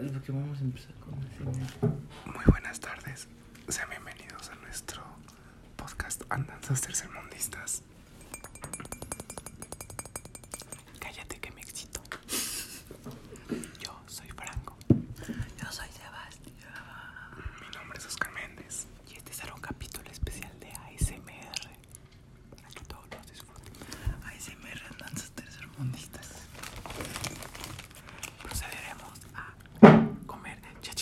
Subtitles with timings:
[0.00, 1.14] Es porque vamos a empezar con.
[2.34, 3.28] Muy buenas tardes.
[3.68, 5.02] Sean bienvenidos a nuestro
[5.76, 7.82] podcast Andanzas Tercermundistas.
[10.98, 12.00] Cállate que me excito.
[13.80, 14.76] Yo soy Franco.
[14.88, 16.72] Yo soy Sebastián.
[17.60, 18.86] Mi nombre es Oscar Méndez.
[19.10, 21.70] Y este será un capítulo especial de ASMR.
[22.56, 23.74] Para que todos los disfruten.
[24.24, 26.30] ASMR Danzas Tercermundistas.
[28.42, 29.54] Procederemos a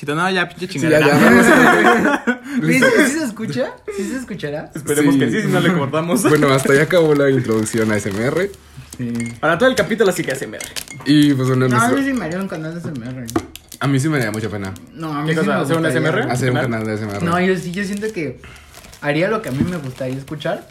[0.06, 0.14] chachito.
[0.14, 1.00] No, ya, pinche Sí, chingada.
[1.00, 2.40] ya, ya.
[2.66, 3.72] ¿Sí, ¿Sí se escucha?
[3.96, 4.70] ¿Sí se escuchará?
[4.74, 5.20] Esperemos Sí.
[5.20, 6.22] que sí, si no le cortamos.
[6.24, 8.50] Bueno, hasta ya acabó la introducción a SMR.
[8.98, 9.12] Sí.
[9.40, 10.58] Para todo el capítulo sí que ASMR.
[11.06, 13.26] Y pues bueno, No, a mí sí me haría un canal de ASMR.
[13.80, 15.56] a mí sí me daría mucha pena No, a mí ¿Qué sí cosa?
[15.58, 15.86] me ¿Hacer un.
[15.86, 16.30] ASMR?
[16.30, 16.84] hacer un ¿Canal?
[16.86, 17.22] de SMR.
[17.22, 18.40] No, yo sí, yo siento que
[19.00, 20.68] haría lo que a mí me gustaría escuchar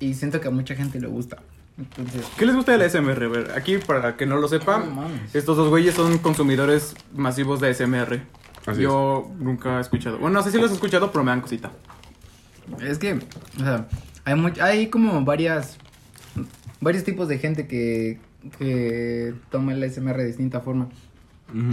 [0.00, 1.38] y siento que a mucha gente le gusta.
[1.76, 3.24] Entonces, ¿Qué les gusta del ASMR?
[3.24, 4.84] A ver, aquí, para que no lo sepan,
[5.34, 8.20] estos dos güeyes son consumidores masivos de ASMR.
[8.66, 10.18] Así Yo nunca he escuchado.
[10.18, 11.70] Bueno, no sé si los he escuchado, pero me dan cosita.
[12.80, 13.86] es que, o sea,
[14.24, 15.76] hay, much- hay como varias,
[16.80, 18.18] varios tipos de gente que,
[18.58, 20.88] que toma el ASMR de distinta forma.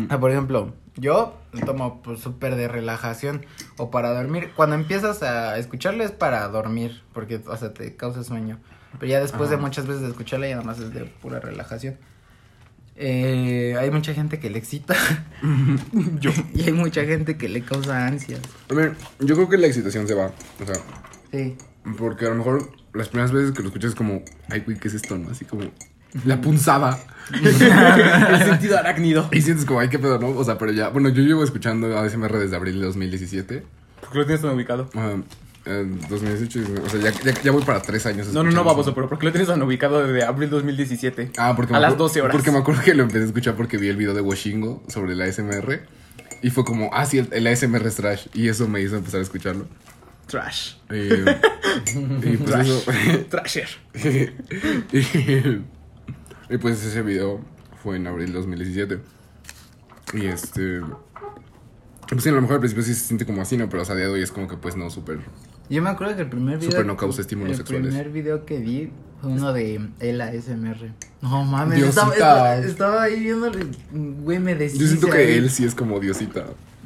[0.09, 3.45] Ah, por ejemplo, yo lo tomo pues, súper de relajación
[3.77, 4.51] o para dormir.
[4.55, 8.59] Cuando empiezas a escucharlo es para dormir, porque, o sea, te causa sueño.
[8.99, 11.95] Pero ya después de muchas veces de escucharla ya nada más es de pura relajación.
[12.95, 14.95] Eh, hay mucha gente que le excita
[16.19, 16.31] Yo.
[16.53, 18.41] y hay mucha gente que le causa ansias.
[18.69, 20.31] A ver, yo creo que la excitación se va.
[20.61, 20.75] O sea,
[21.31, 21.55] Sí.
[21.97, 24.89] porque a lo mejor las primeras veces que lo escuchas es como, ay, güey, ¿qué
[24.89, 25.17] es esto?
[25.17, 25.29] ¿No?
[25.31, 25.63] Así como
[26.25, 26.99] la punzada.
[27.43, 29.29] el sentido arácnido.
[29.31, 30.29] Y sientes como, ay, qué pedo, ¿no?
[30.29, 33.63] O sea, pero ya, bueno, yo llevo escuchando ASMR desde abril de 2017.
[34.01, 34.89] Porque lo tienes tan ubicado.
[34.95, 35.15] Ah,
[35.65, 38.27] en 2018, o sea, ya, ya, ya voy para tres años.
[38.33, 41.31] No, no, no, baboso, pero ¿por qué lo tienes tan ubicado desde abril 2017?
[41.37, 42.35] Ah, porque A las acuer- 12 horas.
[42.35, 45.13] Porque me acuerdo que lo empecé a escuchar porque vi el video de Washingo sobre
[45.13, 45.81] el ASMR.
[46.41, 48.27] Y fue como, ah, sí, el, el ASMR es trash.
[48.33, 49.67] Y eso me hizo empezar a escucharlo.
[50.25, 50.73] Trash.
[50.89, 50.95] Y,
[52.33, 52.67] y pues Trash.
[52.69, 52.91] eso.
[53.29, 53.67] Trasher.
[54.91, 57.39] y, y pues ese video
[57.83, 58.99] fue en abril de 2017.
[60.13, 60.81] Y este.
[62.09, 63.69] Pues sí, a lo mejor al principio sí se siente como así, ¿no?
[63.69, 65.19] Pero o sea, de hoy es como que pues no, súper.
[65.69, 66.71] Yo me acuerdo que el primer video.
[66.71, 67.87] Súper no causa estímulos el sexuales.
[67.87, 68.91] primer video que vi
[69.21, 70.91] fue uno de el ASMR.
[71.21, 73.67] No mames, estaba, estaba, estaba ahí viéndole.
[73.91, 74.81] Güey, me decía.
[74.81, 76.45] Yo siento que él sí es como Diosita.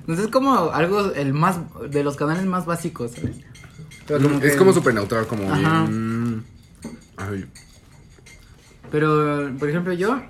[0.00, 1.58] Entonces es como algo, el más,
[1.90, 3.36] de los canales más básicos, ¿sabes?
[4.42, 5.86] Es que- como súper neutral, como Ajá.
[5.86, 6.44] bien.
[7.16, 7.46] Ay,
[8.90, 10.22] Pero, por ejemplo, yo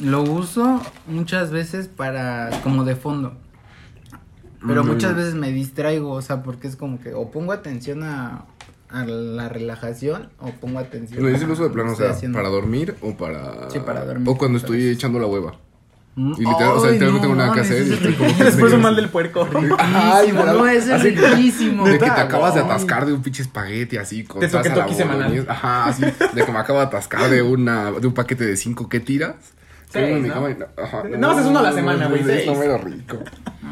[0.00, 3.36] lo uso muchas veces para, como de fondo.
[4.66, 4.86] Pero Mm.
[4.88, 8.44] muchas veces me distraigo, o sea, porque es como que o pongo atención a,
[8.90, 12.36] a la relajación o pongo atención lo uso de plano, o sea, haciendo.
[12.38, 13.68] para dormir o para.
[13.70, 14.28] Sí, para dormir.
[14.28, 14.96] O cuando estoy veces.
[14.96, 15.54] echando la hueva.
[16.16, 16.32] Mm.
[16.34, 17.78] Y literal, o sea, literal no tengo nada que hacer.
[17.78, 19.48] y ese estoy es como que Después un mal del puerco.
[19.80, 21.84] Ay, no, ese es riquísimo.
[21.84, 24.62] De que te acabas de atascar de un pinche espagueti así con Te la
[24.94, 25.44] semanal.
[25.48, 26.02] Ajá, así.
[26.04, 29.34] De que me acabo de atascar de una de un paquete de cinco que tiras.
[29.94, 30.34] Seis, ¿no?
[30.34, 31.02] cama y- ajá,
[31.40, 32.46] es uno a la semana, güey, Es seis.
[32.46, 33.18] no rico.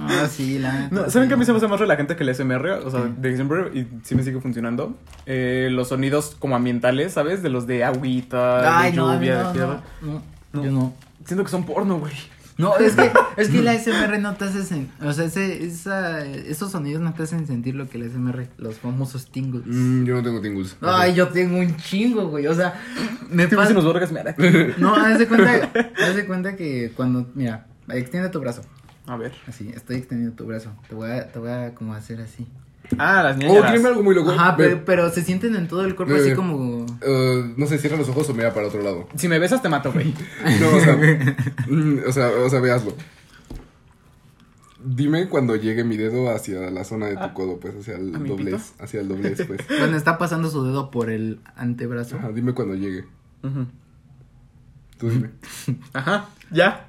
[0.05, 2.31] Ah, sí, la No, ¿Saben qué a mí se me hace más relajante que el
[2.35, 2.71] SMR?
[2.85, 4.97] O sea, de siempre, y sí me sigue funcionando.
[5.27, 7.43] Eh, los sonidos como ambientales, ¿sabes?
[7.43, 9.81] De los de agüita, Ay, de lluvia, no, de tierra.
[10.01, 10.23] no, no,
[10.53, 10.65] No.
[10.65, 10.93] yo no.
[11.25, 12.13] Siento que son porno, güey.
[12.59, 16.25] No, es que, es que la ASMR no te hace sen- o sea, ese, esa,
[16.27, 19.65] esos sonidos no te hacen sentir lo que el ASMR, los famosos tingles.
[19.67, 20.77] Mm, yo no tengo tingles.
[20.83, 22.75] Ay, yo tengo un chingo, güey, o sea,
[23.31, 23.63] me pasa...
[23.63, 24.35] dicen los borgas, mira.
[24.79, 25.71] No, haz de cuenta,
[26.07, 28.63] haz de cuenta que cuando, mira, extiende tu brazo,
[29.07, 29.33] A ver.
[29.47, 32.47] así, estoy extendiendo tu brazo, te voy a, te voy a como hacer así.
[32.99, 33.73] Ah, las Oh, ñañaras.
[33.73, 34.31] dime algo muy loco.
[34.33, 36.85] Ajá, pero, pero se sienten en todo el cuerpo así como...
[37.01, 39.09] eh, no sé, cierra los ojos o mira para otro lado.
[39.17, 40.13] Si me besas, te mato, güey.
[40.61, 40.97] No, o sea,
[41.69, 42.95] mm, o sea, o sea, veaslo.
[44.85, 47.35] Dime cuando llegue mi dedo hacia la zona de tu Ah.
[47.35, 48.75] codo, pues, hacia el ¿A mi doblez.
[48.81, 49.61] Hacia el doblez, pues.
[49.79, 52.17] Cuando está pasando su dedo por el antebrazo.
[52.17, 53.05] Ajá, dime cuando llegue.
[53.45, 53.67] Ujú.
[54.99, 55.31] Tú dime.
[55.93, 56.89] Ajá, ya.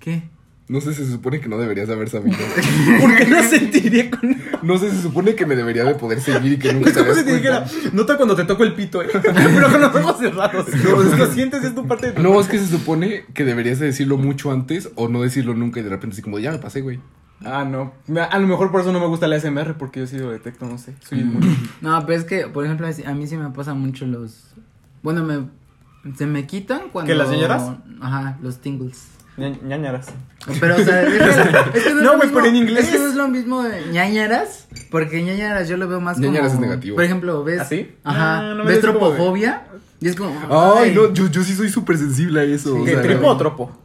[0.00, 0.28] ¿Qué?
[0.68, 2.36] No sé, se supone que no deberías de haber sabido.
[3.00, 4.36] ¿Por qué no sentiría con.?
[4.62, 7.18] No sé, se supone que me debería de poder seguir y que nunca te habías
[7.18, 9.08] si te dijera, nota cuando te toco el pito, eh.
[9.12, 10.66] Pero con los ojos cerrados.
[10.68, 13.26] No, es que lo sientes, es tu parte de tu No, es que se supone
[13.32, 16.40] que deberías de decirlo mucho antes o no decirlo nunca y de repente así como,
[16.40, 16.98] ya me pasé, güey.
[17.44, 17.92] Ah, no.
[18.30, 20.66] A lo mejor por eso no me gusta el ASMR, porque yo sí lo detecto,
[20.66, 20.94] no sé.
[21.06, 21.54] Soy inmune.
[21.80, 24.54] No, pero es que, por ejemplo, a mí sí me pasan mucho los...
[25.02, 25.48] Bueno, me...
[26.16, 27.08] Se me quitan cuando...
[27.08, 27.72] ¿Qué, las señoras?
[28.00, 29.15] Ajá, los tingles.
[29.36, 30.06] Ña- ñañaras.
[30.60, 32.84] Pero, o sea, es que, es que no, es No, güey, pero en inglés.
[32.86, 36.52] Es que no es lo mismo de ñañaras, porque ñañaras yo lo veo más Ñañaras
[36.52, 36.64] como...
[36.64, 36.94] es negativo.
[36.96, 37.60] Por ejemplo, ¿ves?
[37.60, 37.94] ¿Ah, sí?
[38.04, 38.42] Ajá.
[38.42, 39.64] No, no me ¿Ves tropofobia?
[40.00, 40.32] Y es como.
[40.76, 42.76] Ay, no, yo, yo sí soy súper sensible a eso.
[42.76, 43.76] o ¿Qué, sea, ¿Tripo o tropo?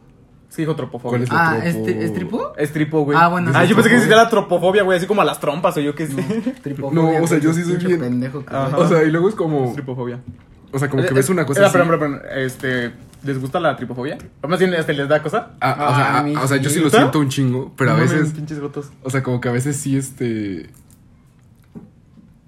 [0.48, 1.10] Sí, dijo tropofobia.
[1.18, 1.88] ¿Cuál es el Ah, tropo?
[1.88, 2.52] ¿es, ¿es tripo?
[2.58, 3.18] Es tripo, güey.
[3.20, 4.20] Ah, bueno, Ah, sí, yo pensé que tripofobia.
[4.20, 6.22] era tropofobia, güey, así como a las trompas o yo qué sé.
[6.62, 8.44] Tripofobia, No, o sea, yo sí soy bien- pendejo.
[8.76, 9.72] O sea, y luego es como.
[9.72, 10.20] tripofobia.
[10.70, 11.72] O sea, como que ves una cosa Eh, así.
[11.72, 12.92] Perdón, perdón, perdón, este,
[13.24, 14.18] ¿les gusta la tripofobia?
[14.40, 15.50] O más bien, este, ¿les da cosa?
[15.60, 18.00] Ah, o, sea, Ah, o sea, yo sí lo siento un chingo, pero a No
[18.00, 18.32] veces.
[18.32, 18.90] pinches gotos.
[19.02, 20.70] O sea, como que a veces sí, este.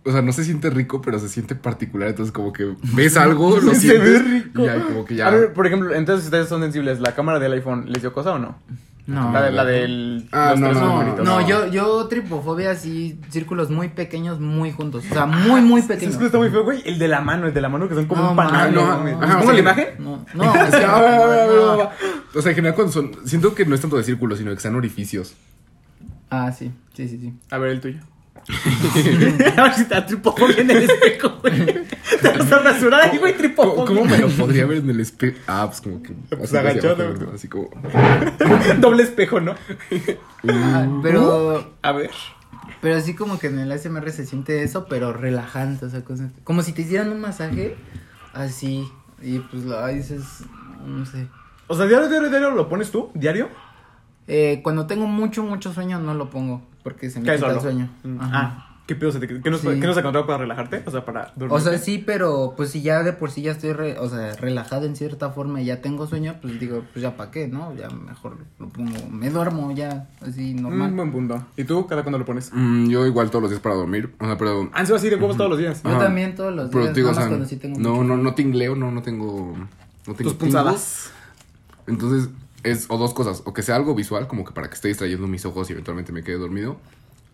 [0.07, 2.09] O sea, no se siente rico, pero se siente particular.
[2.11, 4.23] Entonces, como que ves algo, lo Se sientes.
[4.25, 4.63] ve rico.
[4.63, 5.29] Y ya, como que ya.
[5.29, 7.01] A ver, por ejemplo, entonces ustedes son sensibles.
[7.01, 8.57] ¿La cámara del iPhone les dio cosa o no?
[9.07, 9.33] No.
[9.33, 10.29] La, de- la del.
[10.33, 11.03] Ah, no, no.
[11.17, 11.47] No, no.
[11.47, 15.05] yo, yo tripofobia así, círculos muy pequeños, muy juntos.
[15.11, 16.17] O sea, muy, muy Es pequeños.
[16.17, 16.83] que está muy feo, güey.
[16.87, 18.75] El de la mano, el de la mano que son como No, un panal.
[18.75, 18.81] no,
[19.23, 19.87] ajá, ¿Pongo la imagen?
[19.99, 21.71] No, no, Es que, a ver, a ver, a ver, no.
[21.73, 21.89] a ver.
[22.35, 23.13] O sea, en general, cuando son.
[23.27, 25.35] Siento que no es tanto de círculos, sino que sean orificios.
[26.31, 27.33] Ah, sí, sí, sí, sí.
[27.51, 27.99] A ver, el tuyo.
[29.57, 31.67] a ver si te da tripofobia en el espejo, güey.
[32.21, 35.39] Te vas a rasurar ahí, güey, ¿Cómo, me lo podría ver en el espejo?
[35.47, 36.13] Ah, pues como que.
[36.31, 37.05] Pues así agachado.
[37.09, 37.71] abajo, Así como.
[38.81, 39.55] Doble espejo, ¿no?
[40.49, 42.11] Ah, pero, A ver.
[42.81, 46.31] pero sí como que en el ASMR se siente eso, pero relajante, o sea, cosas-
[46.45, 47.77] como si te hicieran un masaje,
[48.33, 48.87] así,
[49.23, 50.23] y pues lo dices,
[50.87, 51.29] no sé.
[51.67, 53.49] O sea, diario, diario, diario lo pones tú, diario.
[54.27, 57.55] Eh, cuando tengo mucho, mucho sueño no lo pongo, porque se me quita solo.
[57.55, 57.89] el sueño.
[58.05, 58.21] Mm.
[58.21, 58.31] Ajá.
[58.33, 59.69] Ah, ¿qué pedo se te ¿Qué nos, Sí.
[59.81, 60.83] ¿qué nos encontrado para relajarte?
[60.85, 61.57] O sea, para dormir.
[61.57, 64.35] O sea, sí, pero pues si ya de por sí ya estoy, re- o sea,
[64.37, 67.75] relajado en cierta forma y ya tengo sueño, pues digo, pues ya para qué, ¿no?
[67.75, 70.91] Ya mejor lo pongo, me duermo ya, así normal.
[70.91, 71.47] Un buen punto.
[71.57, 72.51] ¿Y tú, cada cuándo lo pones?
[72.53, 74.15] Mm, yo igual todos los días para dormir.
[74.21, 74.69] O sea, pero.
[74.75, 75.83] Han sido así de huevos todos los días.
[75.83, 76.01] Yo Ajá.
[76.01, 78.05] también todos los Pero días, te digo, o sea, cuando sí tengo no, mucho.
[78.05, 79.57] no, no tingleo, no, no tengo.
[80.07, 81.11] No tengo Tus punzadas.
[81.87, 82.29] Entonces,
[82.65, 83.43] es o dos cosas.
[83.45, 86.13] O que sea algo visual, como que para que esté distrayendo mis ojos y eventualmente
[86.13, 86.81] me quede dormido.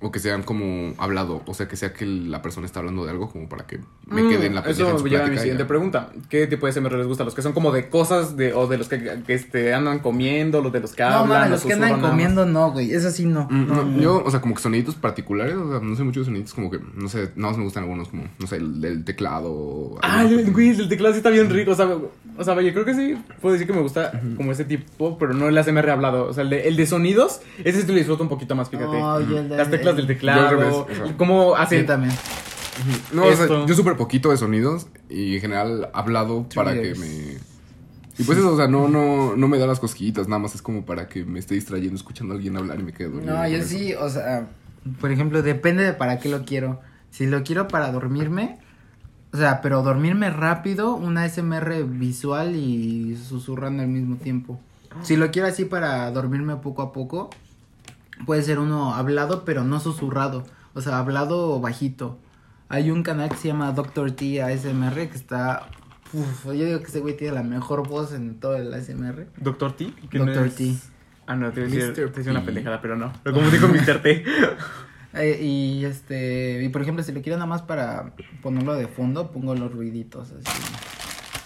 [0.02, 1.42] O que sean como hablado.
[1.46, 4.26] O sea, que sea que la persona está hablando de algo como para que me
[4.28, 5.68] quede en la Mm, Eso su me lleva a mi siguiente ya.
[5.68, 6.10] pregunta.
[6.30, 7.24] ¿Qué tipo de SMR les gusta?
[7.24, 10.62] ¿Los que son como de cosas de, o de los que, que, este, andan comiendo,
[10.62, 11.28] los de los que No, hablan?
[11.28, 13.46] mames, los que andan comiendo no, güey, eso sí no.
[13.50, 14.00] Mm, no, no, no.
[14.00, 16.80] Yo, o sea, como que soniditos particulares, o sea, no sé muchos soniditos como que,
[16.94, 19.96] no sé, nada más me gustan algunos como, no sé, el del teclado.
[20.02, 21.72] Ah, el- güey, el teclado sí está bien rico.
[21.72, 21.86] O sea,
[22.38, 25.34] o sea, yo creo que sí puedo decir que me gusta como ese tipo, pero
[25.34, 26.26] no el ASMR hablado.
[26.28, 28.98] O sea, el de, el de sonidos, ese sí lo disfruto un poquito más, fíjate.
[28.98, 30.50] No, yo el de- Las teclas del Yo al teclado.
[30.50, 31.06] revés, o sea.
[31.06, 31.86] y cómo Sí, hacen.
[31.86, 32.14] también.
[33.12, 33.66] No, o sea, Esto.
[33.66, 37.36] yo súper poquito de sonidos y en general hablado para que me...
[38.18, 40.62] Y pues eso, o sea, no, no, no me da las cosquillitas, nada más es
[40.62, 43.34] como para que me esté distrayendo escuchando a alguien hablar y me quede dormido.
[43.34, 43.68] No, yo eso.
[43.68, 44.48] sí, o sea,
[45.00, 46.80] por ejemplo, depende de para qué lo quiero.
[47.10, 48.58] Si lo quiero para dormirme,
[49.32, 54.60] o sea, pero dormirme rápido, una SMR visual y susurrando al mismo tiempo.
[55.02, 57.30] Si lo quiero así para dormirme poco a poco,
[58.26, 60.44] puede ser uno hablado, pero no susurrado.
[60.74, 62.18] O sea, hablado bajito.
[62.68, 65.68] Hay un canal que se llama Doctor T ASMR que está...
[66.12, 69.26] Uf, yo digo que ese güey tiene la mejor voz en todo el ASMR.
[69.36, 69.92] ¿Doctor T?
[70.08, 70.54] ¿Quién Doctor es?
[70.56, 70.74] T.
[71.26, 73.12] Ah, no, te voy a decir, te una pendejada, pero no.
[73.24, 74.02] Lo confundí con Mr.
[74.02, 74.24] T.
[75.12, 78.12] Eh, y este, y por ejemplo, si lo quiero nada más para
[78.42, 80.62] ponerlo de fondo, pongo los ruiditos así.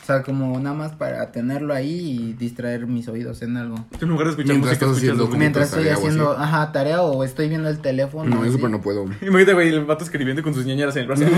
[0.04, 3.76] O sea, como nada más para tenerlo ahí y distraer mis oídos en algo.
[3.98, 6.42] En lugar de escuchar Mientras música, estás escuchas Mientras estoy tarea haciendo, así.
[6.42, 8.28] ajá, tarea o estoy viendo el teléfono.
[8.28, 8.52] No, yo así.
[8.52, 9.04] súper no puedo.
[9.22, 11.24] Imagínate, güey, el vato escribiendo con sus ñañeras en el brazo.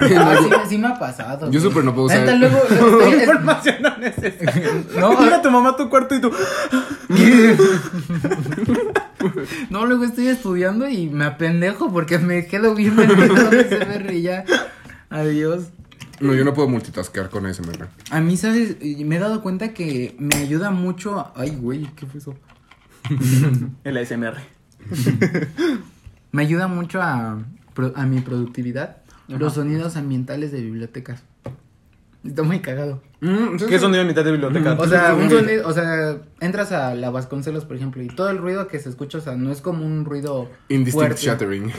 [0.00, 1.50] Ah, sí, sí me ha pasado.
[1.50, 1.70] Yo güey.
[1.70, 4.54] súper no puedo usar- Neta, luego, ¿Qué estoy- información no necesitas?
[4.96, 5.20] No.
[5.24, 6.30] Llega tu mamá a tu cuarto y tú.
[9.70, 14.12] no, luego estoy estudiando y me apendejo porque me quedo viendo el video de SMR
[14.14, 14.44] y ya.
[15.10, 15.64] Adiós.
[16.20, 17.88] No, yo no puedo multitaskear con SMR.
[18.10, 18.76] A mí, ¿sabes?
[18.80, 21.18] Me he dado cuenta que me ayuda mucho.
[21.18, 22.34] a- Ay, güey, ¿qué fue eso?
[23.84, 24.34] El ASMR.
[26.32, 27.38] Me ayuda mucho a,
[27.94, 28.98] a mi productividad
[29.28, 31.22] los sonidos ambientales de bibliotecas.
[32.24, 33.02] Está muy cagado.
[33.20, 34.74] ¿Qué sonido en mitad de biblioteca?
[34.78, 35.30] O sea, un Mm.
[35.30, 38.88] sonido, o sea, entras a la Vasconcelos, por ejemplo, y todo el ruido que se
[38.88, 41.22] escucha, o sea, no es como un ruido Indistinct fuerte.
[41.26, 41.72] shattering.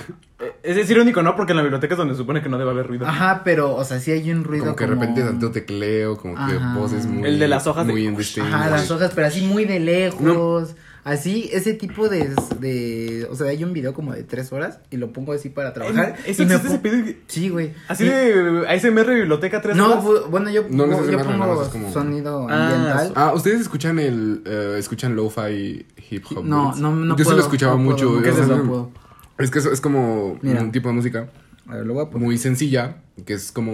[0.64, 1.36] Es, es irónico, ¿no?
[1.36, 3.08] Porque en la biblioteca es donde se supone que no debe haber ruido.
[3.08, 6.36] Ajá, pero, o sea, sí hay un ruido Como que de repente tanto tecleo, como
[6.36, 6.76] que Ajá.
[6.78, 7.28] voces muy...
[7.28, 8.54] El de las hojas de- Muy indistintas.
[8.54, 10.76] Ajá, las hojas, pero así muy de lejos.
[11.06, 13.26] Así, ese tipo de, de.
[13.32, 16.18] O sea, hay un video como de tres horas y lo pongo así para trabajar.
[16.26, 17.06] ¿Eso y me ese pedo?
[17.26, 17.72] Sí, güey.
[17.88, 20.04] Así Y- de ASMR biblioteca 3 No, horas.
[20.04, 23.14] fu- bueno, yo, No, no yo pongo es como- sonido Ah, ambiental.
[23.16, 24.44] Ah, ¿ustedes escuchan el...
[24.46, 26.44] eh, escuchan lo-fi hip hop?
[26.46, 28.12] no, no, no Yo sí puedo, lo escuchaba no puedo, mucho.
[28.18, 28.58] no ¿Qué es eso?
[28.58, 28.92] no puedo.
[29.40, 30.62] Es que es, es como Mira.
[30.62, 31.30] un tipo de música
[31.68, 32.26] A ver, lo voy a poner.
[32.26, 33.72] muy sencilla, que es como...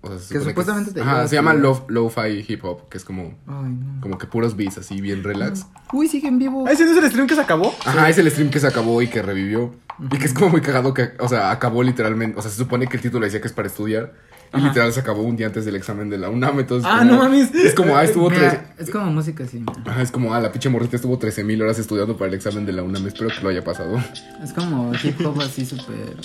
[0.00, 2.98] O sea, se Que supuestamente es- te Ajá, se llama lo- lo-fi hip hop, que
[2.98, 3.34] es como...
[3.46, 4.00] Ay, no.
[4.00, 5.66] Como que puros beats así, bien relax.
[5.92, 6.64] Uy, sigue en vivo.
[6.66, 7.74] ¿Ah, ese no es el stream que se acabó?
[7.84, 9.74] Ajá, es el stream que se acabó y que revivió.
[10.12, 12.38] Y que es como muy cagado que, o sea, acabó literalmente.
[12.38, 14.14] O sea, se supone que el título decía que es para estudiar.
[14.56, 16.58] Y literal se acabó un día antes del examen de la UNAM.
[16.60, 17.54] Entonces, Ah, como- no mames.
[17.54, 18.88] Es como, ah, estuvo Mira, tres.
[18.88, 19.58] es como música así.
[19.60, 19.72] mira.
[19.86, 22.64] Ajá, es como, ah, la pinche morrita estuvo 13 mil horas estudiando para el examen
[22.64, 23.06] de la UNAM.
[23.06, 24.02] Espero que lo haya pasado.
[24.42, 26.16] Es como hip hop así súper.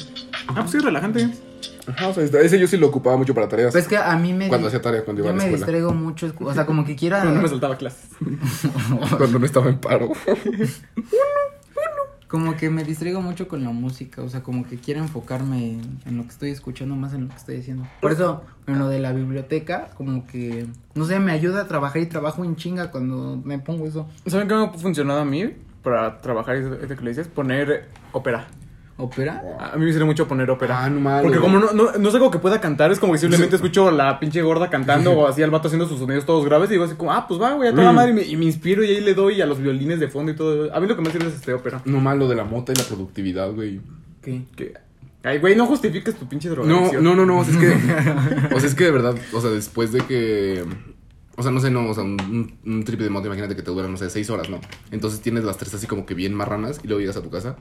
[0.48, 1.30] Ah, pues sí, relajante.
[1.86, 3.74] Ajá, o sea, esta- ese yo sí lo ocupaba mucho para tareas.
[3.74, 4.48] Pues que a mí me.
[4.48, 5.65] Cuando hacía tarea, cuando iba Yo a la me escuela.
[5.65, 6.34] distraigo mucho.
[6.39, 7.20] O sea, como que quiera.
[7.24, 8.06] Pero no me saltaba clases.
[9.18, 10.12] Cuando no estaba en paro.
[12.33, 16.17] Como que me distraigo mucho con la música, o sea, como que quiero enfocarme en,
[16.17, 17.85] lo que estoy escuchando más en lo que estoy haciendo.
[18.01, 22.01] Por eso, en lo de la biblioteca, como que, no sé, me ayuda a trabajar
[22.01, 24.09] y trabajo en chinga cuando me pongo eso.
[24.25, 27.27] ¿Saben qué me ha funcionado a mí para trabajar este que le dices?
[27.27, 28.47] Poner ópera.
[28.95, 29.41] ¿Opera?
[29.73, 30.83] A mí me sirve mucho poner ópera.
[30.83, 31.23] Ah, no mames.
[31.23, 33.89] Porque como no, no, no es algo que pueda cantar, es como que simplemente escucho
[33.89, 36.83] la pinche gorda cantando o así al vato haciendo sus sonidos todos graves y digo
[36.85, 37.95] así como, ah, pues va, güey, a toda Mm.
[37.95, 40.31] madre y me, y me inspiro y ahí le doy a los violines de fondo
[40.31, 40.73] y todo.
[40.75, 41.81] A mí lo que me sirve es este ópera.
[41.85, 43.81] No malo de la mota y la productividad, güey.
[44.21, 44.43] ¿Qué?
[44.55, 44.73] Que,
[45.23, 47.03] ay, güey, no justifiques tu pinche No, drogadicción.
[47.03, 47.71] no, no, no, o sea, es que,
[48.55, 50.63] o sea, es que de verdad, o sea, después de que,
[51.35, 53.63] o sea, no sé, no, o sea, un, un, un trip de moto, imagínate que
[53.63, 54.59] te dura, no sé, seis horas, ¿no?
[54.91, 57.55] Entonces tienes las tres así como que bien marranas y luego llegas a tu casa.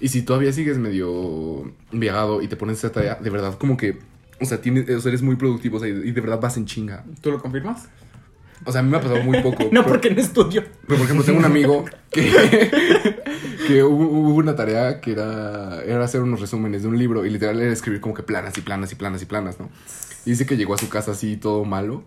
[0.00, 3.98] Y si todavía sigues medio viajado y te pones esa tarea, de verdad, como que,
[4.40, 6.66] o sea, tienes, o sea, eres muy productivo, o sea, y, de verdad vas en
[6.66, 7.04] chinga.
[7.20, 7.88] ¿Tú lo confirmas?
[8.64, 9.64] O sea, a mí me ha pasado muy poco.
[9.72, 10.62] No, pero- porque no estudio.
[10.86, 12.22] Pero por ejemplo, tengo un amigo que,
[13.66, 17.30] que hubo, hubo una tarea que era, era hacer unos resúmenes de un libro y
[17.30, 19.70] literal era escribir como que planas y planas y planas y planas, ¿no?
[20.26, 22.04] Y dice que llegó a su casa así todo malo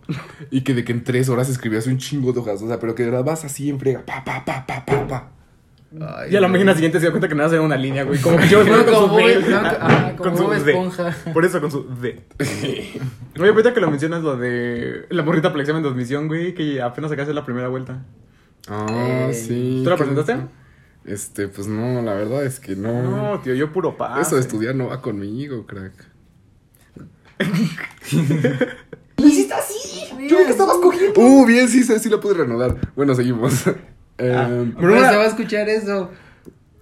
[0.49, 2.95] y que de que en tres horas escribías un chingo de hojas, o sea, pero
[2.95, 5.31] que de verdad vas así en frega, pa, pa, pa, pa, pa, pa.
[6.01, 8.19] Ay, Y a la siguiente se dio cuenta que nada era una línea, güey.
[8.19, 9.49] Como que yo con como su Bob- D.
[9.49, 10.71] no, Ah, como con su Bob D.
[10.71, 11.15] Esponja.
[11.33, 12.23] Por eso con su D.
[13.39, 16.53] Oye, ahorita que lo mencionas lo de la morrita para el examen de admisión, güey,
[16.53, 18.03] que apenas acá hacer la primera vuelta.
[18.67, 19.33] Ah, Ey.
[19.33, 19.81] sí.
[19.83, 20.37] ¿Tú la presentaste?
[21.05, 23.01] Este, pues no, la verdad es que no.
[23.03, 24.27] No, tío, yo puro paz.
[24.27, 25.93] Eso de estudiar no va conmigo, crack.
[29.17, 31.19] Yo que estabas cogiendo.
[31.19, 32.75] Uh, bien, sí, sí, sí lo pude reanudar.
[32.95, 33.63] Bueno, seguimos.
[34.17, 36.11] Em, Pero Pero una- se va a escuchar eso.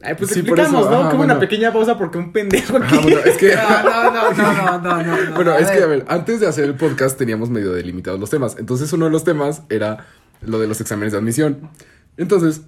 [0.02, 0.96] Ay, pues Sí, explicamos, eso, ¿no?
[0.98, 1.34] ajá, Como bueno.
[1.34, 2.96] una pequeña pausa porque un pendejo aquí.
[2.96, 3.56] ah, bueno, es que.
[3.84, 5.36] No, no, no, no, no, no, no, no.
[5.36, 8.56] Bueno, es que, a ver, antes de hacer el podcast teníamos medio delimitados los temas.
[8.60, 10.06] Entonces, uno de los temas era
[10.42, 11.70] lo de los exámenes de admisión.
[12.18, 12.62] Entonces,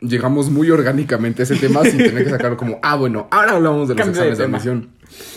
[0.00, 3.88] llegamos muy orgánicamente a ese tema sin tener que sacarlo como, ah, bueno, ahora hablamos
[3.88, 4.90] de los Cambio exámenes de, admisión.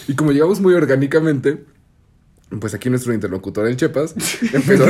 [0.08, 1.64] Y como llegamos muy orgánicamente,
[2.60, 4.14] pues aquí nuestro interlocutor, el Chepas,
[4.54, 4.90] empezó a,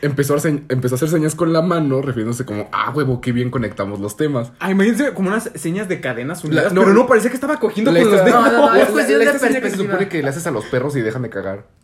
[0.00, 3.32] empezó, a se- empezó a hacer señas con la mano, refiriéndose como, ah, huevo, qué
[3.32, 4.52] bien conectamos los temas.
[4.60, 6.66] Ay, imagínense como unas señas de cadenas unidas.
[6.66, 8.30] La- no, pero no, parecía que estaba cogiendo con los dedos.
[8.30, 9.92] No, no, no, es cuestión la- de esta seña que se perspectiva.
[9.94, 11.66] supone que le haces a los perros y dejan de cagar.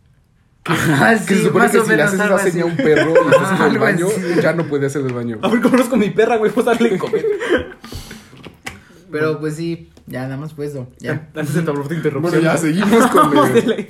[0.67, 2.63] Ah, Que se sí, supone más que o si le menos haces algo esa seña
[2.63, 4.41] a un perro y estás en el baño, así.
[4.41, 5.37] ya no puede hacer el baño.
[5.43, 7.23] A ver, conozco a mi perra, güey, pues darle comer.
[9.11, 10.87] Pero pues sí, ya nada más fue eso.
[10.99, 11.29] Ya.
[11.35, 12.31] Antes de tu abrupta interrupción.
[12.41, 13.87] Bueno, ya seguimos con el...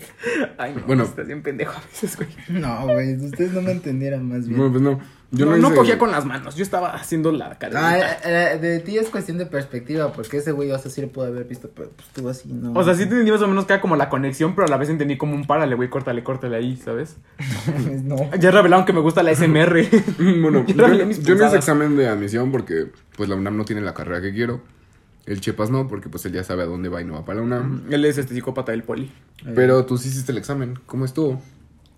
[0.58, 1.04] Ay, no, Bueno.
[1.04, 2.30] estás bien pendejo a veces, güey.
[2.50, 4.58] No, güey, ustedes no me entendieran más bien.
[4.58, 5.16] Bueno, pues no.
[5.32, 8.00] Yo no, no, no cogía con las manos, yo estaba haciendo la Ah, cara.
[8.00, 8.18] eh,
[8.54, 11.26] eh, de ti es cuestión de perspectiva, porque ese güey, o sea, sí lo pudo
[11.26, 12.72] haber visto, pero pues tú así no.
[12.80, 14.78] O sea, sí entendí más o menos que era como la conexión, pero a la
[14.78, 17.18] vez entendí como un párale, güey, córtale, córtale ahí, ¿sabes?
[18.04, 18.16] no.
[18.40, 19.86] Ya revelaron que me gusta la SMR.
[20.42, 23.94] Bueno, Yo yo, no hice examen de admisión porque pues la UNAM no tiene la
[23.94, 24.62] carrera que quiero.
[25.26, 27.40] El Chepas no, porque pues él ya sabe a dónde va y no va para
[27.40, 27.86] la UNAM.
[27.90, 29.12] Él es este psicópata del poli.
[29.56, 30.78] Pero tú sí hiciste el examen.
[30.86, 31.42] ¿Cómo estuvo?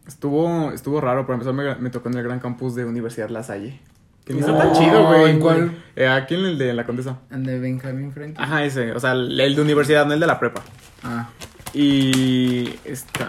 [0.07, 3.43] Estuvo, estuvo raro, por empezar me, me tocó en el gran campus de Universidad La
[3.43, 3.79] Salle.
[4.23, 5.31] Que ni está Oh, tan chido, güey.
[5.31, 5.71] ¿en cuál?
[5.95, 7.19] Eh, aquí en el de la Condesa.
[7.29, 8.41] El de Benjamín Franklin.
[8.41, 8.91] Ajá, ese.
[8.93, 10.63] O sea, el el de universidad, no el de la prepa.
[11.03, 11.29] Ah.
[11.73, 13.27] Y está.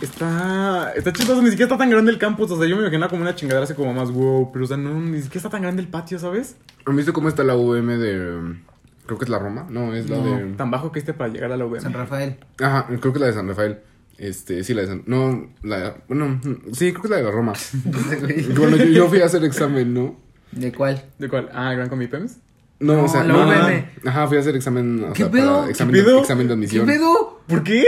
[0.00, 0.92] Está.
[0.94, 2.50] Está chistoso, ni siquiera está tan grande el campus.
[2.50, 4.50] O sea, yo me imaginaba como una chingadera así como más wow.
[4.52, 6.56] Pero, o sea, no, ni siquiera está tan grande el patio, ¿sabes?
[6.84, 8.56] ¿Han visto cómo está la UM de...
[9.06, 9.66] Creo que es la Roma?
[9.70, 10.36] No, es la No.
[10.38, 10.52] de...
[10.54, 11.80] Tan bajo que este para llegar a la UVM.
[11.80, 12.36] San Rafael.
[12.60, 13.78] Ajá, creo que es la de San Rafael.
[14.18, 15.02] Este, sí, la de San...
[15.06, 15.92] No, la de...
[16.08, 16.40] Bueno,
[16.72, 17.52] sí, creo que es la de la Roma.
[18.56, 20.16] Bueno, yo, yo fui a hacer examen, ¿no?
[20.52, 21.04] ¿De cuál?
[21.18, 21.48] ¿De cuál?
[21.52, 22.38] Ah, gran con mi PEMS.
[22.80, 23.46] No, No, o sea, la no.
[23.46, 23.84] UVM.
[24.06, 25.04] Ajá, fui a hacer examen.
[25.04, 25.58] O ¿Qué sea, pedo?
[25.60, 26.14] para examen, ¿Qué pedo?
[26.16, 26.86] De, examen de ¿Qué admisión.
[26.86, 27.40] pedo?
[27.46, 27.84] ¿Por qué?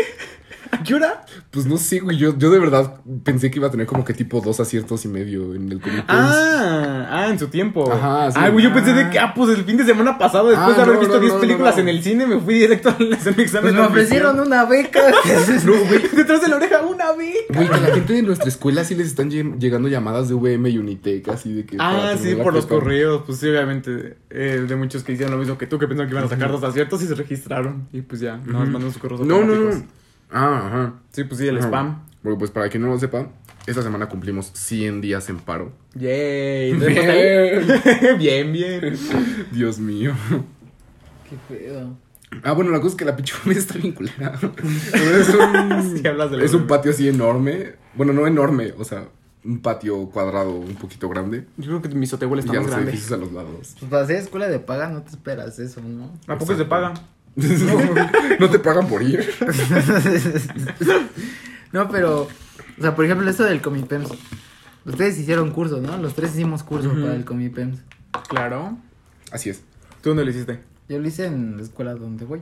[0.70, 1.24] ¿A qué hora?
[1.50, 2.16] Pues no sé, güey.
[2.18, 5.08] Yo, yo de verdad pensé que iba a tener como que tipo dos aciertos y
[5.08, 6.04] medio en el comité.
[6.08, 7.90] Ah, ah, en su tiempo.
[7.92, 8.38] Ajá, sí.
[8.40, 10.76] Ah, güey, yo pensé de que, ah, pues el fin de semana pasado, después Ah,
[10.76, 11.82] de haber no, visto no, 10 no, películas no.
[11.82, 13.34] en el cine, me fui directo al examen.
[13.36, 15.00] Pues me de ofrecieron una beca.
[15.64, 17.36] No, güey, detrás de la oreja, una vez.
[17.48, 20.34] Güey, que a la gente de nuestra escuela sí les están lle- llegando llamadas de
[20.34, 21.76] VM y Unitec, así de que.
[21.80, 22.80] Ah, sí, la por los prepa.
[22.80, 23.22] correos.
[23.26, 24.16] Pues sí, obviamente.
[24.30, 26.50] eh, de muchos que hicieron lo mismo que tú, que pensaron que iban a sacar
[26.50, 27.88] dos aciertos y se registraron.
[27.92, 28.70] Y pues ya, no Ujú.
[28.70, 29.84] mandan sus correos No, no, automáticos.
[30.30, 30.94] Ah, ajá.
[31.12, 31.66] Sí, pues sí, el Ajá.
[31.68, 32.04] spam.
[32.22, 33.28] Porque pues para quien no lo sepa,
[33.66, 35.72] esta semana cumplimos 100 días en paro.
[35.94, 36.74] Yay.
[36.78, 38.98] Pues, ahí- bien, bien.
[39.52, 40.12] Dios mío.
[41.28, 41.96] Qué pedo.
[42.42, 44.34] Ah, bueno, la cosa es que la pinche familia está bien culera.
[44.94, 47.72] es un, de es un patio así enorme.
[47.94, 49.08] Bueno, no enorme, o sea,
[49.44, 51.46] un patio cuadrado un poquito grande.
[51.56, 52.90] Yo creo que mi sotehuel Y está ya más los grande.
[52.92, 53.76] edificios a los lados.
[53.78, 56.12] Pues para hacer escuela de paga no te esperas eso, ¿no?
[56.26, 56.94] ¿A poco se paga?
[58.40, 59.28] no te pagan por ir.
[61.72, 64.10] no, pero, o sea, por ejemplo, esto del Comipems.
[64.84, 65.96] Ustedes hicieron curso, ¿no?
[65.98, 67.80] Los tres hicimos curso para el Comipems.
[68.28, 68.78] Claro.
[69.30, 69.62] Así es.
[70.02, 70.60] ¿Tú dónde lo hiciste?
[70.88, 72.40] Yo lo hice en la escuela donde voy.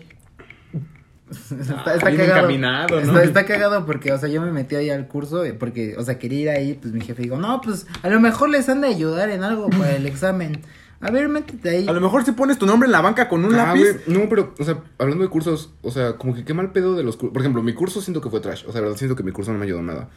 [1.31, 2.39] está, Ah, está bien cagado.
[2.41, 3.07] encaminado, ¿no?
[3.19, 6.05] Está, está cagado porque, o sea, yo me metí ahí al curso eh, porque, o
[6.05, 8.81] sea, quería ir ahí, pues mi jefe dijo, no, pues a lo mejor les han
[8.81, 10.61] de ayudar en algo para el examen.
[11.01, 11.89] A ver, métete ahí.
[11.89, 13.81] A lo mejor si pones tu nombre en la banca con un Ah, lápiz.
[14.07, 16.95] güey, no, pero, o sea, hablando de cursos, o sea, como que qué mal pedo
[16.95, 17.33] de los cursos.
[17.35, 18.65] Por ejemplo, mi curso siento que fue trash.
[18.67, 20.09] O sea, verdad siento que mi curso no me ayudó nada.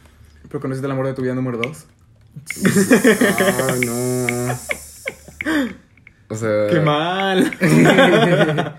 [0.48, 1.84] Pero conociste el amor de tu vida número dos.
[3.68, 4.52] Ay, no.
[6.28, 6.66] O sea.
[6.68, 7.50] ¡Qué mal!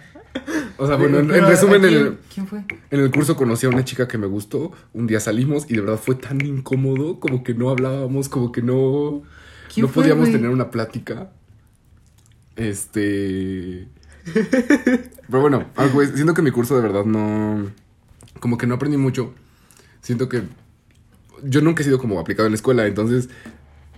[0.77, 2.63] O sea, bueno, en, resumen, ¿a en quién, el, ¿Quién fue?
[2.89, 4.71] en el curso conocí a una chica que me gustó.
[4.93, 8.63] Un día salimos y de verdad fue tan incómodo, como que no hablábamos, como que
[8.63, 9.21] no.
[9.71, 11.29] ¿Quién No fue, podíamos tener una plática.
[12.61, 13.87] Este.
[15.29, 15.65] Pero bueno,
[16.13, 17.71] siento que mi curso de verdad no.
[18.39, 19.33] Como que no aprendí mucho.
[20.01, 20.43] Siento que.
[21.43, 23.29] Yo nunca he sido como aplicado en la escuela, entonces.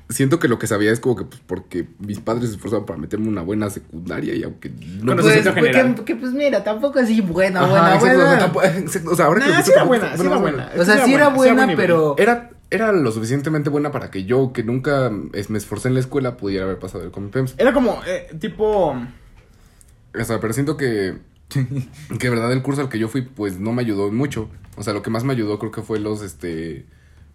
[0.09, 2.99] Siento que lo que sabía es como que pues, porque mis padres se esforzaban para
[2.99, 5.95] meterme una buena secundaria y aunque no Conocimiento Pues, general.
[5.95, 8.25] porque, que, pues mira, tampoco así buena, Ajá, buena, exacto, buena.
[8.25, 10.69] o sea, tampoco- exacto, o sea, ahora que Nah, sí era buena, sí era buena.
[10.77, 12.15] O sea, sí era buena, pero...
[12.19, 15.99] Era, era lo suficientemente buena para que yo, que nunca es- me esforcé en la
[15.99, 17.55] escuela, pudiera haber pasado el Comipems.
[17.57, 18.95] Era como, eh, tipo.
[20.19, 21.17] O sea, pero siento que,
[21.49, 24.49] que de verdad el curso al que yo fui, pues no me ayudó mucho.
[24.75, 26.85] O sea, lo que más me ayudó creo que fue los, este,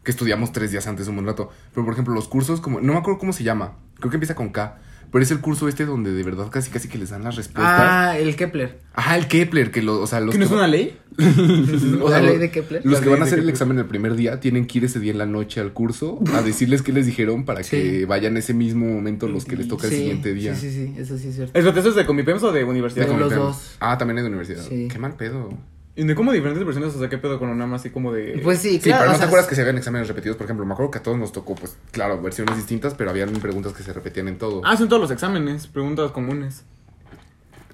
[0.05, 1.51] que estudiamos tres días antes un buen rato.
[1.73, 4.35] Pero por ejemplo, los cursos, como, no me acuerdo cómo se llama, creo que empieza
[4.35, 4.79] con K.
[5.11, 7.65] Pero es el curso este donde de verdad casi casi que les dan las respuestas.
[7.79, 8.79] Ah, el Kepler.
[8.95, 10.97] Ajá, el Kepler, que lo, o sea, los ¿Que no es que- una ley?
[11.19, 12.83] o sea, ¿La ley lo- de Kepler?
[12.85, 15.01] Los que van a de hacer el examen el primer día tienen que ir ese
[15.01, 17.71] día en la noche al curso a decirles qué les dijeron para Sí.
[17.71, 20.55] que vayan ese mismo momento los que les toca el siguiente día.
[20.55, 21.59] Sí, sí, sí, eso sí es cierto.
[21.59, 23.07] ¿Eso eso es de Comipems o de universidad?
[23.07, 23.77] De Como los que- dos.
[23.81, 24.63] Ah, también es de universidad.
[24.69, 24.89] Sí.
[24.91, 25.51] Qué mal pedo.
[25.99, 28.41] Y de como diferentes versiones, o sea, ¿qué pedo con una más así como de.
[28.45, 29.01] Pues sí, Sí, claro.
[29.01, 30.65] pero o no te sea, acuerdas que se habían exámenes repetidos, por ejemplo.
[30.65, 33.83] Me acuerdo que a todos nos tocó, pues, claro, versiones distintas, pero habían preguntas que
[33.83, 34.63] se repetían en todo.
[34.65, 36.63] Ah, son todos los exámenes, preguntas comunes.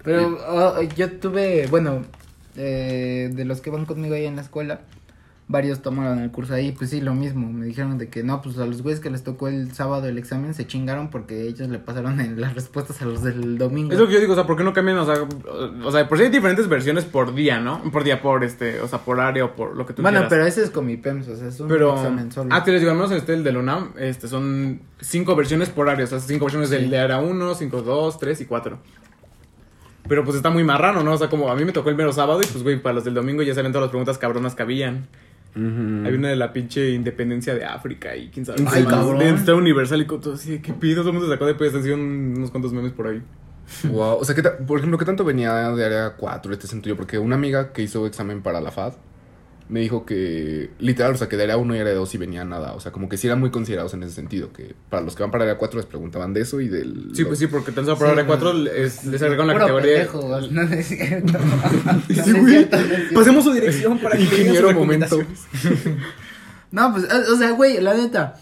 [0.02, 2.02] Pero oh, yo tuve, bueno,
[2.56, 4.80] eh, de los que van conmigo ahí en la escuela,
[5.46, 7.52] varios tomaron el curso ahí, pues sí, lo mismo.
[7.52, 10.16] Me dijeron de que no, pues a los güeyes que les tocó el sábado el
[10.16, 13.92] examen se chingaron porque ellos le pasaron en las respuestas a los del domingo.
[13.92, 14.96] Es lo que yo digo, o sea, ¿por qué no cambian?
[14.98, 15.16] O sea,
[15.84, 17.82] o sea, por si hay diferentes versiones por día, ¿no?
[17.92, 20.30] Por día, por este, o sea, por área o por lo que tú bueno, quieras.
[20.30, 22.48] pero ese es con mi PEMS, o sea, es un Pero, examen solo.
[22.52, 25.68] ah, te les digo, al menos en este, el del UNAM, este, son cinco versiones
[25.68, 28.78] por área, o sea, cinco versiones del de área 1, 5, 2, 3 y 4.
[30.06, 31.12] Pero pues está muy marrano, ¿no?
[31.12, 33.04] O sea, como a mí me tocó el mero sábado y pues, güey, para los
[33.04, 35.08] del domingo ya salen todas las preguntas cabronas que habían.
[35.56, 36.06] Ujú.
[36.06, 38.64] Hay una de la pinche independencia de África y quién sabe.
[38.66, 38.94] Ay, qué más.
[38.94, 39.18] cabrón.
[39.18, 41.02] De Estado Universal y todo así, ¿qué pido?
[41.02, 43.22] Todo el mundo se sacó de hicieron unos cuantos memes por ahí.
[43.84, 44.18] Wow.
[44.18, 46.96] O sea, ¿qué por ejemplo, ¿qué tanto venía de área 4 este sentido?
[46.96, 48.94] Porque una amiga que hizo examen para la FAD
[49.68, 52.44] me dijo que, literal, o sea, que de área 1 y área 2 sí venía
[52.44, 52.74] nada.
[52.74, 54.52] O sea, como que sí eran muy considerados en ese sentido.
[54.52, 57.10] Que para los que van para área 4 les preguntaban de eso y del.
[57.14, 58.28] Sí, pues sí, porque solo por Sí, área no.
[58.28, 59.92] 4 les, les agregaron la categoría.
[59.94, 61.32] pendejo, no es cierto.
[61.84, 62.68] No es Sí, güey.
[63.14, 65.16] Pasemos su dirección para que Ingeniero Ingeniero momento.
[65.16, 65.32] momento.
[66.70, 68.34] No, pues, o sea, güey, la neta.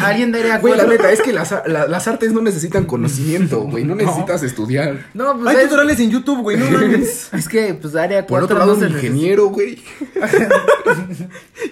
[0.00, 3.84] Alguien daría Güey, la neta, es que las, la- las artes no necesitan conocimiento, güey.
[3.86, 5.06] No necesitas estudiar.
[5.14, 7.28] No, pues Hay es, tutoriales en YouTube, güey, no mames.
[7.32, 9.82] es que, pues, área Por 4 otro lado, no un ingeniero, güey.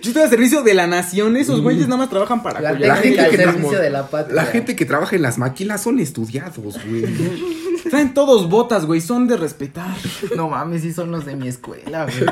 [0.03, 2.73] Yo estoy al servicio de la nación, esos güeyes nada más trabajan para La.
[2.73, 4.35] La gente que servicio de la patria.
[4.35, 7.05] La gente que trabaja en las maquilas son estudiados, güey.
[7.91, 9.95] Traen todos botas, güey, son de respetar.
[10.37, 12.27] No mames, sí son los de mi escuela, güey.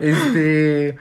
[0.00, 0.96] Este.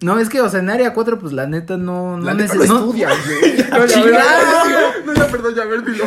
[0.00, 2.18] No, es que, o sea, en área 4, pues la neta no.
[2.20, 3.58] La no neta neces- lo no- estudian, güey.
[3.58, 3.78] No.
[5.08, 6.04] No, ya, perdón, ya, ver, dilo.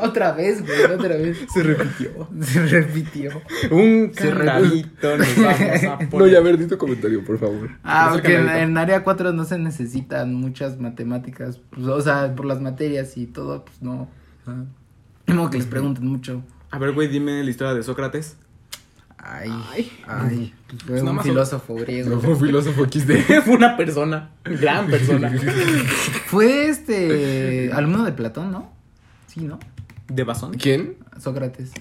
[0.02, 1.38] otra vez, güey, otra vez.
[1.52, 2.28] Se repitió.
[2.42, 3.30] Se repitió.
[3.70, 6.30] Un nos vamos a No, poner.
[6.32, 7.70] ya, ver, di tu comentario, por favor.
[7.84, 11.60] Ah, porque en área 4 no se necesitan muchas matemáticas.
[11.70, 14.08] Pues, o sea, por las materias y todo, pues no.
[15.26, 16.42] Como que les pregunten mucho.
[16.70, 18.36] A ver, güey, dime la historia de Sócrates.
[19.26, 19.50] Ay,
[20.06, 22.20] ay, pues fue nada un filósofo griego.
[22.20, 23.42] Fue un filósofo XD.
[23.44, 25.32] Fue una persona, gran persona.
[26.26, 28.70] Fue este alumno de Platón, ¿no?
[29.26, 29.58] Sí, ¿no?
[30.08, 30.54] ¿De Basón?
[30.54, 30.96] ¿Quién?
[31.18, 31.72] Sócrates.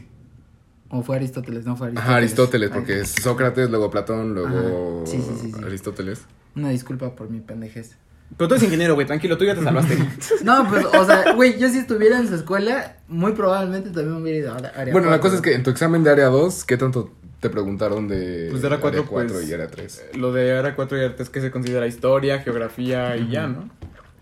[0.89, 2.10] O fue Aristóteles, no fue Aristóteles.
[2.10, 5.12] Ajá, Aristóteles, Ay, porque es Sócrates, luego Platón, luego Ajá.
[5.12, 5.65] Sí, sí, sí, sí.
[5.65, 6.21] Aristóteles.
[6.56, 7.97] Una disculpa por mi pendejez.
[8.38, 9.97] Pero tú eres ingeniero, güey, tranquilo, tú ya te salvaste.
[10.43, 14.38] No, pues, o sea, güey, yo si estuviera en su escuela, muy probablemente también hubiera
[14.38, 16.77] ido a área Bueno, la cosa es que en tu examen de área 2, ¿qué
[16.77, 17.12] tanto
[17.43, 20.06] te preguntaron de Pues de área cuatro, cuatro pues, y área 3?
[20.15, 23.69] Lo de área 4 y área 3 que se considera historia, geografía y ya, ¿no?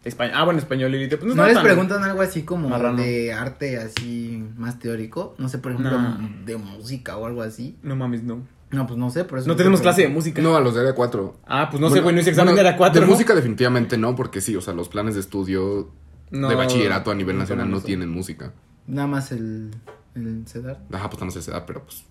[0.03, 0.33] Español.
[0.35, 1.27] Ah, bueno, español y literatura.
[1.27, 3.01] Pues no, ¿No estaba les tan- preguntan algo así como marrano.
[3.01, 5.35] de arte así más teórico?
[5.37, 5.97] No sé, por ejemplo,
[6.43, 7.77] de música o algo así.
[7.83, 8.41] No mames, no.
[8.71, 9.47] No, pues no sé, por eso.
[9.47, 10.41] No te tenemos clase de música.
[10.41, 11.35] No, a los de área 4.
[11.45, 12.99] Ah, pues no sé, güey, no hice examen de área 4.
[13.01, 13.11] De ¿no?
[13.13, 15.91] música definitivamente no, porque sí, o sea, los planes de estudio
[16.31, 18.53] No, de bachillerato a nivel no nacional no tienen música.
[18.87, 19.71] Nada más el,
[20.15, 20.79] el CEDAR.
[20.91, 22.05] Ajá, pues no sé edad, pero pues.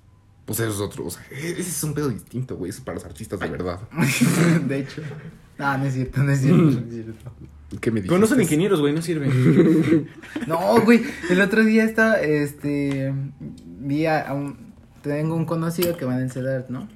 [0.51, 1.07] Pues eso es otro.
[1.07, 2.71] O sea, e- ese es un pedo distinto, güey.
[2.71, 3.79] Eso es para los artistas de verdad.
[4.67, 5.01] de hecho.
[5.61, 7.33] Ah, no es cierto, no es cierto, no es cierto.
[7.81, 10.09] ¿Qué me Pero no son ingenieros, güey, no sirven.
[10.49, 13.15] No, güey, el otro día estaba, este,
[13.65, 16.89] vi a, un, tengo un conocido que va en el ¿no?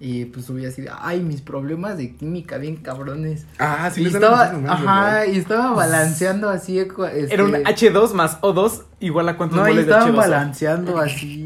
[0.00, 3.46] Y pues subí así, de, ay, mis problemas de química bien cabrones.
[3.60, 8.82] Ah, sí, y estaba, ajá, y estaba balanceando así, este, Era un H2 más O2
[8.98, 10.16] igual a cuántos No, y de estaban H2.
[10.16, 11.45] balanceando así,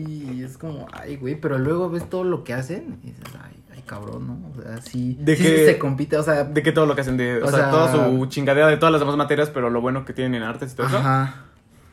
[0.60, 4.26] como, ay, güey, pero luego ves todo lo que hacen, y dices, ay, ay, cabrón,
[4.26, 4.52] ¿no?
[4.58, 7.00] O sea, sí, De sí que- se compite, o sea, De que todo lo que
[7.00, 9.70] hacen de, o, O sea, sea- toda su chingadera de todas las demás materias, pero
[9.70, 10.98] lo bueno que tienen en artes y todo eso.
[10.98, 11.46] ajá.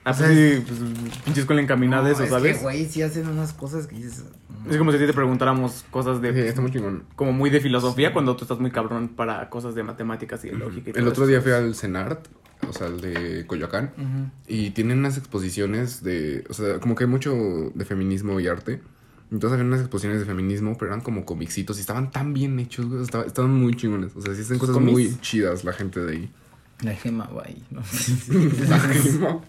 [0.06, 0.80] Ah, O pues sea, sí, pues
[1.26, 2.58] pinche escuela encaminada de No, eso, es ¿sabes?
[2.58, 4.24] que, güey, sí hacen unas cosas que dices,
[4.70, 7.04] Es como si a ti te preguntáramos cosas de Sí, está muy chingón.
[7.18, 10.56] como muy de filosofía cuando tú estás muy cabrón para cosas de matemáticas y de
[10.56, 11.30] lógica y El todo otro eso.
[11.32, 12.26] día fui al CENART,
[12.68, 17.10] o sea, el de Coyoacán, y tienen unas exposiciones de, o sea, como que hay
[17.10, 17.34] mucho
[17.74, 18.82] de feminismo y arte.
[19.30, 22.86] Entonces había unas exposiciones de feminismo, pero eran como comicitos y estaban tan bien hechos,
[22.88, 24.16] güey, estaba- estaban muy chingones.
[24.16, 24.92] O sea, sí hacen cosas ¿Comics?
[24.94, 26.32] muy chidas la gente de ahí.
[26.82, 27.82] La gema va ahí, ¿no?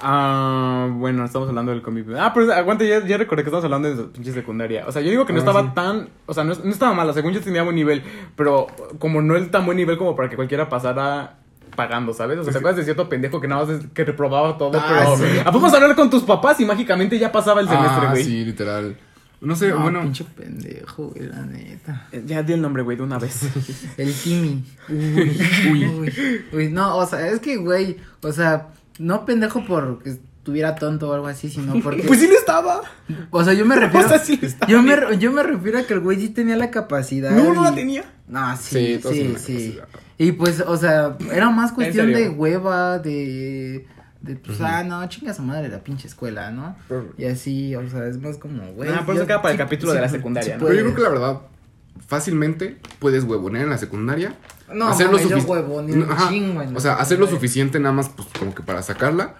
[0.00, 2.06] Ah, bueno, estamos hablando del cómic.
[2.18, 4.86] Ah, pero aguanta, ya, ya recordé que estamos hablando de pinche secundaria.
[4.86, 5.68] O sea, yo digo que no Ah, estaba sí.
[5.74, 6.08] tan.
[6.26, 7.12] O sea, no, no estaba mala.
[7.12, 8.02] Según yo tenía buen nivel.
[8.36, 8.66] Pero
[8.98, 11.38] como no el tan buen nivel como para que cualquiera pasara
[11.74, 12.38] pagando, ¿sabes?
[12.38, 14.72] O sea, ¿te acuerdas de cierto pendejo que nada más es- que reprobaba todo?
[14.78, 15.16] Ah, pero.
[15.16, 15.38] sí.
[15.40, 18.10] ¿A poco vas a hablar con tus papás y mágicamente ya pasaba el semestre, ah,
[18.10, 18.24] güey?
[18.24, 18.96] sí, literal.
[19.40, 20.00] No sé, No, bueno.
[20.02, 22.06] pinche pendejo, güey, la neta.
[22.12, 23.42] Eh, Ya di el nombre, güey, de una vez.
[23.98, 24.64] El Kimi.
[24.88, 26.12] Uy, uy,
[26.52, 26.68] uy.
[26.70, 31.26] No, o sea, es que, güey, o sea, no pendejo porque estuviera tonto o algo
[31.26, 32.02] así, sino porque...
[32.02, 32.82] pues sí lo estaba.
[33.30, 34.04] O sea, yo me refiero...
[34.06, 34.70] O sea, sí lo estaba.
[34.70, 37.30] yo, me, yo me refiero a que el güey sí tenía la capacidad.
[37.30, 38.04] No, no la tenía.
[38.28, 39.78] No, sí, Sí, sí, sí.
[40.18, 43.86] Y pues, o sea, era más cuestión de hueva, de...
[44.20, 46.74] De, pues, ah, no, chinga su madre la pinche escuela, ¿no?
[47.18, 48.88] Y así, o sea, es más como, güey.
[48.90, 50.64] Ah, por eso yo- queda para el sí- capítulo sí- de la sí secundaria, ¿no?
[50.64, 51.40] Pero yo creo que la verdad,
[52.06, 54.34] fácilmente puedes huevonear en la secundaria.
[54.72, 57.78] No, hacer lo mames, yo huevoneo No, chingo en la O sea, hacer lo suficiente
[57.80, 59.34] nada más, pues, como que para sacarla.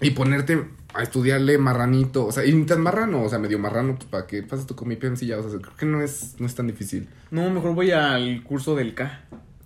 [0.00, 2.26] Y ponerte a estudiarle marranito.
[2.26, 4.74] O sea, y ni tan marrano, o sea, medio marrano, pues, para que pases tu
[4.74, 5.38] comipia ya.
[5.38, 7.08] O sea, creo que no es, no es tan difícil.
[7.30, 9.20] No, mejor voy al curso del K.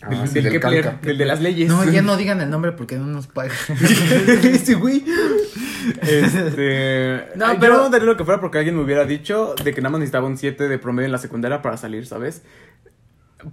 [0.05, 1.07] Ah, del sí, del del Kepler, Calca.
[1.07, 1.69] del de las leyes.
[1.69, 3.57] No, ya no digan el nombre porque no nos pagan.
[4.43, 5.05] Ese güey.
[6.03, 7.25] Este.
[7.37, 7.75] No, No, pero-.
[7.85, 10.27] Yo daría lo que fuera porque alguien me hubiera dicho de que nada más necesitaba
[10.27, 12.43] un 7 de promedio en la secundaria para salir, ¿sabes?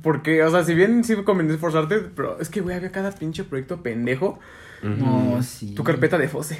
[0.01, 3.11] Porque, o sea, si bien sí me convenía esforzarte, pero es que, güey, había cada
[3.11, 4.39] pinche proyecto pendejo.
[4.83, 5.73] No, sí.
[5.75, 6.57] Tu carpeta de Fose.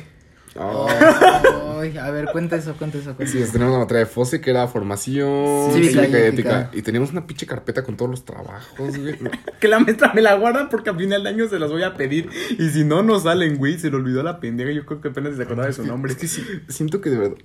[0.56, 3.52] Ay, a ver, cuenta eso, cuenta eso, cuenta Sí, eso.
[3.52, 6.60] teníamos una materia de FOSE que era formación Cívica cívica, y ética.
[6.62, 6.70] ética.
[6.74, 9.16] Y teníamos una pinche carpeta con todos los trabajos, güey.
[9.60, 11.96] Que la maestra me la guarda porque a final de año se las voy a
[11.96, 12.30] pedir.
[12.58, 13.78] Y si no, no salen, güey.
[13.80, 14.72] Se le olvidó la pendeja.
[14.72, 16.12] Yo creo que apenas se acordaba de su nombre.
[16.12, 17.38] Es que sí, siento que de verdad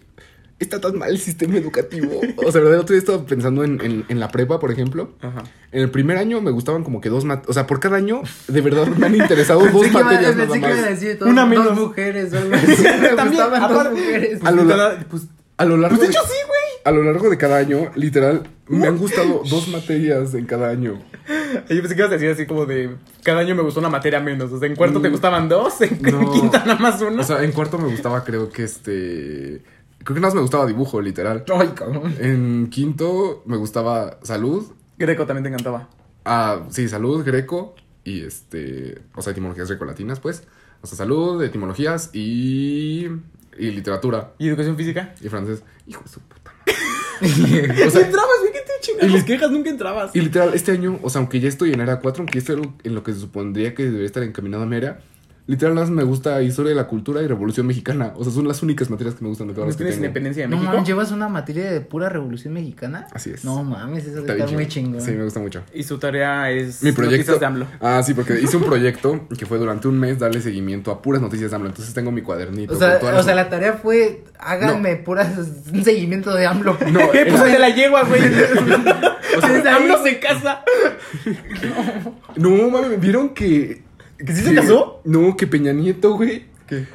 [0.59, 2.21] está tan mal el sistema educativo.
[2.37, 4.71] O sea, de verdad, el otro día estaba pensando en, en, en la prepa, por
[4.71, 5.11] ejemplo.
[5.21, 5.43] Ajá.
[5.73, 7.51] En el primer año me gustaban como que dos materias.
[7.51, 10.59] O sea, por cada año, de verdad me han interesado dos materias pensé nada que
[10.59, 10.85] iba a más.
[11.01, 11.77] decir dos, Una dos menos.
[11.79, 12.67] mujeres o algo así.
[12.83, 14.41] Me También, gustaban dos mujeres.
[14.45, 15.23] A lo, la- Literal, pues,
[15.57, 16.61] a lo largo pues de de, hecho sí, güey.
[16.85, 21.01] a lo largo de cada año, literal, me han gustado dos materias en cada año.
[21.69, 24.21] Yo pensé que ibas a decir así como de cada año me gustó una materia
[24.21, 24.51] menos.
[24.53, 25.97] O sea, en cuarto te gustaban dos, en,
[26.33, 27.23] quinta nada más una.
[27.23, 29.63] O sea, en cuarto me gustaba, creo que este.
[30.05, 31.45] Creo que nada más me gustaba dibujo, literal.
[31.55, 32.15] Ay, cabrón.
[32.21, 34.65] En quinto me gustaba salud.
[34.99, 35.89] Greco también te encantaba.
[36.27, 37.75] Ah, sí, salud, greco.
[38.05, 39.01] Y este.
[39.15, 40.45] O sea, etimologías grecolatinas, pues.
[40.83, 43.09] O sea, salud, etimologías y.
[43.59, 44.35] Y literatura.
[44.39, 45.15] ¿Y educación física?
[45.23, 45.63] Y francés.
[45.87, 46.53] Hijo de su puta
[47.23, 49.07] O sea, entrabas, güey, ¿qué te chingas?
[49.07, 50.15] y Las quejas nunca entrabas.
[50.15, 52.71] Y literal, este año, o sea, aunque ya estoy en área 4, aunque ya estoy
[52.83, 54.77] en lo que se supondría que debería estar encaminado a mi
[55.47, 58.15] Literal, nada más me gusta historia de la cultura y revolución mexicana.
[58.17, 59.97] O sea, son las únicas materias que me gustan de todas ¿No las que tienes
[59.97, 60.07] tengo.
[60.07, 60.73] independencia de No México?
[60.73, 63.07] mames, ¿llevas una materia de pura revolución mexicana?
[63.13, 63.45] Así es.
[63.45, 65.03] No mames, eso Está estar muy chingón.
[65.03, 65.63] Sí, me gusta mucho.
[65.75, 67.17] Y su tarea es Mi proyecto.
[67.33, 67.67] noticias de AMLO.
[67.83, 71.21] Ah, sí, porque hice un proyecto que fue durante un mes darle seguimiento a puras
[71.21, 71.69] noticias de AMLO.
[71.69, 72.73] Entonces tengo mi cuadernito.
[72.73, 75.31] O sea, con todas o las- sea, la tarea fue háganme puras
[75.71, 76.79] un seguimiento de AMLO.
[76.91, 77.27] No, ¿Qué?
[77.27, 78.23] Pues era- de la yegua, güey.
[79.37, 80.63] O sea, AMLO se casa.
[82.37, 83.84] No, mames, ¿vieron que.
[84.25, 85.01] ¿Que sí se casó?
[85.05, 86.47] No, que Peña Nieto, güey.
[86.67, 86.87] que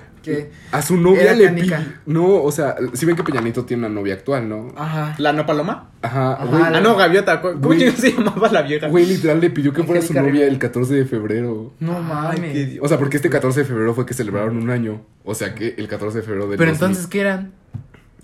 [0.74, 1.78] A su novia Era le canica.
[1.78, 1.92] pidió.
[2.06, 4.74] No, o sea, si ven que Peña Nieto tiene una novia actual, ¿no?
[4.76, 5.16] ajá.
[5.18, 5.92] ¿La no paloma?
[6.02, 6.62] Ajá, Ajá, güey.
[6.62, 7.42] la- Ah, no, gaviota.
[7.42, 7.80] ¿Cómo Güey.
[7.80, 8.88] chingados se llamaba la vieja?
[8.90, 10.52] Güey, literal le pidió que fuera su Angélica novia Rivera.
[10.52, 11.74] el 14 de febrero.
[11.80, 12.52] No Ay, mames.
[12.54, 12.80] qué.
[12.82, 15.02] O sea, porque este 14 de febrero fue que celebraron un año.
[15.24, 16.86] O sea que el 14 de febrero del Pero 2000.
[16.90, 17.54] entonces ¿qué eran?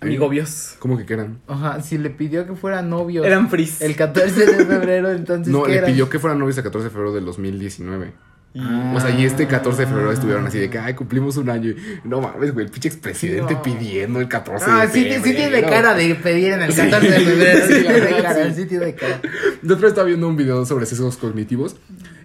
[0.02, 0.76] Amigobios.
[0.80, 1.40] ¿Cómo que qué eran?
[1.48, 3.82] Ajá, si le pidió que fuera novio Eran frizz.
[3.82, 5.92] el 14 de febrero, entonces No, ¿qué le eran?
[5.92, 8.12] pidió que fueran novios el 14 de febrero del 2019.
[8.58, 8.94] Ah.
[8.96, 11.72] O sea, y este 14 de febrero estuvieron así de que, ay, cumplimos un año.
[11.72, 13.62] Y, No mames, güey, el pinche expresidente No.
[13.62, 15.24] pidiendo el 14 Ah, de sí, febrero.
[15.24, 17.68] sí tiene cara de pedir en el 14 de febrero.
[17.68, 18.54] Sí, Sí, tiene cara, sí.
[18.62, 19.22] sí tiene cara.
[19.62, 21.76] Después estaba viendo un video sobre sesgos cognitivos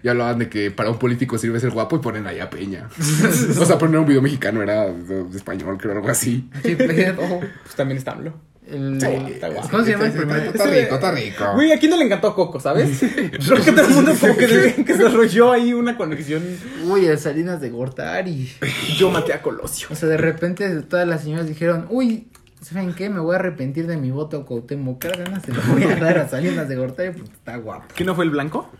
[0.03, 2.87] y hablaban de que para un político sirve ser guapo y ponen ahí a Peña.
[3.59, 4.87] o sea, poner un video mexicano era
[5.35, 6.49] español, creo, algo así.
[6.63, 7.21] ¿Qué pedo?
[7.63, 8.33] Pues también está AMLO.
[8.71, 9.67] El, Sí, está guapo.
[9.69, 10.39] ¿Cómo se llama el primero?
[10.43, 11.45] Está rico, está rico.
[11.55, 12.99] Güey, aquí no le encantó Coco, ¿sabes?
[12.99, 16.43] Creo que todo el mundo como que, de- que desarrolló ahí una conexión.
[16.85, 18.51] Uy, el Salinas de Gortari.
[18.97, 19.87] Yo maté a Colosio.
[19.91, 22.27] O sea, de repente todas las señoras dijeron, uy,
[22.61, 23.09] ¿saben qué?
[23.09, 25.43] Me voy a arrepentir de mi voto a Cuauhtémoc Cárdenas.
[25.43, 27.85] Se lo voy a dar a Salinas de Gortari porque está guapo.
[27.95, 28.71] ¿Quién no fue el blanco?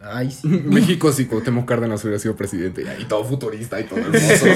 [0.00, 0.46] Ay, sí.
[0.64, 2.84] México, si Cuauhtémoc Cárdenas hubiera sido presidente.
[3.00, 4.46] Y todo futurista y todo hermoso.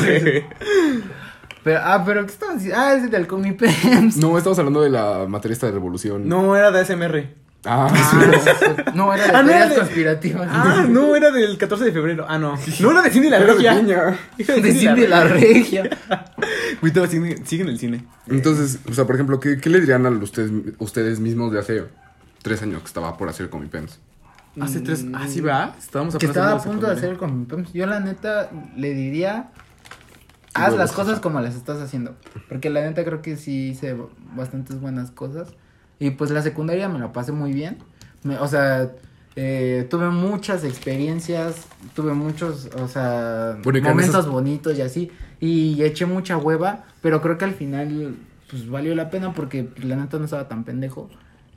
[1.67, 2.81] Pero, ah, pero ¿qué estaban diciendo?
[2.81, 4.17] Ah, es del Comipems.
[4.19, 6.29] no, estamos hablando de la materia esta de revolución.
[6.29, 7.27] No, era de ASMR.
[7.65, 10.49] Ah, Ah, no, era de Ah, no era teorías de- conspirativas.
[10.49, 12.25] Ah, no, era del 14 de febrero.
[12.29, 12.55] Ah, no.
[12.79, 13.75] No era de Cindy la Era de Regia.
[13.75, 14.19] Peña.
[14.39, 15.91] Era de Cindy la Regia.
[16.81, 18.05] Güey, todavía sigue, sigue en el cine.
[18.29, 21.85] Entonces, o sea, por ejemplo, ¿qué, qué le dirían a ustedes, ustedes mismos de hace
[22.43, 23.99] tres años que estaba por hacer con mi pens?
[24.61, 25.05] Hace tres.
[25.15, 25.75] Ah, sí, va.
[25.77, 27.73] Estábamos Que apenas estaba a punto de hacer el Comipems.
[27.73, 29.49] Yo, la neta, le diría.
[30.57, 32.15] Haz las cosas como las estás haciendo.
[32.49, 33.97] Porque la neta creo que sí hice
[34.35, 35.49] bastantes buenas cosas.
[35.99, 37.79] Y pues la secundaria me la pasé muy bien.
[38.23, 38.91] Me- o sea,
[39.37, 41.67] eh, tuve muchas experiencias.
[41.95, 45.11] Tuve muchos, o sea, Bueno, momentos esas- bonitos y así.
[45.41, 46.85] Y eché mucha hueva.
[47.03, 48.17] Pero creo que al final,
[48.51, 51.09] pues valió la pena porque la neta no estaba tan pendejo.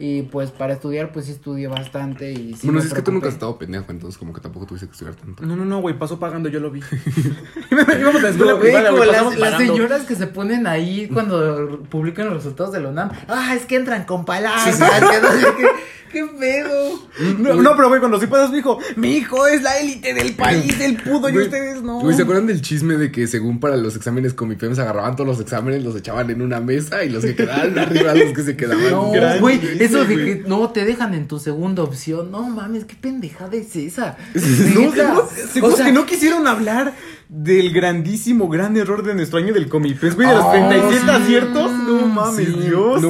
[0.01, 2.31] Y pues para estudiar, pues sí estudié bastante.
[2.31, 4.39] Y sí bueno, me si es que tú nunca has estado pendejo, entonces como que
[4.39, 5.45] tampoco tuviste que estudiar tanto.
[5.45, 5.99] No, no, no, güey.
[5.99, 6.79] Pasó pagando, yo lo vi.
[7.99, 9.11] Íbamos a la escuela No, privada, güey.
[9.11, 13.11] las, señoras que se ponen ahí cuando publican los resultados de la UNAM.
[13.27, 14.77] Ah, es que entran con palabras.
[14.77, 15.47] que no sé
[16.11, 16.99] qué, ¿Qué pedo?
[17.37, 20.79] No, no, pero güey, cuando sí pasas, dijo, mi hijo es la élite del país,
[20.79, 21.99] él pudo y ustedes no.
[21.99, 25.15] Güey, ¿se acuerdan del chisme de que según para los exámenes con mi PEMS agarraban
[25.15, 28.43] todos los exámenes, los echaban en una mesa y los que quedaban arriba, los que
[28.43, 28.91] se quedaban?
[28.91, 32.31] No, güey, eso de que no te dejan en tu segunda opción.
[32.31, 34.17] No mames, qué pendejada es esa.
[34.69, 34.95] No, Neta.
[34.95, 36.93] seguro, seguro O sea, que no quisieron hablar
[37.29, 41.09] del grandísimo, gran error de nuestro año del Comipes, güey, de los Ah, 37 sí.
[41.11, 41.71] aciertos.
[41.71, 43.01] No mames, Sí, Dios.
[43.03, 43.09] No,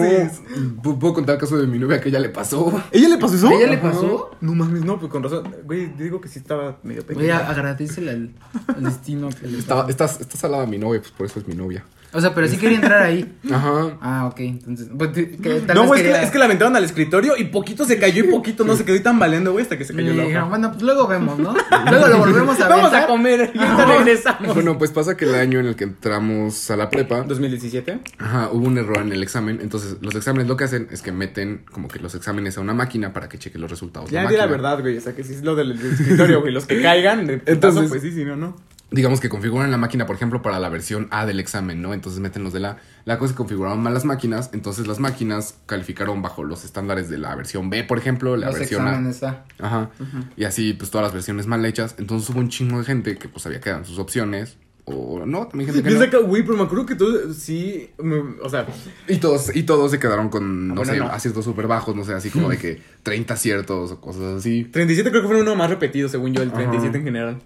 [0.84, 2.84] ¿Pu- puedo contar el caso de mi novia que ya le pasó.
[2.92, 3.48] ¿Ella le pasó eso?
[3.48, 4.32] ¿A ella le pasó?
[4.42, 5.44] No mames, no, pues con razón.
[5.64, 7.38] Güey, digo que sí estaba medio Voy pequeña.
[7.40, 8.32] a agradecerle al,
[8.76, 11.40] al destino que le Estaba, estás, estás al lado de mi novia, pues por eso
[11.40, 11.86] es mi novia.
[12.12, 13.38] O sea, pero sí quería entrar ahí.
[13.52, 13.98] Ajá.
[14.02, 14.88] Ah, ok, entonces.
[14.98, 18.00] Pues, que tal No, es, que, es que la aventaron al escritorio y poquito se
[18.00, 20.24] cayó y poquito no se quedó y tambaleando, güey, hasta que se Y cayó la
[20.24, 20.50] dijeron, hoja.
[20.50, 21.54] bueno, pues luego vemos, ¿no?
[21.90, 22.70] Luego lo volvemos a ver.
[22.78, 24.54] Vamos a comer y ahorita regresamos.
[24.56, 28.00] Bueno, pues pasa que el año en el que entramos a la prepa, 2017.
[28.18, 29.60] ajá, hubo un error en el examen.
[29.62, 32.74] Entonces, los exámenes lo que hacen es que meten como que los exámenes a una
[32.74, 34.10] máquina para que cheque los resultados.
[34.10, 34.98] Ya di la verdad, güey.
[34.98, 36.52] O sea, que sí es lo del, escritorio, güey.
[36.54, 38.56] Los que caigan, de putazo, Entonces- pues sí, sí, no, no.
[38.92, 41.94] Digamos que configuran la máquina, por ejemplo, para la versión A del examen, ¿no?
[41.94, 42.78] Entonces meten los de la...
[43.06, 47.10] La cosa es que configuraron mal las máquinas, entonces las máquinas calificaron bajo los estándares
[47.10, 49.46] de la versión B, por ejemplo, la Los versión A.
[49.60, 49.90] Ajá.
[50.38, 51.96] Y así, pues todas las versiones mal hechas.
[51.98, 54.58] Entonces hubo un chingo de gente que pues sabía que eran sus opciones.
[54.92, 56.12] O no, también gente que Piensa no.
[56.12, 57.92] que, güey, pero me acuerdo que tú sí.
[58.02, 58.66] me- o sea,
[59.08, 61.06] Y todos, y todos se quedaron con, no Bueno, sé, no.
[61.10, 64.64] aciertos súper bajos, no sé, así como de que 30 aciertos o cosas así.
[64.64, 66.98] 37 creo que fue uno más repetido, según yo, el 37 Ajá.
[66.98, 67.42] en general.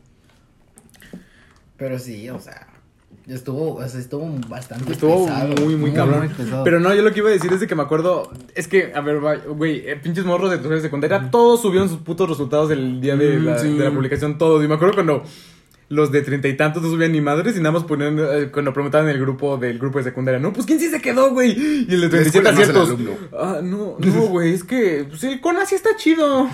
[1.84, 2.66] Pero sí, o sea,
[3.28, 5.54] estuvo, o sea, estuvo bastante Estuvo pesado.
[5.66, 6.32] muy, muy cabrón.
[6.38, 6.62] muy.
[6.64, 8.32] Pero no, yo lo que iba a decir es de que me acuerdo.
[8.56, 9.20] Es que, a ver,
[9.50, 13.18] güey, eh, pinches morros de tercera y secundaria, todos subieron sus putos resultados el día
[13.18, 13.76] de, la, sí.
[13.76, 14.64] de la publicación, todos.
[14.64, 15.24] Y me acuerdo cuando
[15.90, 18.74] los de treinta y tantos no subían ni madres y nada más ponían, eh, cuando
[18.74, 21.52] preguntaban en el grupo del grupo de secundaria, no, pues quién sí se quedó, güey.
[21.52, 22.90] Y el de treinta y siete escuela no es el aciertos.
[22.90, 23.12] alumno.
[23.38, 26.50] Ah, no, no, güey, es que, pues el Cona sí está chido.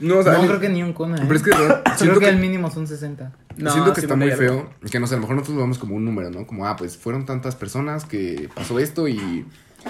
[0.00, 1.16] No, o sea, no creo que ni un cona.
[1.16, 1.20] ¿eh?
[1.22, 3.32] pero es que creo siento que que, el mínimo son 60.
[3.56, 4.70] No, siento que sí, está no muy feo.
[4.90, 6.46] Que no sé, a lo mejor nosotros lo vemos como un número, ¿no?
[6.46, 9.46] Como, ah, pues fueron tantas personas que pasó esto y,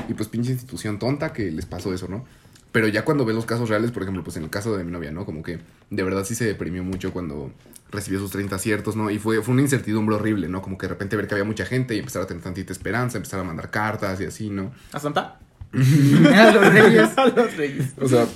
[0.09, 2.25] y pues pinche institución tonta que les pasó eso, ¿no?
[2.73, 4.91] Pero ya cuando ves los casos reales, por ejemplo, pues en el caso de mi
[4.91, 5.25] novia, ¿no?
[5.27, 5.59] Como que
[5.91, 7.53] de verdad sí se deprimió mucho cuando
[7.91, 9.11] recibió sus 30 aciertos, ¿no?
[9.11, 10.63] Y fue, fue una incertidumbre horrible, ¿no?
[10.63, 13.19] Como que de repente ver que había mucha gente y empezar a tener tantita esperanza,
[13.19, 14.73] empezar a mandar cartas y así, ¿no?
[14.93, 15.39] ¿A Santa?
[15.75, 17.11] A los reyes.
[17.19, 17.93] A los reyes.
[18.01, 18.27] O sea,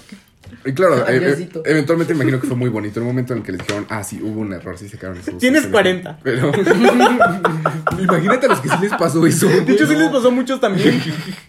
[0.64, 1.62] y claro, Ay, e- e- Diosito.
[1.64, 4.20] eventualmente imagino que fue muy bonito el momento en el que les dijeron, ah, sí,
[4.22, 5.38] hubo un error, sí se quedaron esos.
[5.38, 6.20] Tienes esos- 40.
[6.22, 6.53] Pero.
[7.99, 9.49] Imagínate a los que sí les pasó eso.
[9.49, 11.03] De hecho, sí les pasó a muchos también.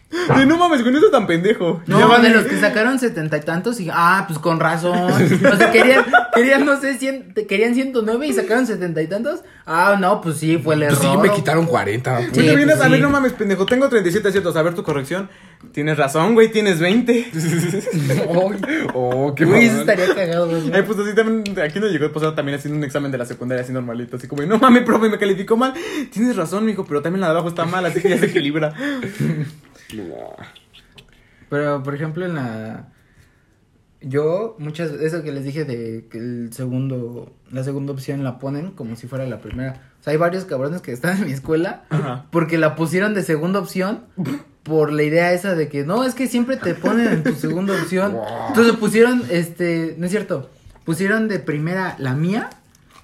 [0.09, 1.81] De no mames, güey, no es tan pendejo.
[1.85, 4.97] No, Ya de los que sacaron setenta y tantos y ah, pues con razón.
[5.11, 9.41] O sea, querían, querían no sé, cien, querían 109 y sacaron setenta y tantos.
[9.65, 10.97] Ah, no, pues sí, fue el error.
[10.97, 12.21] Pues sí, me quitaron 40.
[12.31, 13.65] Sí, vienes a ver, no mames, pendejo.
[13.65, 14.55] Tengo 37 aciertos.
[14.55, 15.29] A ver tu corrección.
[15.73, 17.31] Tienes razón, güey, tienes 20.
[17.33, 20.47] Ay, Oh, qué Güey, eso estaría cagado.
[20.47, 20.71] güey.
[20.73, 23.25] Ay, pues así también, aquí nos llegó el pasado también haciendo un examen de la
[23.25, 25.73] secundaria así normalito, así como, no mames, profe, me calificó mal.
[26.11, 28.73] Tienes razón, mijo, pero también la de abajo está mal, así que ya se equilibra.
[29.93, 30.36] No.
[31.50, 32.89] Pero, por ejemplo, en la.
[34.02, 38.71] Yo, muchas eso que les dije de que el segundo, la segunda opción la ponen
[38.71, 39.82] como si fuera la primera.
[40.00, 42.26] O sea, hay varios cabrones que están en mi escuela Ajá.
[42.30, 44.04] porque la pusieron de segunda opción
[44.62, 47.73] por la idea esa de que no, es que siempre te ponen en tu segunda
[47.73, 48.13] opción.
[48.17, 48.47] Wow.
[48.50, 50.50] Entonces pusieron, este, no es cierto,
[50.86, 52.52] pusieron de primera la mía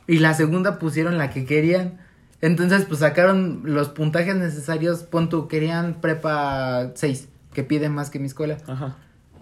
[0.06, 2.03] y la segunda pusieron la que querían.
[2.44, 8.20] Entonces, pues sacaron los puntajes necesarios, pon tú, querían prepa 6, que piden más que
[8.20, 8.58] mi escuela.
[8.68, 8.98] Ajá.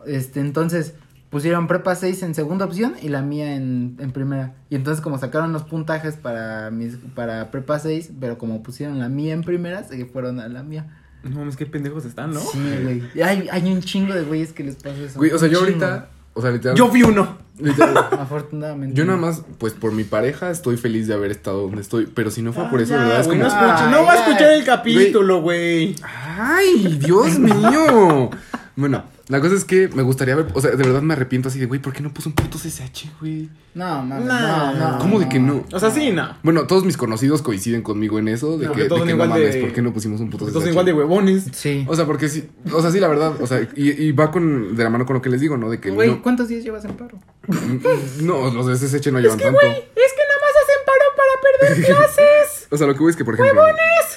[0.06, 0.94] Este, entonces
[1.32, 4.54] pusieron prepa 6 en segunda opción y la mía en, en primera.
[4.70, 9.10] Y entonces como sacaron los puntajes para mis para prepa 6, pero como pusieron la
[9.10, 10.86] mía en primera, se fueron a la mía.
[11.24, 12.40] No mames, qué pendejos están, ¿no?
[12.40, 13.24] Sí, güey.
[13.24, 15.18] Hay, hay un chingo de güeyes que les pasa eso.
[15.18, 15.86] Güey, o sea, yo chingo.
[15.86, 16.10] ahorita.
[16.34, 16.78] O sea, literal.
[16.78, 17.38] Yo vi uno.
[17.60, 18.96] literal, Afortunadamente.
[18.96, 22.06] Yo nada más, pues por mi pareja estoy feliz de haber estado donde estoy.
[22.08, 23.40] Pero si no fue por Ah, eso, de verdad es como.
[23.40, 25.96] no, escucha- Ay, no va a escuchar el capítulo, güey.
[26.04, 28.30] ¡Ay, Dios mío!
[28.76, 30.48] Bueno, la cosa es que me gustaría ver.
[30.54, 32.58] O sea, de verdad me arrepiento así de, güey, ¿por qué no puse un puto
[32.58, 33.50] CSH, güey?
[33.74, 34.74] No, mames, No.
[34.74, 34.98] no, no.
[35.00, 35.64] ¿Cómo de que no?
[35.72, 36.36] O sea, sí, no.
[36.44, 39.12] Bueno, todos mis conocidos coinciden conmigo en eso, de No, que, que todos de que
[39.14, 40.70] no igual mames, de- ¿por qué no pusimos un puto Todos CSH?
[40.72, 41.46] igual de huevones.
[41.54, 41.86] Sí.
[41.88, 44.76] O sea, porque sí, o sea, sí, la verdad, o sea, y, y va con,
[44.76, 45.70] de la mano con lo que les digo, ¿no?
[45.70, 47.18] De que Güey, no, ¿cuántos días llevas en paro?
[48.22, 49.60] no, los de SSH no llevan tanto.
[49.62, 52.51] Es que nada más hacen paro para perder clases.
[52.74, 53.62] O sea, lo que voy es que, por ejemplo,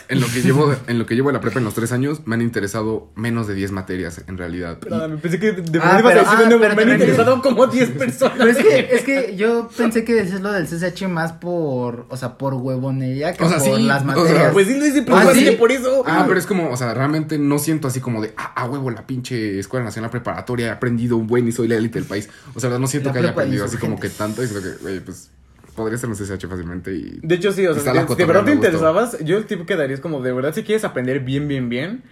[0.08, 2.20] en lo que llevo, en lo que llevo de la prepa en los tres años,
[2.24, 4.78] me han interesado menos de 10 materias, en realidad.
[4.80, 6.02] Y- Perdóname, pensé que de Ah, a ah,
[6.48, 8.38] pero me han te interesado como 10 personas.
[8.38, 12.16] Pero es que, es que yo pensé que decías lo del CSH más por, o
[12.16, 14.52] sea, por huevonería que O sea, por sí, las o sea, materias.
[14.52, 15.56] Pues sí lo hice ¿Ah, precisamente sí?
[15.56, 16.04] por eso.
[16.06, 18.90] Ah, pero es como, o sea, realmente no siento así como de, ah, a huevo,
[18.92, 22.28] la pinche Escuela Nacional Preparatoria, he aprendido un buen y soy la élite del país.
[22.54, 25.00] O sea, no siento La que haya aprendido así como que tanto, y que, güey,
[25.00, 25.30] pues,
[25.74, 27.20] podría ser un CSH fácilmente y...
[27.22, 30.00] De hecho, sí, o sea, de, verdad te interesabas, yo el tipo que daría es
[30.00, 32.02] como, de verdad, si quieres aprender bien, bien, bien,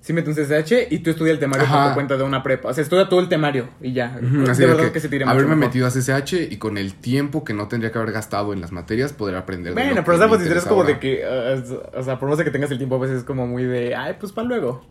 [0.00, 2.70] sí mete un CSH y tú estudia el temario por tu cuenta de una prepa.
[2.70, 4.18] O sea, estudia todo el temario y ya.
[4.20, 5.56] Ujú, así de verdad que que, se haberme mejor.
[5.56, 8.72] metido a CSH y con el tiempo que no tendría que haber gastado en las
[8.72, 9.74] materias poder aprender.
[9.74, 10.94] de Bueno, lo pero que sabes, si interesa como ahora.
[10.94, 13.24] de que, uh, o sea, por más de que tengas el tiempo, a veces es
[13.24, 14.84] como muy de, ay, pues para luego.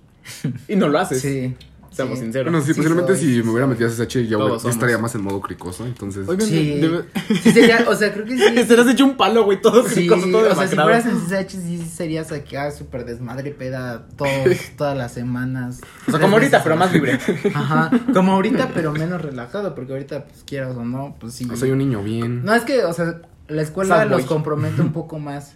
[0.67, 1.21] Y no lo haces.
[1.21, 1.55] Sí.
[2.03, 2.23] Seamos sí.
[2.25, 2.51] sinceros.
[2.51, 4.69] Bueno, sí, Sí posiblemente soy, si sí me hubiera metido a CSH ya, Todos ya
[4.69, 6.27] estaría más en modo cricoso, entonces...
[6.27, 6.79] Oigan, Sí.
[6.79, 7.03] de-
[7.43, 8.67] Sí sería, o sea, creo que sí.
[8.67, 11.17] Te has hecho un palo, güey, todo Sí, cricoso, todo o sea, si fueras en
[11.19, 14.31] CSH sí serías acá súper desmadre peda todos,
[14.77, 15.81] todas las semanas.
[16.07, 17.19] O sea, como ahorita, pero más libre.
[17.53, 21.47] Ajá, como ahorita, pero menos relajado, porque ahorita, pues quieras o no, pues sí.
[21.55, 22.43] Soy un niño bien.
[22.43, 24.17] No, es que, o sea, la escuela Sad boy.
[24.21, 25.55] los compromete un poco más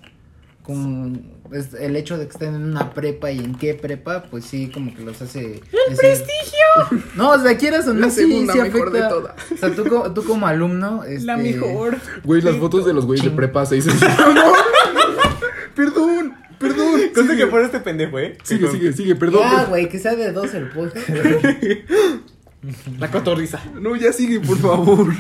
[0.64, 4.46] con pues, el hecho de que estén en una prepa y en qué prepa, pues
[4.46, 5.62] sí, como que los hace...
[5.90, 7.04] ¡El prestigio!
[7.16, 9.36] No, o sea, quieras o no, La sí, segunda sí mejor de todas.
[9.52, 11.04] O sea, tú, tú como alumno...
[11.06, 11.98] La este, mejor.
[12.24, 13.94] Güey, las fotos de los güeyes de prepa se dicen...
[14.00, 14.54] ¡No!
[15.76, 17.02] Perdón, perdón.
[17.14, 18.38] Cosa Sigue, que por este pendejo, ¿eh?
[18.44, 19.42] sigue, sigue, sigue, perdón.
[19.42, 19.70] Ya, perdón.
[19.70, 21.10] güey, que sea de dos el podcast.
[23.00, 23.60] La cotorriza.
[23.80, 25.14] No, ya sigue, por favor.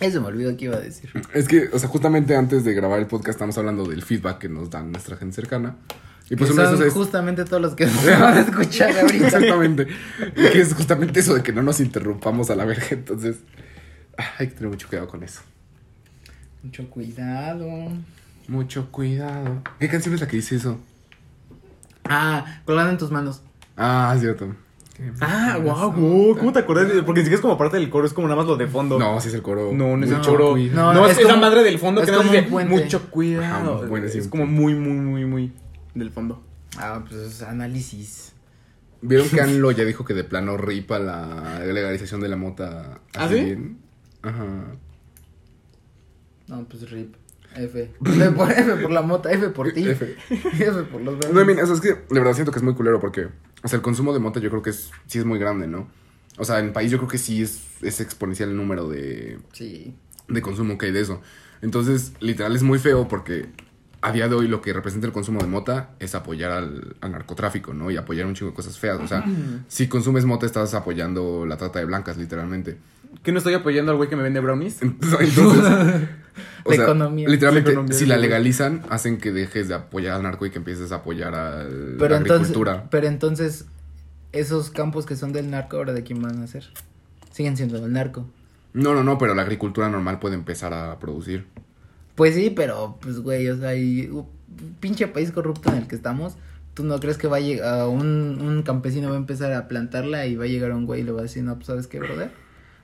[0.00, 1.10] Eso me olvidó que iba a decir.
[1.34, 4.48] Es que, o sea, justamente antes de grabar el podcast estamos hablando del feedback que
[4.48, 5.76] nos dan nuestra gente cercana.
[6.30, 6.94] Y pues que uno de son esos es...
[6.94, 9.26] justamente todos los que nos van a escuchar ahorita.
[9.26, 9.88] Exactamente.
[10.36, 12.86] Y que es justamente eso de que no nos interrumpamos a la verga.
[12.90, 13.38] Entonces,
[14.16, 15.40] ah, hay que tener mucho cuidado con eso.
[16.62, 17.66] Mucho cuidado.
[18.46, 19.62] Mucho cuidado.
[19.78, 20.78] ¿Qué canción es la que dice eso?
[22.04, 23.42] Ah, colgando en tus manos.
[23.76, 24.54] Ah, cierto.
[25.20, 26.90] Ah, wow, wow, ¿cómo te acuerdas?
[27.06, 28.98] Porque si es como parte del coro, es como nada más lo de fondo.
[28.98, 29.70] No, sí es el coro.
[29.72, 30.56] No, no es el cuidado.
[30.56, 33.10] No, No, es, es la madre del fondo es que nada más como dice, mucho
[33.10, 33.76] cuidado.
[33.78, 34.18] Ajá, bueno, sí.
[34.18, 35.52] es como muy, muy, muy, muy
[35.94, 36.42] del fondo.
[36.76, 38.32] Ah, pues es análisis.
[39.02, 43.00] ¿Vieron que ANLO ya dijo que de plano ripa la legalización de la mota?
[43.16, 43.44] ¿Ah, así sí?
[43.44, 43.78] bien?
[44.22, 44.74] Ajá.
[46.48, 47.14] No, pues rip.
[47.56, 47.90] F.
[48.04, 49.88] F por, F por la mota, F por ti.
[49.88, 50.16] F.
[50.30, 52.62] F por los No, I mean, o sea, es que de verdad siento que es
[52.62, 53.28] muy culero porque,
[53.62, 55.88] o sea, el consumo de mota yo creo que es, sí es muy grande, ¿no?
[56.38, 59.38] O sea, en el país yo creo que sí es, es exponencial el número de,
[59.52, 59.94] Sí.
[60.28, 61.20] de consumo que hay de eso.
[61.60, 63.46] Entonces, literal es muy feo porque
[64.00, 67.12] a día de hoy lo que representa el consumo de mota es apoyar al, al
[67.12, 67.90] narcotráfico, ¿no?
[67.90, 68.98] Y apoyar un chingo de cosas feas.
[69.00, 69.22] O sea,
[69.68, 72.78] si consumes mota estás apoyando la trata de blancas, literalmente.
[73.22, 74.80] ¿Que no estoy apoyando al güey que me vende brownies?
[74.82, 75.38] Entonces,
[76.64, 77.28] o La sea, economía.
[77.28, 80.58] literalmente, La economía si la legalizan, hacen que dejes de apoyar al narco y que
[80.58, 81.64] empieces a apoyar a
[81.98, 82.88] Pero la entonces, agricultura.
[82.90, 83.66] pero entonces,
[84.32, 86.64] esos campos que son del narco, ¿ahora de quién van a ser?
[87.32, 88.26] Siguen siendo del narco.
[88.72, 91.46] No, no, no, pero la agricultura normal puede empezar a producir.
[92.14, 94.26] Pues sí, pero, pues, güey, o sea, y, uh,
[94.80, 96.36] pinche país corrupto en el que estamos,
[96.74, 100.26] ¿tú no crees que va a llegar, un, un campesino va a empezar a plantarla
[100.26, 101.98] y va a llegar un güey y le va a decir, no, pues, ¿sabes qué,
[101.98, 102.30] brother?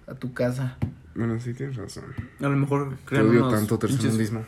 [0.06, 0.76] A tu casa.
[1.14, 2.04] Bueno, sí, tienes razón.
[2.40, 4.44] A lo mejor Te crean odio unos tanto tercermundismo.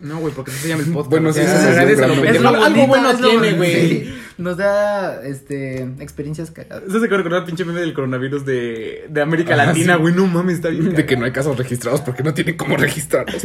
[0.00, 1.10] No, güey, porque se llama el podcast.
[1.10, 3.88] Bueno, sí, es lo Algo bueno tiene, güey.
[4.04, 4.14] sí.
[4.38, 6.84] Nos da, este, experiencias cagadas.
[6.88, 9.96] Eso se acaba de recordar el pinche meme del coronavirus de, de América Ah, Latina,
[9.96, 10.00] sí.
[10.00, 10.14] güey.
[10.14, 10.94] No mames, está bien.
[10.94, 13.42] De que no hay casos registrados porque no tienen cómo registrarlos.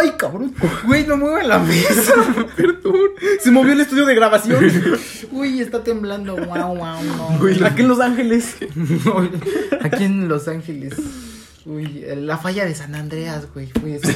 [0.00, 0.54] Ay, cabrón.
[0.84, 2.12] Güey, no mueve la mesa.
[2.56, 2.94] Perdón.
[3.40, 4.64] Se movió el estudio de grabación.
[5.32, 6.36] Uy, está temblando.
[6.36, 7.38] Wow, wow, no.
[7.38, 8.56] Güey, aquí en Los Ángeles.
[9.82, 10.94] Aquí en Los Ángeles.
[11.64, 13.66] Uy, la falla de San Andreas, güey.
[13.80, 14.08] Fue eso.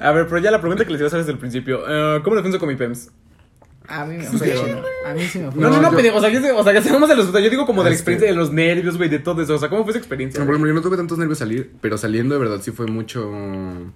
[0.00, 1.82] A ver, pero ya la pregunta que les iba a hacer desde el principio.
[1.86, 3.10] eh, ¿Cómo defenso con mi PEMS?
[3.94, 4.54] A mí me fue.
[5.06, 5.96] A mí sí me fue No, no, no, chido.
[5.96, 6.16] pendejo.
[6.16, 7.44] O sea, yo, o sea, que hacemos el resultado.
[7.44, 9.54] Yo digo como de la Este- experiencia de los nervios, güey, de todo eso.
[9.54, 10.40] O sea, ¿cómo fue esa experiencia?
[10.40, 12.86] No, por ejemplo, yo no tuve tantos nervios salir, pero saliendo de verdad sí fue
[12.86, 13.30] mucho.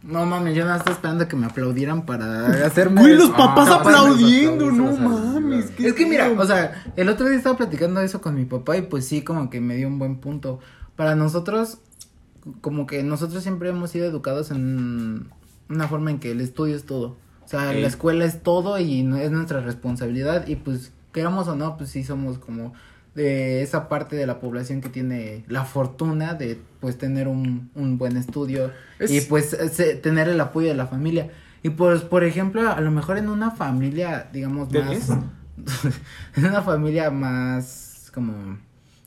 [0.02, 3.00] No mames, yo nada estaba esperando que me aplaudieran para hacerme.
[3.00, 5.70] Güey, los papás Ah, aplaudiendo, no mames.
[5.70, 8.76] qué Es que mira, o sea, el otro día estaba platicando eso con mi papá
[8.76, 10.60] y pues sí, como que me dio un buen punto.
[10.94, 11.78] Para nosotros,
[12.60, 15.28] como que nosotros siempre hemos sido educados en
[15.70, 17.16] una forma en que el estudio es todo.
[17.46, 21.76] O sea, la escuela es todo y es nuestra responsabilidad y pues queramos o no,
[21.78, 22.74] pues sí somos como
[23.14, 27.96] de esa parte de la población que tiene la fortuna de pues tener un, un
[27.98, 31.30] buen estudio Es- y pues se- tener el apoyo de la familia.
[31.62, 35.08] Y pues, por ejemplo, a lo mejor en una familia, digamos, ¿De más...
[36.36, 38.58] en una familia más como...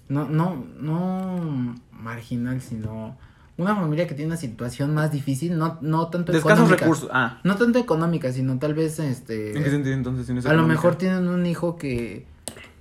[0.07, 3.15] No, no, no marginal, sino
[3.59, 7.09] una familia que tiene una situación más difícil, no, no tanto De escasos recursos.
[7.11, 7.39] Ah.
[7.43, 9.55] No tanto económica, sino tal vez este...
[9.55, 10.25] ¿En qué sentido entonces?
[10.25, 12.25] Si no es A lo mejor tienen un hijo que,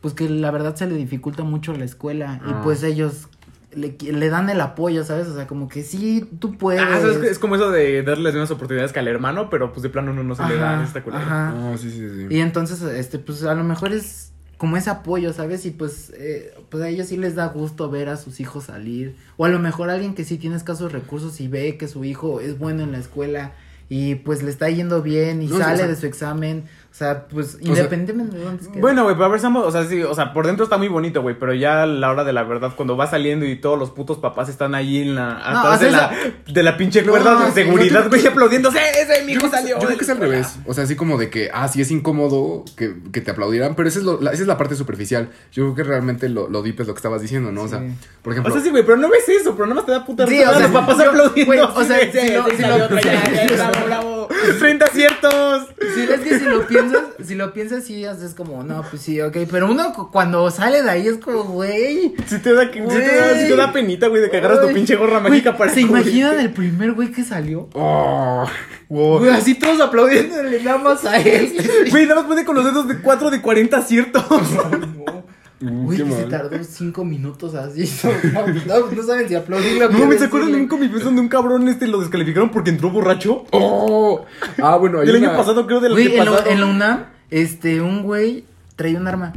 [0.01, 2.49] pues que la verdad se le dificulta mucho la escuela Ah.
[2.51, 3.29] y pues ellos
[3.75, 5.27] le, le dan el apoyo, ¿sabes?
[5.27, 6.81] O sea, como que sí, tú puedes.
[6.81, 9.91] Ah, es como eso de darle las mismas oportunidades que al hermano, pero pues de
[9.91, 11.51] plano uno no se le da Ajá, esta ajá.
[11.51, 12.27] No, sí, sí, sí.
[12.31, 15.65] Y entonces, este, pues a lo mejor es como ese apoyo, ¿sabes?
[15.65, 19.17] Y pues, eh, pues a ellos sí les da gusto ver a sus hijos salir.
[19.39, 22.41] O a lo mejor alguien que sí tiene escasos recursos y ve que su hijo
[22.41, 23.53] es bueno en la escuela
[23.89, 26.65] y pues le está yendo bien y No, sale o sea- de su examen.
[26.99, 28.81] O sea, pues independientemente de dónde esté.
[28.81, 31.23] Bueno, güey, pero a ver, o sea, sí, o sea, por dentro está muy bonito,
[31.23, 33.91] güey, pero ya a la hora de la verdad, cuando va saliendo y todos los
[33.93, 36.11] putos papás están ahí en la, No, atrás o sea, de, la,
[36.53, 39.49] de la pinche cuerda No, de seguridad, no, güey, aplaudiendo, ¡sí, ese mi Yo hijo
[39.49, 39.79] que, salió!
[39.79, 40.57] yo creo que es al revés.
[40.67, 43.89] O sea, así como de que, ah, sí es incómodo que, que te aplaudieran, pero
[43.89, 45.29] esa es, lo- la, esa es la parte superficial.
[45.53, 47.63] Yo creo que realmente lo, lo deep es lo que estabas diciendo, ¿no?
[47.63, 47.95] O sea, Sí.
[48.23, 48.53] por ejemplo.
[48.53, 50.33] O sea, sí, güey, pero no ves eso, pero nada más te da puta Sí,
[50.39, 51.47] risa o sea, los papás yo- aplaudiendo.
[51.47, 52.63] güey, o sea, sí, si sí, lo- sí, si
[53.55, 54.18] bravo, bravo.
[54.59, 55.67] 30 aciertos.
[55.95, 59.21] Sí, es que si lo piensas, si lo piensas, sí, es como, no, pues sí,
[59.21, 62.15] ok, pero uno cu- cuando sale de ahí es como, güey.
[62.27, 64.73] Si te da, sí te da, sí te da penita, güey, de que agarras tu
[64.73, 67.69] pinche gorra mágica para ¿Se imaginan el primer güey que salió?
[67.75, 68.47] Oh,
[68.89, 71.53] Güey, así todos aplaudiéndole nada más a él.
[71.91, 74.25] Güey, nada más puede con los dedos de 4 de 40 aciertos.
[75.61, 77.85] mm, Güey, que se tardó cinco minutos así.
[78.33, 78.47] No,
[78.81, 81.29] no, no saben si aplaudirle o No, ¿me se acuerdan de un comic donde un
[81.29, 83.45] cabrón este lo descalificaron porque entró borracho?
[83.53, 84.25] Oh,
[84.63, 86.47] ah, bueno, hay El año una- pasado creo del Güey, en, antepasado.
[86.47, 88.45] la- en la UNAM, este, un güey
[88.77, 89.33] traía un arma.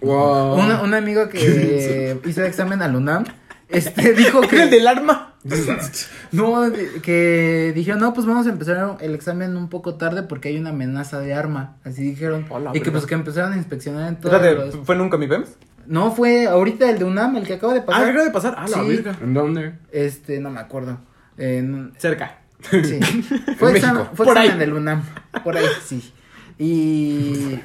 [0.00, 0.54] Wow.
[0.58, 3.24] Una- un amigo que hizo examen al UNAM,
[3.68, 4.76] este, dijo Era el que...
[4.76, 5.34] del arma.
[6.32, 10.48] No, de- que dijeron, no, pues vamos a empezar el examen un poco tarde porque
[10.48, 11.76] hay una amenaza de arma.
[11.84, 12.46] Así dijeron.
[12.74, 14.86] Y que pues que empezaron a inspeccionar en todos Espérate, los...
[14.86, 15.48] ¿fue nunca mi PEMS?
[15.86, 18.08] No, fue ahorita el de UNAM, el que acaba de Ah, pasar.
[18.10, 18.54] acaba de pasar.
[18.58, 18.88] Ah, la Sí.
[18.88, 19.16] verga.
[19.22, 19.74] ¿En dónde?
[19.90, 20.98] Este, no me acuerdo.
[21.38, 22.40] En- Cerca.
[22.70, 22.98] sí.
[23.58, 24.58] Fue En examen, fue Por examen ahí.
[24.58, 25.02] del UNAM.
[25.44, 26.12] Por ahí, sí.
[26.58, 27.60] Y.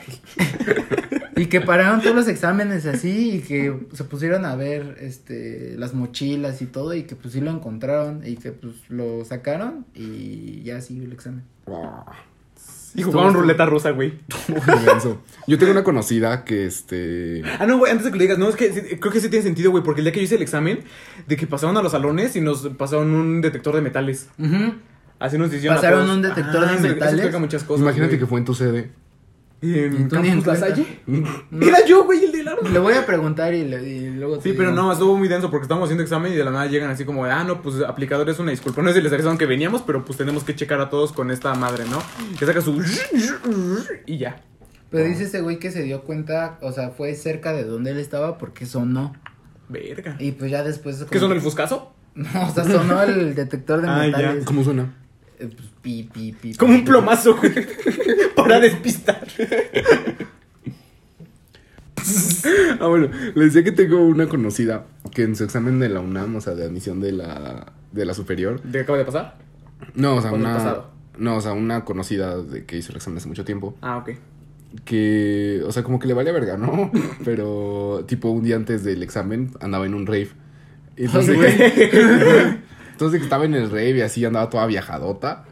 [1.35, 5.93] y que pararon todos los exámenes así y que se pusieron a ver este las
[5.93, 10.61] mochilas y todo y que pues sí lo encontraron y que pues lo sacaron y
[10.63, 11.43] ya siguió el examen.
[12.95, 14.13] Y jugaban ruleta rusa, güey.
[15.47, 17.41] Yo tengo una conocida que este.
[17.59, 19.29] Ah, no, güey, antes de que lo digas, no, es que sí, creo que sí
[19.29, 20.81] tiene sentido, güey, porque el día que yo hice el examen,
[21.27, 24.29] de que pasaron a los salones y nos pasaron un detector de metales.
[25.25, 25.77] Así nos hicieron.
[25.77, 26.15] a Pasaron todos.
[26.17, 27.13] un detector de eso metales.
[27.13, 27.81] explica muchas cosas.
[27.81, 28.19] Imagínate güey.
[28.19, 28.91] que fue en tu sede.
[29.61, 30.55] En Campus La.
[30.57, 30.85] Salle.
[31.61, 32.73] Era yo, güey, el del árbol.
[32.73, 34.83] Le voy a preguntar y, le- y luego te Sí, pero digo.
[34.83, 37.23] no, estuvo muy denso porque estábamos haciendo examen y de la nada llegan así como,
[37.25, 38.81] de, ah, no, pues aplicadores, una disculpa.
[38.81, 41.31] No sé si les avisaron que veníamos, pero pues tenemos que checar a todos con
[41.31, 41.99] esta madre, ¿no?
[42.37, 42.73] Que saca su.
[44.05, 44.41] Y ya.
[44.91, 47.99] Pero dice ese güey que se dio cuenta, o sea, fue cerca de donde él
[47.99, 49.13] estaba porque sonó.
[49.69, 50.17] Verga.
[50.19, 51.05] Y pues ya después.
[51.09, 51.93] ¿Qué son que- el fuscazo?
[52.15, 54.17] No, o sea, sonó el detector de Ah, ya.
[54.17, 54.45] metales.
[54.45, 54.93] ¿Cómo suena?
[55.43, 56.53] Eh, pues, pi, pi, pi.
[56.55, 57.51] Como un plomazo, güey.
[58.35, 59.27] Para despistar.
[62.79, 66.35] Ah, bueno, les decía que tengo una conocida que en su examen de la UNAM,
[66.35, 68.61] o sea, de admisión de la, de la superior.
[68.61, 69.37] ¿De qué acaba de pasar?
[69.95, 70.53] No, o sea, ¿O del una.
[70.55, 70.91] pasado?
[71.17, 73.75] No, o sea, una conocida de que hizo el examen hace mucho tiempo.
[73.81, 74.11] Ah, ok.
[74.85, 76.91] Que, o sea, como que le vale verga, ¿no?
[77.25, 80.29] Pero, tipo, un día antes del examen andaba en un rave.
[80.95, 81.37] Entonces,
[83.03, 85.45] entonces que estaba en el rave y así andaba toda viajadota.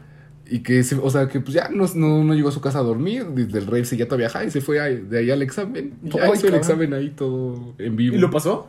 [0.48, 2.80] Y que, se- o sea, que pues ya no, no, no llegó a su casa
[2.80, 3.24] a dormir.
[3.28, 5.94] Desde el rave seguía toda viajada y se fue ahí- de ahí al examen.
[6.02, 8.16] Y ya Ay, hizo el examen ahí todo en vivo.
[8.16, 8.68] ¿Y lo pasó?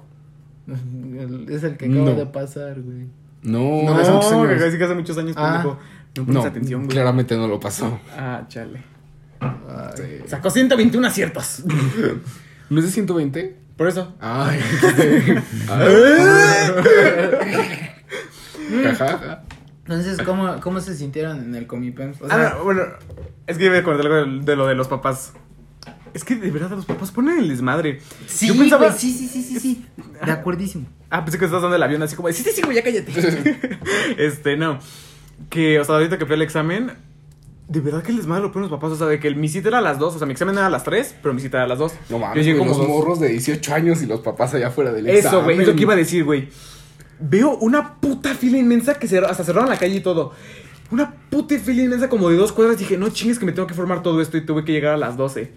[1.49, 2.15] Es el que acaba No.
[2.15, 3.07] de pasar, güey.
[3.41, 4.47] No, No, hace muchos años.
[4.47, 5.51] que casi que hace muchos años, Ah.
[5.61, 5.79] pendejo.
[6.15, 6.89] No pones No, atención, güey.
[6.91, 7.99] claramente no lo pasó.
[8.17, 8.81] Ah, chale.
[9.41, 10.21] Ay.
[10.27, 11.63] Sacó 121 aciertos.
[12.69, 13.57] ¿No es de 120?
[13.75, 14.13] Por eso.
[14.21, 14.59] Ay.
[15.67, 15.89] Jajaja.
[19.85, 22.21] Entonces, ¿cómo, ¿cómo se sintieron en el Comipems?
[22.21, 22.83] O Ah, sea, no, bueno,
[23.47, 25.33] es que iba a acordar algo de, de lo de los papás.
[26.13, 27.99] Es que de verdad los papás ponen el desmadre.
[28.27, 28.87] sí, Yo pensaba.
[28.87, 29.85] güey, sí, sí, sí, sí, sí.
[30.23, 30.85] De acuerdísimo.
[31.09, 32.83] Ah, pensé que estás dando el avión así como de, sí, sí, sí, güey, ya
[32.83, 33.11] cállate.
[34.17, 34.79] este, no.
[35.49, 36.93] Que, o sea, ahorita que fui al examen,
[37.67, 38.93] de verdad que el desmadre lo ponen los papás.
[38.93, 40.55] O sea, de que el- mi cita era a las 2, o sea, mi examen
[40.55, 41.91] era a las 3, pero mi cita era a las 2.
[41.93, 44.53] No Yo mames, llegué güey, como los dos- morros de 18 años y los papás
[44.53, 45.27] allá afuera del examen.
[45.39, 46.47] Eso, güey, es lo que iba a decir, güey.
[47.25, 50.33] Veo una puta fila inmensa que cerró- hasta cerraron la calle y todo.
[50.91, 52.77] Una puta fila inmensa como de dos cuadras.
[52.77, 54.97] Dije, no chingues que me tengo que formar todo esto y tuve que llegar a
[54.97, 55.51] las 12.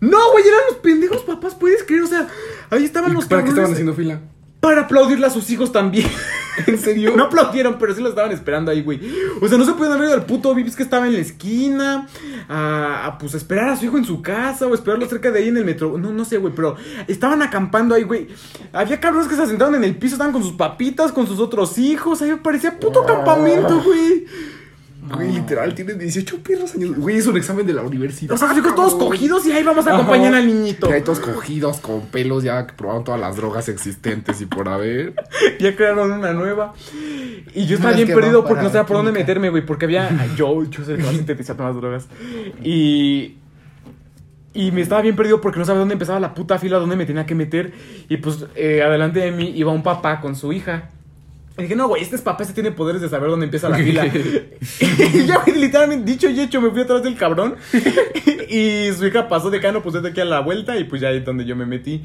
[0.00, 2.02] No, güey, eran los pendejos papás, puedes creer.
[2.02, 2.26] O sea,
[2.70, 4.20] ahí estaban ¿Y los ¿Para qué estaban haciendo fila?
[4.62, 6.08] Para aplaudirle a sus hijos también.
[6.68, 7.14] ¿En serio?
[7.16, 9.00] No aplaudieron, pero sí lo estaban esperando ahí, güey.
[9.40, 12.06] O sea, no se pueden haber ido al puto Vips que estaba en la esquina.
[12.48, 15.48] A, a, pues esperar a su hijo en su casa o esperarlo cerca de ahí
[15.48, 15.98] en el metro.
[15.98, 16.76] No, no sé, güey, pero
[17.08, 18.28] estaban acampando ahí, güey.
[18.72, 21.76] Había cabrones que se sentaron en el piso, estaban con sus papitas, con sus otros
[21.78, 22.22] hijos.
[22.22, 24.26] Ahí parecía puto campamento, güey.
[25.04, 26.96] Güey, literal, tienen 18 perros años.
[26.96, 28.34] Güey, es un examen de la universidad.
[28.34, 29.98] O sea, sus hijos todos cogidos y ahí vamos a Ajá.
[29.98, 30.86] acompañar al niñito.
[30.86, 34.68] Que hay todos cogidos con pelos ya que probaron todas las drogas existentes y por
[34.68, 35.14] haber.
[35.60, 36.74] ya crearon una nueva.
[37.52, 39.66] Y yo estaba bien perdido porque no sabía por dónde meterme, güey.
[39.66, 40.08] Porque había.
[40.36, 42.06] Yo, yo sé que va a sintetizar todas las drogas.
[42.62, 43.38] Y.
[44.54, 47.06] Y me estaba bien perdido porque no sabía dónde empezaba la puta fila, dónde me
[47.06, 47.72] tenía que meter.
[48.08, 50.90] Y pues eh, adelante de mí iba un papá con su hija.
[51.58, 53.76] Y dije, no, güey, este es papá, este tiene poderes de saber dónde empieza la
[53.76, 54.06] fila.
[54.80, 57.56] y ya, güey, literalmente, dicho y hecho, me fui atrás del cabrón.
[58.48, 60.78] y su hija pasó de cano, pues desde aquí a la vuelta.
[60.78, 62.04] Y pues ya ahí es donde yo me metí.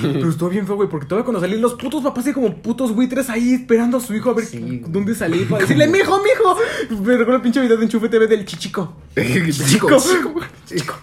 [0.00, 2.94] Pero estuvo bien feo, güey, porque todavía cuando salí, los putos papás, así como putos
[2.94, 5.44] buitres ahí esperando a su hijo a ver Sí, dónde salí.
[5.44, 6.56] Para decirle, mijo, mijo.
[7.02, 8.96] Me recuerdo el pinche video de Enchufe TV del chichico.
[9.16, 10.40] Chico, chico.
[10.66, 10.94] Chico.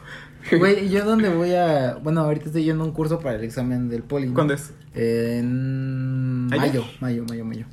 [0.58, 1.98] Güey, ¿yo dónde voy a...?
[2.02, 4.28] Bueno, ahorita estoy yendo a un curso para el examen del poli.
[4.28, 4.34] ¿no?
[4.34, 4.72] ¿Cuándo es?
[4.94, 6.60] En ¿Ayer?
[6.62, 7.66] mayo, mayo, mayo, mayo.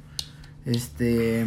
[0.64, 1.46] Este...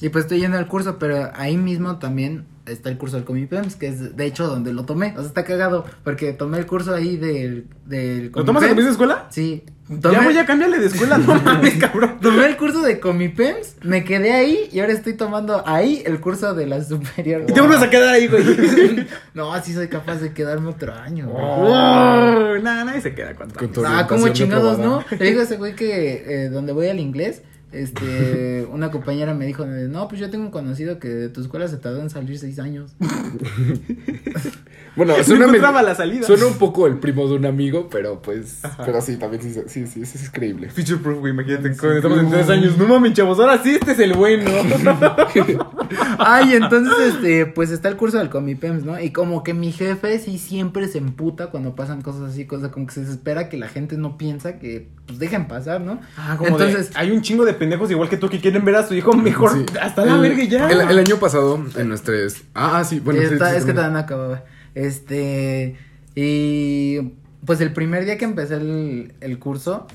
[0.00, 3.74] Y pues estoy yendo al curso, pero ahí mismo también está el curso del Comipems,
[3.74, 5.12] que es de hecho donde lo tomé.
[5.16, 7.66] O sea, está cagado, porque tomé el curso ahí del...
[7.86, 9.26] del ¿Lo tomas en la misma escuela?
[9.30, 9.64] Sí.
[9.88, 12.18] Ya, Tomé, ya cámbiale de escuela, no mames, cabrón.
[12.20, 16.52] tomé el curso de Comipems, me quedé ahí y ahora estoy tomando ahí el curso
[16.52, 17.44] de la superior.
[17.48, 18.44] Y te vuelves a quedar ahí, güey.
[19.34, 21.28] No, así soy capaz de quedarme otro año.
[21.28, 23.32] Wow, Nada, nadie se queda
[23.72, 25.02] tu Ah, como chingados, ¿no?
[25.18, 27.40] Le digo a ese güey que eh, donde voy al inglés,
[27.72, 31.68] este, una compañera me dijo, no, pues yo tengo un conocido que de tu escuela
[31.68, 32.94] se tardó en salir seis años.
[34.98, 36.26] Bueno, No suena, encontraba la salida.
[36.26, 38.60] suena un poco el primo de un amigo, pero pues.
[38.84, 40.68] Pero sí, también sí, sí, sí, sí, es creíble.
[40.68, 42.76] Feature proof, güey, imagínate, cuando estamos en tres años.
[42.76, 44.50] No mames, chavos, ahora sí este es el bueno.
[46.18, 49.00] Ay, entonces, este, pues está el curso del Comipems, ¿no?
[49.00, 52.86] Y como que mi jefe sí siempre se emputa cuando pasan cosas así, cosas como
[52.86, 56.00] que se espera que la gente no piensa que, pues dejen pasar, ¿no?
[56.16, 58.86] Ah, como Entonces, hay un chingo de pendejos igual que tú que quieren ver a
[58.86, 59.64] su hijo mejor Sí.
[59.80, 60.68] hasta la El- verga ya.
[60.70, 62.42] El, el año pasado, en nuestras.
[62.54, 63.20] Ah, sí, bueno.
[63.20, 63.76] sí, está- sí, es que sí.
[63.76, 64.44] no acababa.
[64.78, 65.76] Este,
[66.14, 67.00] y
[67.44, 69.88] pues el primer día que empecé el, curso,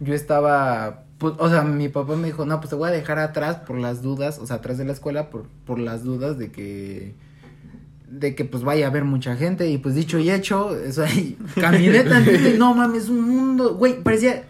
[0.00, 3.20] yo estaba, pues, o sea, mi papá me dijo, no, pues te voy a dejar
[3.20, 6.50] atrás por las dudas, o sea, atrás de la escuela por, por las dudas de
[6.50, 7.14] que,
[8.10, 11.08] de que pues vaya a haber mucha gente y pues dicho y hecho, o sea,
[11.14, 14.46] y caminé tantito y no mames, un mundo, güey, parecía,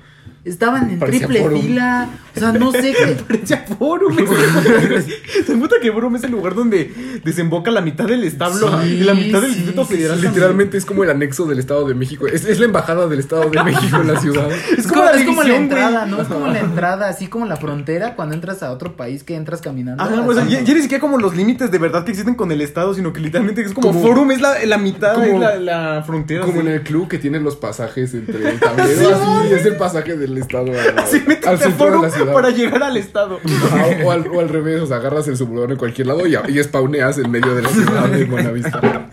[0.48, 1.60] estaban en Parecía triple forum.
[1.62, 3.16] fila, o sea, no sé qué.
[3.26, 4.16] Parecía forum.
[4.16, 5.04] ¿Te das
[5.46, 9.14] cuenta que forum es el lugar donde desemboca la mitad del establo Sí, y la
[9.14, 10.20] mitad del sí, Distrito sí, Federal?
[10.20, 12.26] Literalmente es como el anexo del Estado de México.
[12.26, 14.48] Es, es la embajada del Estado de México en la ciudad.
[14.78, 16.06] Es como como, la es como la división, entrada.
[16.06, 16.20] ¿no?
[16.20, 19.60] Es como la entrada, así como la frontera cuando entras a otro país que entras
[19.60, 20.02] caminando.
[20.02, 20.52] Ajá, o sea, así.
[20.52, 23.12] ya, ya ni siquiera como los límites de verdad que existen con el Estado, sino
[23.12, 26.40] que literalmente es como, Como- forum, es la, la mitad, como- es la, la frontera.
[26.44, 26.68] Como así.
[26.68, 29.14] en el club que tienen los pasajes entre el tablero.
[29.40, 32.32] Así es el pasaje del Estado a- Así métete al de la ciudad.
[32.32, 33.38] para llegar al Estado.
[33.66, 36.34] Ajá, o, al, o al revés, o sea, agarras el suburbano en cualquier lado y,
[36.36, 39.08] y spawneas en medio de la ciudad de Buenavista.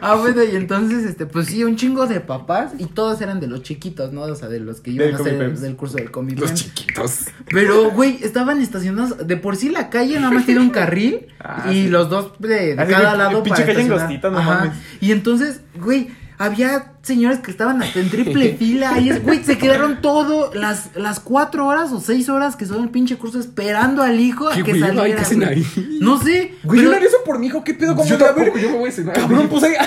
[0.00, 3.46] Ah, bueno, y entonces, este, pues sí, un chingo de papás y todos eran de
[3.46, 4.22] los chiquitos, ¿no?
[4.22, 5.60] O sea, de los que iban Del a hacer Comipems.
[5.62, 6.54] del curso del Los Comipems.
[6.54, 7.20] chiquitos.
[7.48, 9.26] Pero, güey, estaban estacionados.
[9.26, 11.88] De por sí la calle nada más tiene un carril Ah, y sí.
[11.88, 14.00] los dos de, cada que, lado pinche para calle estacionar.
[14.00, 14.54] angostita, no Ajá.
[14.64, 14.72] mames.
[15.00, 16.08] Y entonces, güey,
[16.38, 18.98] había señores que estaban hasta en triple fila.
[18.98, 22.82] Y es, güey, se quedaron todo las, las cuatro horas o seis horas que son
[22.82, 25.06] el pinche curso esperando al hijo a ¿Qué que hueva saliera.
[25.06, 25.50] hay que hacen güey.
[25.50, 25.98] ahí?
[26.00, 26.54] No sé.
[26.64, 27.94] Güey, pero- yo no eso por mi hijo, ¿qué pedo?
[27.94, 29.14] Como Yo de, a ver, tampoco, yo me voy a cenar.
[29.14, 29.74] cabrón, pues ahí...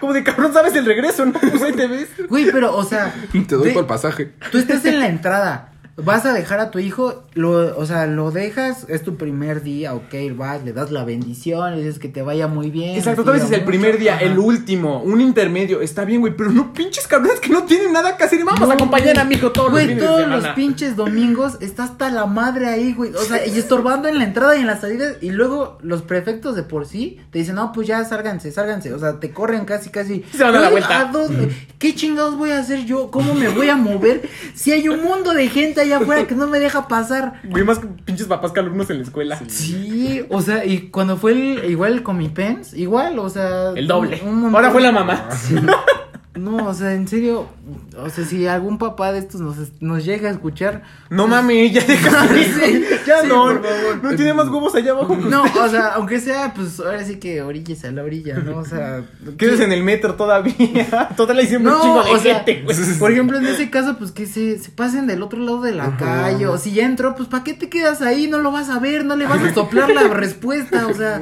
[0.00, 1.32] Como de cabrón, sabes el regreso, ¿no?
[1.40, 2.08] Pues ahí te ves.
[2.28, 3.12] Güey, pero, o sea.
[3.32, 4.32] Te doy para el pasaje.
[4.52, 5.67] Tú estás en la entrada.
[6.02, 9.94] Vas a dejar a tu hijo, lo, o sea, lo dejas, es tu primer día,
[9.94, 12.96] ok, vas, le das la bendición, le dices que te vaya muy bien.
[12.96, 14.24] Exacto, tal vez es el primer día, ajá.
[14.24, 18.16] el último, un intermedio, está bien, güey, pero no pinches cabrones que no tienen nada
[18.16, 20.28] que hacer y vamos a acompañar a mi hijo todos los Güey, fines de todos
[20.28, 23.14] los pinches domingos está hasta la madre ahí, güey.
[23.14, 25.16] O sea, y estorbando en la entrada y en las salidas.
[25.20, 28.92] Y luego los prefectos de por sí te dicen, no, pues ya sálganse, sálganse.
[28.92, 30.24] O sea, te corren casi, casi.
[30.32, 31.10] Se van a la vuelta.
[31.12, 31.50] dónde?
[31.78, 33.10] ¿Qué chingados voy a hacer yo?
[33.10, 34.28] ¿Cómo me voy a mover?
[34.54, 37.40] Si hay un mundo de gente allá afuera que no me deja pasar.
[37.44, 39.38] Güey, más pinches papás que alumnos en la escuela.
[39.48, 43.70] Sí, o sea, y cuando fue el, igual el Comipens, igual, o sea.
[43.74, 44.20] El doble.
[44.24, 45.28] un- un Ahora fue la mamá.
[46.38, 47.46] No, o sea, en serio,
[47.96, 50.82] o sea, si algún papá de estos nos, nos llega a escuchar.
[51.10, 54.02] No mames, ya deja Sí, Ya sí, no, por favor.
[54.02, 55.16] no tiene más huevos allá abajo.
[55.16, 58.58] No, o sea, aunque sea, pues ahora sí que orillas a la orilla, ¿no?
[58.58, 59.02] O sea.
[59.38, 61.08] Quedes en el metro todavía.
[61.16, 62.64] Total, ahí siempre No, un chingo de o sea, gente,
[62.98, 65.96] por ejemplo, en ese caso, pues que se, se pasen del otro lado de la
[65.96, 68.28] calle, o si ya entró, pues ¿para qué te quedas ahí?
[68.28, 71.20] No lo vas a ver, no le vas a soplar la respuesta, o sea.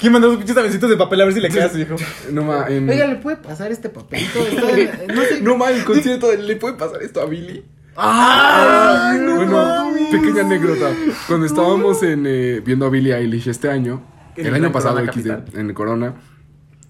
[0.00, 1.96] ¿Quién mandó sus pinches avecitos de papel a ver si le quedas, viejo?
[2.32, 2.88] No ma, en...
[2.88, 3.88] Oiga, ¿le puede pasar este
[4.50, 5.40] Está- no sé.
[5.40, 7.64] No ma, el concierto, ¿le puede pasar esto a Billy?
[7.96, 10.08] ¡Ay, no bueno, mames!
[10.10, 10.90] pequeña anécdota.
[11.28, 14.02] Cuando estábamos en, eh, viendo a Billie Eilish este año,
[14.36, 16.14] el año pasado, XD, en el Corona,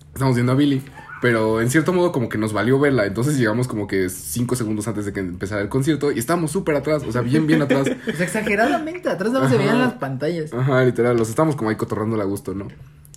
[0.08, 0.82] estábamos viendo a Billie.
[1.20, 3.06] Pero en cierto modo como que nos valió verla.
[3.06, 6.12] Entonces llegamos como que cinco segundos antes de que empezara el concierto.
[6.12, 7.02] Y estábamos súper atrás.
[7.08, 7.88] O sea, bien, bien atrás.
[8.04, 10.52] Pues exageradamente, atrás no se veían las pantallas.
[10.52, 11.16] Ajá, literal.
[11.16, 12.68] Los estábamos como ahí cotorrando a gusto, ¿no?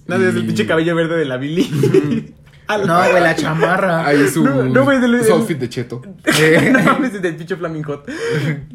[0.07, 2.34] Nadie es el Y- pinche cabello verde de la Billy.
[2.70, 4.05] A No, güey, la chamarra.
[4.05, 6.01] Ahí su, No, no, güey, del- su outfit de cheto.
[6.72, 8.03] no mames, del pinche Flamingo.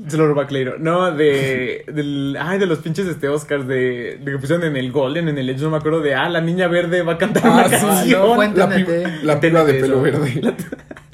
[0.09, 0.77] Se lo roba Cleiro.
[0.79, 1.85] No, de.
[1.93, 5.37] Del, ay, de los pinches este Oscars de, de que pusieron en el Golden, en
[5.39, 6.15] el Edge, no me acuerdo de.
[6.15, 8.23] Ah, la niña verde va a cantar Ah, una sí, canción.
[8.23, 8.87] no, La, TNT.
[8.87, 10.55] pi- la piba de pelo verde.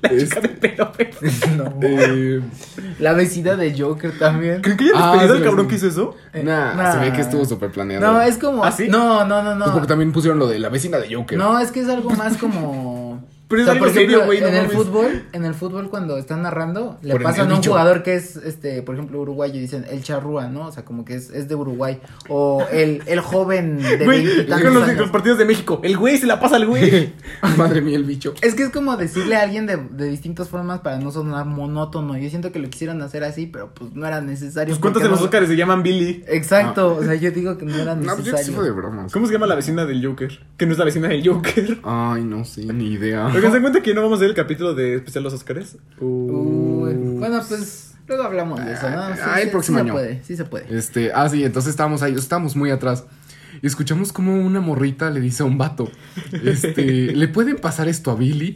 [0.01, 0.93] La chica de pelo.
[1.57, 1.75] No.
[1.83, 2.41] eh,
[3.01, 4.61] La vecina de Joker también.
[4.63, 6.17] ¿Creen que ya Ah, despedido sí, al cabrón que hizo eso?
[6.33, 6.93] Eh, nah, nah.
[6.93, 8.07] se ve que estuvo súper planeado.
[8.07, 8.65] No, es como.
[8.65, 8.89] ¿Ah, sí?
[8.89, 9.65] No, no, no, no.
[9.65, 11.37] Pues porque también pusieron lo de la vecina de Joker.
[11.39, 13.08] No, es que es algo más como.
[13.49, 16.43] Pero es por ejemplo, serio, güey, no En el fútbol, en el fútbol cuando están
[16.43, 19.87] narrando, le Por pasan a un jugador que es, este, por ejemplo, uruguayo, y dicen
[19.91, 20.67] el charrúa, ¿no?
[20.67, 21.99] O sea, como que es, es de Uruguay.
[22.29, 24.99] O el, el joven de Güey, con los, años.
[24.99, 25.81] los partidos de México.
[25.83, 27.15] El güey se la pasa al güey.
[27.57, 28.35] Madre mía, el bicho.
[28.43, 32.19] Es que es como decirle a alguien de, de distintas formas para no sonar monótono.
[32.19, 34.73] Yo siento que lo quisieron hacer así, pero pues no era necesario.
[34.75, 36.23] Pues cuántos de los no- Óscares se llaman Billy.
[36.29, 38.63] Exacto, o sea, yo digo que no era No, pues yo necesario.
[38.63, 39.11] de bromas.
[39.13, 40.39] ¿Cómo se llama la vecina del Joker?
[40.59, 41.79] Que no es la vecina del Joker.
[41.83, 43.29] Ay, no sé, ni idea.
[43.39, 45.77] Oigan, ¿se dan cuenta que no vamos a ver el capítulo de especial Los Óscares?
[46.01, 49.01] Uy, bueno, pues luego hablamos de eso, ¿no?
[49.01, 49.93] Ah, el próximo sí año.
[49.93, 50.77] se puede, sí se puede.
[50.77, 53.05] Este, ah, sí, entonces estábamos ahí, estábamos muy atrás.
[53.63, 55.89] Y escuchamos como una morrita le dice a un vato,
[56.45, 56.83] este,
[57.15, 58.55] ¿le pueden pasar esto a Billy?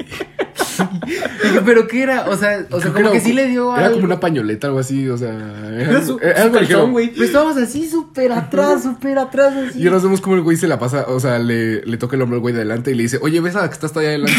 [1.64, 2.26] ¿Pero qué era?
[2.28, 3.96] O sea, o sea como era que sí le dio Era algo.
[3.96, 7.10] como una pañoleta, algo así, o sea, era, Era su, era su calzón, güey.
[7.12, 9.80] Pero estábamos así súper atrás, súper atrás, así.
[9.80, 12.22] Y ahora vemos como el güey se la pasa, o sea, le, le toca el
[12.22, 14.00] hombro al güey de adelante y le dice, oye, ves a la que está hasta
[14.00, 14.34] allá adelante.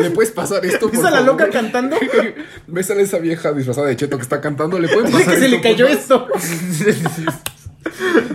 [0.00, 1.96] ¿Le puedes pasar esto, por ¿Ves a la favor?" loca cantando?
[2.66, 4.78] ¿Ves a esa vieja disfrazada de cheto que está cantando?
[4.78, 7.44] ¿Le pueden pasar que se le esto, cayó por favor?" esto.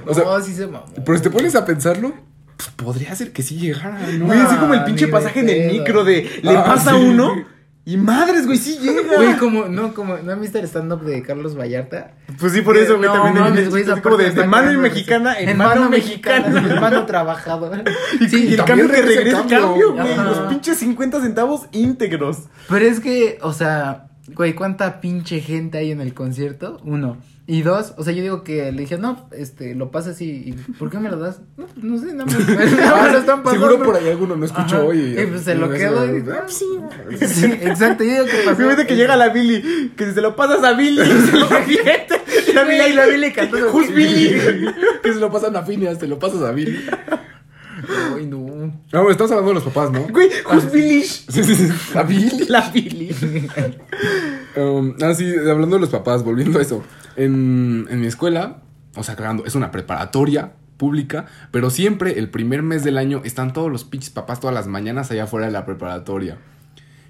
[0.05, 0.85] O sea, no, sí se mamó.
[1.05, 2.13] Pero si te pones a pensarlo,
[2.59, 4.25] pues podría ser que sí llegara, ¿no?
[4.25, 6.97] Güey, así como el Ah, pinche pasaje en el micro de le Ah, pasa sí.
[6.97, 7.45] uno
[7.85, 9.15] y madres, güey, sí llega.
[9.15, 12.11] Güey, como, no, como, ¿no han visto el stand-up de Carlos Vallarta?
[12.37, 13.43] Pues sí, por eso, güey, No, también.
[13.45, 16.47] mames, es güey, como de, mano mexicana en, en mano, mexicana.
[16.59, 17.81] en mano trabajadora.
[18.19, 19.59] Y, y el cambio que regresa el el cambio.
[19.61, 20.11] cambio, güey.
[20.11, 20.23] Ajá.
[20.25, 22.39] Los pinches 50 centavos íntegros.
[22.67, 26.79] Pero es que, o sea, güey, ¿cuánta pinche gente hay en el concierto?
[26.83, 27.17] Uno.
[27.51, 30.51] Y dos, o sea, yo digo que le dije, no, este, lo pasas y, y
[30.77, 31.41] ¿por qué me lo das?
[31.57, 33.67] No, no sé, nada más, nada más lo están pasando.
[33.69, 34.93] Seguro por ahí alguno no escuchó Ajá.
[34.93, 35.19] y...
[35.19, 36.65] Y pues se lo y quedo y ah, sí,
[37.25, 38.55] sí, exacto, yo digo que pasó.
[38.55, 41.47] Fíjate que llega la Billy, que si se lo pasas a Billy, se lo.
[42.47, 43.71] Y la Billy, Güey, la Billy cantando.
[43.71, 44.71] Who's Billy?
[45.01, 46.87] que se lo pasan a Phineas, te lo pasas a Billy.
[48.15, 48.71] Ay, no.
[48.91, 50.01] Ah, bueno, estamos hablando de los papás, ¿no?
[50.07, 51.01] Güey, Who's Billy?
[51.01, 51.69] Sí, sí, sí.
[51.95, 52.45] A Billy.
[52.47, 53.09] La Billy.
[54.55, 56.83] Um, ah, sí, hablando de los papás, volviendo a eso.
[57.15, 58.61] En, en mi escuela,
[58.95, 63.53] o sea, aclarando, es una preparatoria pública, pero siempre el primer mes del año están
[63.53, 66.37] todos los pinches papás todas las mañanas allá afuera de la preparatoria.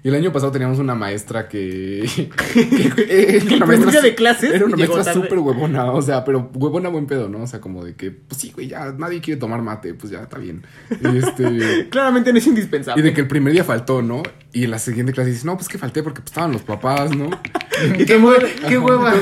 [0.02, 2.08] Y el año pasado teníamos una maestra que.
[2.54, 6.88] que- era una día de clases Era una maestra súper huevona, o sea, pero huevona
[6.88, 7.42] buen pedo, ¿no?
[7.42, 10.22] O sea, como de que, pues sí, güey, ya nadie quiere tomar mate, pues ya
[10.22, 10.62] está bien.
[10.90, 11.88] Y este.
[11.90, 13.02] Claramente no es indispensable.
[13.02, 14.22] Y de que el primer día faltó, ¿no?
[14.52, 17.14] Y en la siguiente clase dice, no, pues que falté porque pues, estaban los papás,
[17.14, 17.30] ¿no?
[17.96, 19.12] qué hue- qué hueva.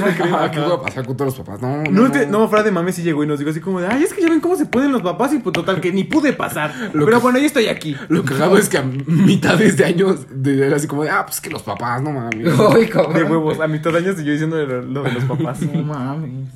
[0.50, 1.60] ¿Qué voy a pasar con todos los papás?
[1.60, 3.78] No, no, No, te- no, Fra de Mame sí llegó y nos dijo así como
[3.78, 5.92] de, ay, es que ya ven cómo se pueden los papás y pues total, que
[5.92, 6.74] ni pude pasar.
[6.94, 7.94] Lo Pero que- bueno, ya estoy aquí.
[8.08, 11.42] Lo cagado es que a mitades de años de, era así como de, ah, pues
[11.42, 12.44] que los papás, no mames.
[13.14, 15.60] De huevos, a mitad de años y yo diciendo lo, lo de los papás.
[15.60, 16.48] No mames.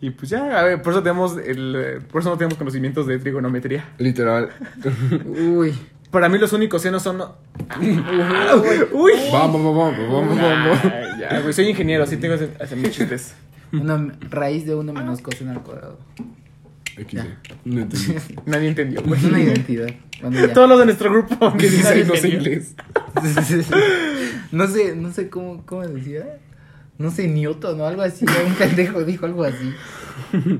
[0.00, 3.18] Y pues ya, a ver, por eso tenemos el, por eso no tenemos conocimientos de
[3.18, 3.84] trigonometría.
[3.98, 4.48] Literal.
[5.26, 5.74] Uy.
[6.12, 7.22] Para mí los únicos senos son...
[7.80, 9.12] Uy.
[9.32, 10.78] Vamos, vamos, vamos, vamos,
[11.18, 13.34] ya, güey, soy ingeniero, así tengo que hacer mis chistes.
[13.72, 15.98] Una raíz de uno menos coseno al cuadrado.
[17.64, 18.14] No entendí.
[18.46, 19.18] Nadie entendió, güey.
[19.18, 19.88] Es una identidad.
[20.20, 20.52] Bueno, ya.
[20.52, 21.54] Todos los de nuestro grupo.
[21.56, 22.00] ¿Qué dice ahí?
[22.00, 22.52] nadie No sé entendió.
[22.52, 22.74] inglés.
[24.52, 26.38] No sé, no sé cómo, cómo decía.
[26.98, 28.26] No sé, Newton o algo así.
[28.46, 29.72] Un pendejo dijo algo así.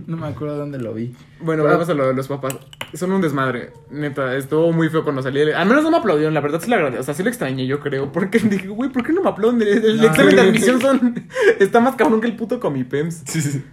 [0.06, 1.14] No me acuerdo dónde lo vi.
[1.40, 2.56] Bueno, vamos a lo de los papás.
[2.94, 3.72] Son un desmadre.
[3.90, 5.40] Neta, estuvo muy feo cuando salí.
[5.50, 7.00] Al menos no me aplaudieron, la verdad sí la agradezco.
[7.00, 8.12] O sea, sí lo extrañé, yo creo.
[8.12, 9.62] Porque dije, güey, ¿por qué no me aplauden?
[9.62, 10.04] El, el No.
[10.08, 11.26] examen de admisión son...
[11.58, 13.22] está más cabrón que el puto Comipems.
[13.26, 13.64] Sí, sí.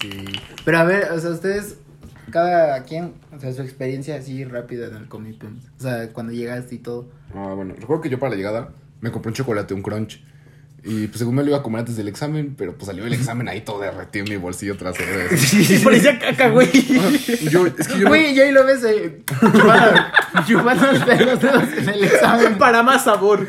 [0.00, 0.10] Sí.
[0.64, 1.78] Pero a ver, o sea, ustedes,
[2.30, 5.58] cada quien, o sea, su experiencia así rápida en el Comic Con.
[5.78, 7.08] O sea, cuando llegaste y todo.
[7.34, 8.68] Ah, bueno, recuerdo que yo para la llegada
[9.00, 10.22] me compré un chocolate, un crunch.
[10.84, 13.12] Y pues según me lo iba a comer antes del examen, pero pues salió el
[13.12, 15.10] examen ahí todo derretido en mi bolsillo trasero.
[15.52, 16.70] Y parecía caca, güey.
[17.50, 20.00] Yo, es que yo no- Güey, y ahí lo ves eh, chupando,
[20.46, 21.04] chupando los
[21.40, 22.58] dedos en el examen.
[22.58, 23.46] Para más sabor.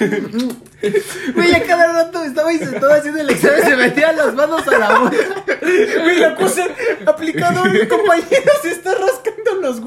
[1.36, 4.78] Güey, a cada rato estaba ahí sentado haciendo el examen, se metía las manos a
[4.78, 5.18] la boca.
[5.62, 6.64] Güey, la cosa
[7.06, 9.78] aplicador, mi compañero se está rascando los.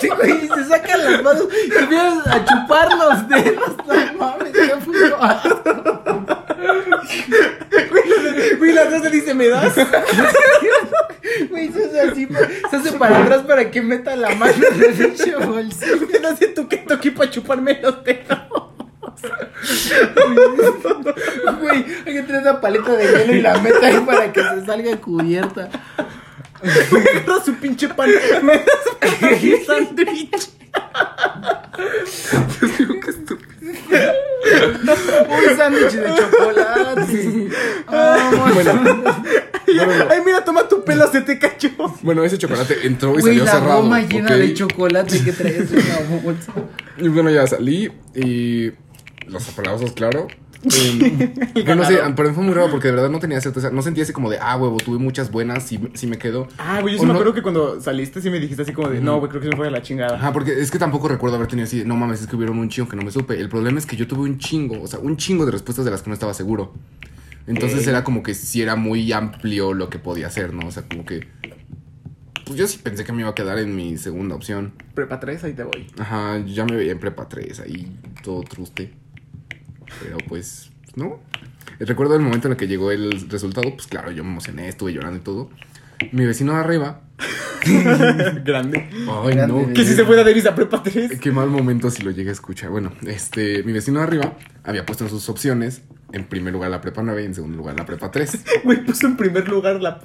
[0.00, 3.76] Sí, güey, y se sacan las manos y empiezan a chupar los dedos.
[3.86, 6.33] No mames, qué puto.
[8.58, 9.74] Güey, la dos le dice, ¿me das?
[11.50, 12.28] Güey, se hace así,
[12.70, 16.06] se hace para atrás para que meta la mano en el pinche bolsillo.
[16.22, 18.38] No sé tú qué toqué para chuparme los dedos.
[21.60, 24.66] Güey, hay que tener una paleta de hielo y la meta ahí para que se
[24.66, 25.70] salga cubierta.
[26.62, 28.10] Agarra su pinche pan.
[28.42, 28.66] Me das
[29.00, 30.50] para mi sándwich.
[33.64, 37.48] Un sándwich de chocolate.
[37.88, 38.30] Ah,
[40.10, 41.70] Ay, mira, toma tu pelo, se te cayó.
[42.02, 43.82] Bueno, ese chocolate entró y Güey, salió la cerrado.
[43.82, 44.34] goma llena ¿ok?
[44.36, 46.52] de chocolate que traes en la bolsa.
[46.98, 48.72] Y bueno, ya salí y
[49.26, 50.28] los aplausos, claro.
[51.64, 53.70] Yo no sé, mí fue muy raro porque de verdad no tenía certeza.
[53.70, 56.48] No sentía así como de, ah, huevo, tuve muchas buenas, sí, sí me quedo.
[56.58, 58.72] Ah, güey, yo O sí me no- acuerdo que cuando saliste sí me dijiste así
[58.72, 60.16] como de, no, güey, creo que se me fue de la chingada.
[60.16, 62.68] Ajá, porque es que tampoco recuerdo haber tenido así, no mames, es que hubieron un
[62.68, 63.38] chingo que no me supe.
[63.38, 65.90] El problema es que yo tuve un chingo, o sea, un chingo de respuestas de
[65.90, 66.72] las que no estaba seguro.
[67.46, 70.66] Entonces era como que sí era muy amplio lo que podía hacer, ¿no?
[70.66, 71.26] O sea, como que.
[72.46, 74.72] Pues yo sí pensé que me iba a quedar en mi segunda opción.
[74.94, 75.86] Prepa 3, ahí te voy.
[75.98, 78.92] Ajá, ya me veía en prepa 3, ahí todo truste.
[80.02, 81.20] Pero pues, no.
[81.80, 84.92] Recuerdo el momento en el que llegó el resultado, pues claro, yo me emocioné, estuve
[84.92, 85.50] llorando y todo.
[86.12, 87.00] Mi vecino de arriba.
[88.44, 88.88] Grande.
[89.08, 89.46] Ay, Grande.
[89.46, 89.72] no.
[89.72, 91.18] Que si se fue de Aderis a Prepa 3.
[91.20, 92.70] Qué mal momento si lo llegué a escuchar.
[92.70, 95.82] Bueno, este, mi vecino de arriba había puesto en sus opciones,
[96.12, 98.38] en primer lugar la prepa 9 y en segundo lugar la prepa 3.
[98.64, 100.00] Güey, puso en primer lugar la,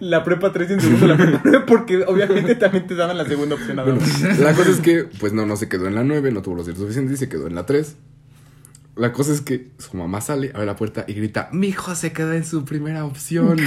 [0.00, 3.24] la Prepa 3 y en segundo la Prepa 9 porque obviamente también te daban la
[3.26, 4.38] segunda opción a Bueno, dos.
[4.38, 6.66] la cosa es que, pues no, no se quedó en la 9, no tuvo los
[6.66, 7.96] días suficientes y se quedó en la 3.
[8.96, 12.12] La cosa es que su mamá sale, abre la puerta y grita, mi hijo se
[12.12, 13.58] queda en su primera opción.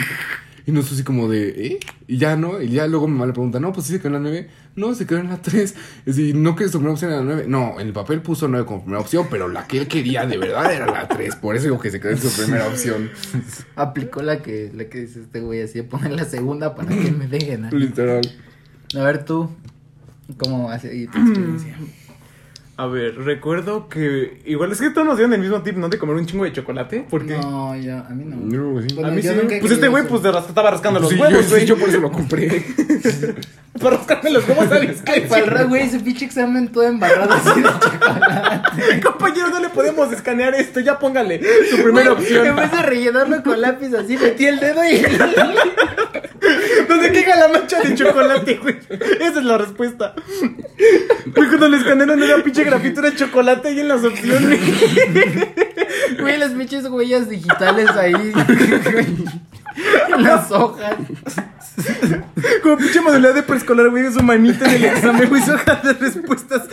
[0.67, 1.79] Y nosotros así como de, ¿eh?
[2.07, 2.61] Y ya, ¿no?
[2.61, 4.49] Y ya luego mi mamá le pregunta, no, pues sí se quedó en la 9.
[4.75, 5.75] No, se quedó en la 3.
[6.05, 7.45] Es decir, ¿no que su primera opción era la 9?
[7.47, 10.37] No, en el papel puso 9 como primera opción, pero la que él quería de
[10.37, 11.37] verdad era la 3.
[11.37, 13.09] Por eso digo que se quedó en su primera opción.
[13.77, 17.27] Aplicó la que, la que dice este güey así, poner la segunda para que me
[17.27, 17.63] dejen.
[17.63, 17.69] ¿eh?
[17.71, 18.29] Literal.
[18.93, 19.49] A ver tú,
[20.37, 21.77] ¿cómo hace tu experiencia?
[22.79, 24.39] A ver, recuerdo que.
[24.45, 25.89] Igual es que todos nos dieron el mismo tip, ¿no?
[25.89, 27.07] De comer un chingo de chocolate.
[27.09, 27.35] Porque.
[27.35, 28.35] No, yo, a mí no.
[28.35, 28.93] No, sí.
[28.93, 29.37] Bueno, a mí yo sí.
[29.41, 31.49] nunca he Pues este querido güey, pues de ras- estaba rascando los Sí, huevos, yo,
[31.49, 31.61] güey.
[31.61, 32.63] sí, yo por eso lo compré.
[33.81, 35.21] Para rascarme los huevos, ¿sabes qué?
[35.21, 39.01] para el güey, ese pinche examen todo embarrado así de chocolate.
[39.03, 40.79] Compañero, no le podemos escanear esto.
[40.79, 42.45] Ya póngale su primera opción.
[42.47, 45.01] En vez de rellenarlo con lápiz así, metí el dedo y...
[46.87, 48.77] ¿Dónde queda la mancha de chocolate, güey?
[49.19, 50.13] Esa es la respuesta.
[51.35, 54.59] Güey, cuando le escanearon era pinche grafito de chocolate ahí en las opciones.
[56.19, 58.13] Güey, las pinches huellas digitales ahí.
[60.15, 60.95] en las hojas.
[62.63, 65.93] Como pinche modalidad de preescolar, güey, su manita en el examen, güey, su hoja de
[65.93, 66.63] respuestas.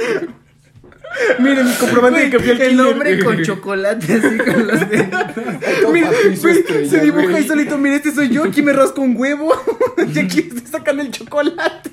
[1.39, 5.93] Miren, mi comprobante de que fui al el hombre con chocolate así con los dedos.
[5.93, 6.11] Mira,
[6.43, 7.79] güey, se dibuja ahí solito.
[7.79, 8.45] Mira, este soy yo.
[8.45, 9.53] Aquí me rasco un huevo.
[10.13, 11.91] Y aquí estoy sacando el chocolate.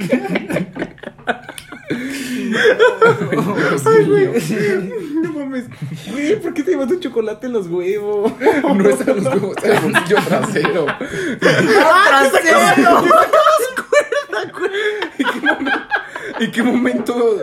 [3.86, 4.30] Ay, güey.
[5.22, 5.66] No mames.
[6.12, 8.34] Güey, ¿por qué te llevas un chocolate en los huevos?
[8.42, 10.86] No es a los huevos, es al bolsillo trasero.
[11.40, 12.60] ¡Trasero!
[16.40, 17.38] ¿En qué momento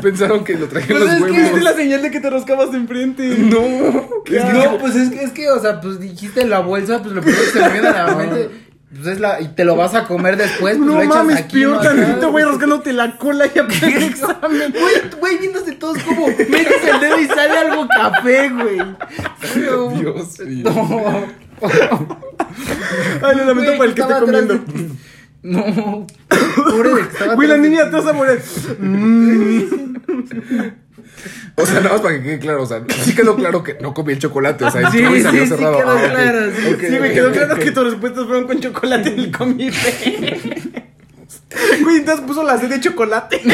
[0.00, 1.42] pensaron que lo traje en Pues los es que?
[1.42, 3.36] Viste la señal de que te rascabas enfrente.
[3.38, 3.60] No.
[4.24, 7.14] Es que, no, pues es que, es que, o sea, pues dijiste la bolsa, pues
[7.14, 8.50] lo primero que se me viene a la mente,
[8.96, 11.36] pues es la, y te lo vas a comer después, pues No lo echas mames,
[11.36, 11.80] aquí, peor ¿no?
[11.82, 14.72] tantito, güey, rascándote la cola y apenas el examen.
[14.72, 18.78] Güey, güey, viéndose todos como metes el dedo y sale algo café, güey.
[19.54, 19.92] Dios
[20.40, 20.72] mío.
[20.72, 21.26] No.
[23.22, 24.54] Ay, lo lamento Güey, para el que esté atrás comiendo.
[24.54, 24.88] de-
[25.46, 26.06] No.
[26.70, 28.40] Pobre de que estaba Güey, la niña te vas a morir.
[31.56, 33.94] O sea, nada más para que quede claro, o sea, sí quedó claro que no
[33.94, 35.78] comí el chocolate, o sea, Sí, y salió sí, sí cerrado.
[35.78, 36.62] quedó Ah, claro, sí.
[36.80, 40.62] Sí, güey, ok, quedó claro que tus respuestas fueron con chocolate en el comité.
[41.82, 43.40] Güey, entonces puso la C de chocolate.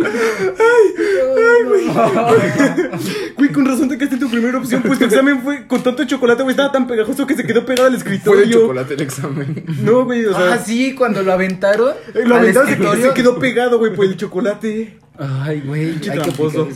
[3.36, 6.04] Güey, con razón te quedaste en tu primera opción, pues tu examen fue con tanto
[6.04, 8.46] chocolate, güey, estaba tan pegajoso que se quedó pegado al Fue escritorio.
[8.46, 9.64] de chocolate el examen.
[9.82, 11.94] No, güey, o sea, Ah, sí, cuando lo aventaron.
[12.14, 14.98] eh, lo al aventaron se quedó pegado, güey, por el chocolate.
[15.18, 16.68] Ay, güey, que tramposo.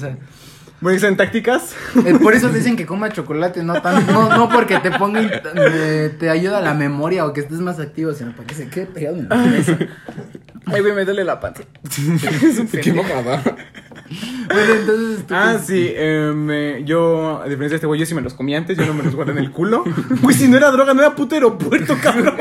[0.85, 1.75] Bueno, ¿examen tácticas?
[2.05, 6.15] Eh, Por eso dicen que coma chocolate, no tan, no, no porque te ponga, eh,
[6.19, 8.85] te ayuda a la memoria o que estés más activo, sino para que se quede
[8.85, 9.79] pegado en la cabeza.
[10.67, 11.63] Ay, güey, me duele la panza.
[12.83, 13.43] Qué mamada.
[13.43, 18.15] Bueno, entonces tú Ah, sí, em, eh, yo, a diferencia de este güey, yo sí
[18.15, 19.85] me los comí antes, yo no me los guardé en el culo.
[20.21, 22.37] Güey, si no era droga, no era puto aeropuerto, cabrón.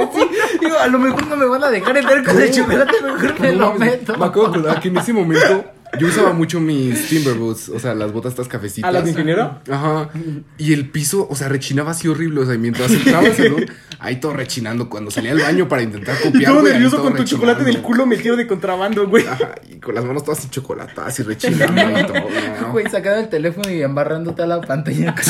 [0.59, 3.53] digo, a lo mejor no me van a dejar entrar con el chocolate, mejor me
[3.53, 4.17] lo meto.
[4.17, 5.63] Me acordar que en ese momento
[5.99, 8.87] yo usaba mucho mis Timber Boots, o sea, las botas estas cafecitas.
[8.87, 9.59] ¿A las de ingeniero?
[9.69, 10.09] Ajá.
[10.57, 12.41] Y el piso, o sea, rechinaba así horrible.
[12.41, 13.65] O sea, mientras entraba al salón,
[13.99, 14.89] ahí todo rechinando.
[14.89, 16.51] Cuando salía al baño para intentar copiar.
[16.51, 17.47] todo güey, nervioso todo con tu rechinando.
[17.47, 19.27] chocolate en el culo metido de contrabando, güey.
[19.27, 22.17] Ajá, y con las manos todas así chocolatadas y rechinando y todo.
[22.61, 22.71] ¿no?
[22.71, 25.15] Güey, sacando el teléfono y embarrándote a la pantalla.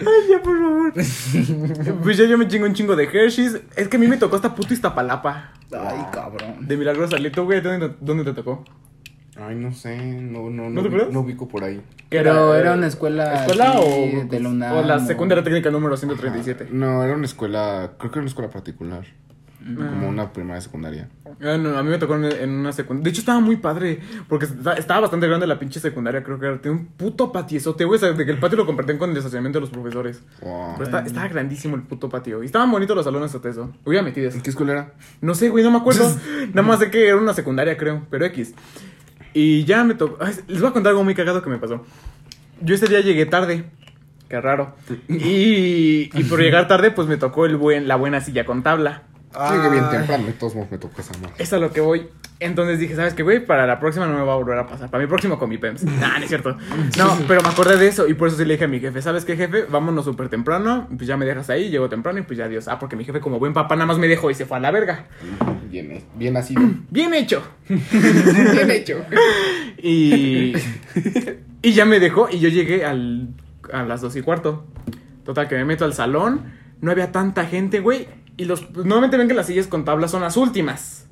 [0.00, 0.92] Ay, ya, por favor.
[2.02, 3.58] pues ya yo me chingo un chingo de Hershey's.
[3.76, 5.52] Es que a mí me tocó hasta puto Iztapalapa.
[5.72, 6.66] Ay, cabrón.
[6.66, 7.30] De milagro salí.
[7.30, 8.64] ¿Tú, güey, dónde, dónde te tocó?
[9.46, 11.80] Ay, no sé, no, no, ¿No vi- no ubico por ahí.
[12.10, 15.42] ¿Qué Pero era una escuela ¿Escuela así o, de la UNAM, o la o- secundaria
[15.42, 16.68] técnica número 137?
[16.70, 19.04] No, era una escuela, creo que era una escuela particular.
[19.64, 19.76] Mm.
[19.76, 21.08] Como una primaria secundaria.
[21.40, 23.04] Ah, no, a mí me tocó en, en una secundaria.
[23.04, 24.00] De hecho, estaba muy padre.
[24.28, 26.24] Porque esta- estaba bastante grande la pinche secundaria.
[26.24, 26.60] Creo que era.
[26.60, 27.96] Tenía un puto patiezote, güey.
[27.96, 30.20] O sea, de que el patio lo compartían con el estacionamiento de los profesores.
[30.42, 30.72] Wow.
[30.78, 32.42] Pero está- estaba grandísimo el puto patio.
[32.42, 33.70] Y estaban bonitos los salones hasta eso.
[33.84, 34.36] Hubiera metido eso.
[34.36, 34.92] ¿En qué escuela era?
[35.20, 36.12] No sé, güey, no me acuerdo.
[36.54, 38.02] Nada más sé que era una secundaria, creo.
[38.10, 38.54] Pero X.
[39.34, 40.24] Y ya me tocó.
[40.46, 41.84] Les voy a contar algo muy cagado que me pasó.
[42.60, 43.64] Yo ese día llegué tarde.
[44.28, 44.74] Qué raro.
[45.08, 49.02] Y, y por llegar tarde, pues me tocó el buen, la buena silla con tabla.
[49.50, 51.34] Llegué bien temprano, de todos modos me tocó esa madre.
[51.38, 52.08] Es a lo que voy.
[52.38, 53.44] Entonces dije, ¿sabes qué, güey?
[53.44, 54.90] Para la próxima no me va a volver a pasar.
[54.90, 55.84] Para mi próximo con mi PEMS.
[56.00, 56.56] Nah, no es cierto.
[56.98, 59.00] No, pero me acordé de eso y por eso sí le dije a mi jefe,
[59.00, 59.64] ¿sabes qué, jefe?
[59.70, 60.88] Vámonos súper temprano.
[60.96, 62.66] Pues ya me dejas ahí, llego temprano y pues ya adiós.
[62.66, 64.60] Ah, porque mi jefe, como buen papá, nada más me dejó y se fue a
[64.60, 65.06] la verga.
[65.70, 66.62] Bien, bien nacido.
[66.90, 67.42] Bien hecho.
[67.68, 69.04] bien hecho.
[69.84, 70.52] Y,
[71.60, 73.30] y ya me dejó y yo llegué al,
[73.72, 74.64] a las dos y cuarto.
[75.24, 76.52] Total, que me meto al salón.
[76.80, 78.06] No había tanta gente, güey.
[78.36, 81.06] Y los, pues, normalmente ven que las sillas con tablas son las últimas.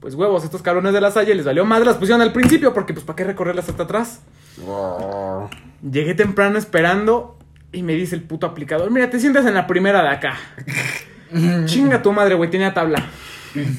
[0.00, 2.94] Pues huevos, estos cabrones de la Salle les valió madre, las pusieron al principio porque
[2.94, 4.20] pues para qué recorrerlas hasta atrás.
[4.64, 5.50] Wow.
[5.82, 7.38] Llegué temprano esperando
[7.72, 10.38] Y me dice el puto aplicador, mira, te sientas en la primera de acá.
[11.66, 13.06] Chinga tu madre, güey, tenía tabla.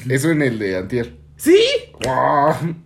[0.08, 1.16] Eso en el de Antier.
[1.36, 1.58] ¿Sí?
[2.04, 2.76] ¡Wow!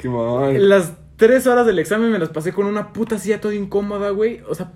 [0.00, 0.68] ¡Qué mal!
[0.68, 4.42] Las tres horas del examen me las pasé con una puta silla toda incómoda, güey.
[4.48, 4.72] O sea,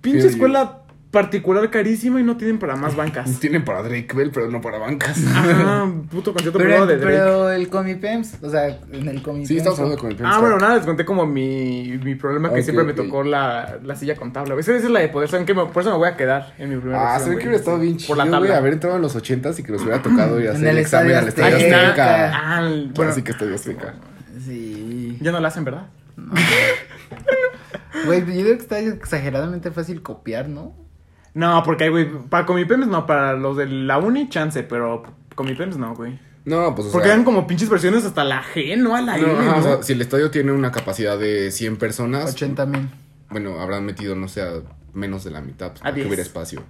[0.00, 0.81] pinche escuela
[1.12, 3.38] particular carísima y no tienen para más bancas.
[3.40, 5.16] Tienen para Drake Bell, pero no para bancas.
[5.28, 7.16] Ajá, puto concierto Pero, privado de Drake.
[7.16, 9.48] pero el Comipems, o sea, en el Comipems.
[9.48, 12.62] Sí, estamos hablando con el Ah, bueno, nada, les conté como mi, mi problema que
[12.64, 14.54] siempre me tocó la, la silla con tabla.
[14.54, 14.62] güey.
[14.62, 15.54] Esa es la de poder, ¿saben qué?
[15.54, 17.42] Me- Por eso me voy a quedar en mi primera Ah, opción, se ve güey.
[17.42, 18.56] que hubiera estado bien chido, Por la güey, tabla.
[18.56, 21.14] haber entrado en los ochentas y que nos hubiera tocado En hacer el el examen
[21.14, 22.30] al Estadio Azteca.
[22.34, 23.94] Ah, Bueno, así que Estadio Azteca.
[24.46, 25.18] Sí.
[25.20, 25.86] ya no la hacen, ¿verdad?
[28.06, 30.74] Güey, yo creo que está exageradamente fácil copiar, ¿no?
[31.34, 35.02] No, porque, güey, para con mi PEMS no, para los de la uni, chance, pero
[35.34, 36.18] con mi PEMS no, güey.
[36.44, 38.96] No, pues o Porque sea, eran como pinches versiones hasta la G, ¿no?
[38.96, 39.56] A la no, L, ¿no?
[39.58, 42.88] o sea, si el estadio tiene una capacidad de 100 personas, 80 mil.
[43.30, 44.54] bueno, habrán metido, no sé, a
[44.92, 46.06] menos de la mitad, pues, A para que 10.
[46.08, 46.62] hubiera espacio.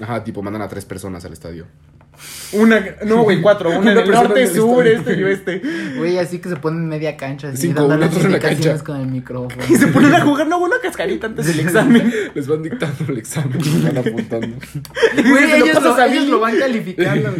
[0.00, 1.66] Ajá, tipo, mandan a tres personas al estadio.
[2.52, 3.70] Una, no, güey, cuatro.
[3.70, 5.62] Una, Una en el norte, en el sur, este y oeste.
[5.96, 8.82] Güey, así que se ponen media cancha, así, Cinco, dando las otro en la indicaciones
[8.82, 8.84] cancha.
[8.84, 9.62] con el micrófono.
[9.68, 12.12] Y se ponen a jugar, no, una cascarita antes del examen.
[12.34, 14.56] Les van dictando el examen y van apuntando.
[15.28, 17.34] Güey, ellos, lo, ellos lo van calificando.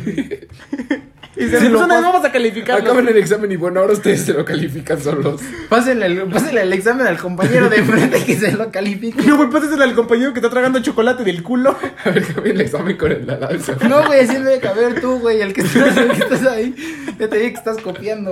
[1.38, 2.80] Y se Se lo lo pas- vamos a calificar.
[2.80, 5.40] Acaban el examen y bueno, ahora ustedes se lo califican solos.
[5.68, 9.22] Pásenle, el, pásenle el examen al compañero de enfrente que se lo califique.
[9.22, 11.76] No, güey, páseselo al compañero que está tragando chocolate del culo.
[12.04, 13.76] A ver, acaben el examen con el al alza.
[13.88, 16.74] No, güey, así debe caber tú, güey, el que estás, el que estás ahí.
[17.18, 18.30] Ya te dije que estás copiando.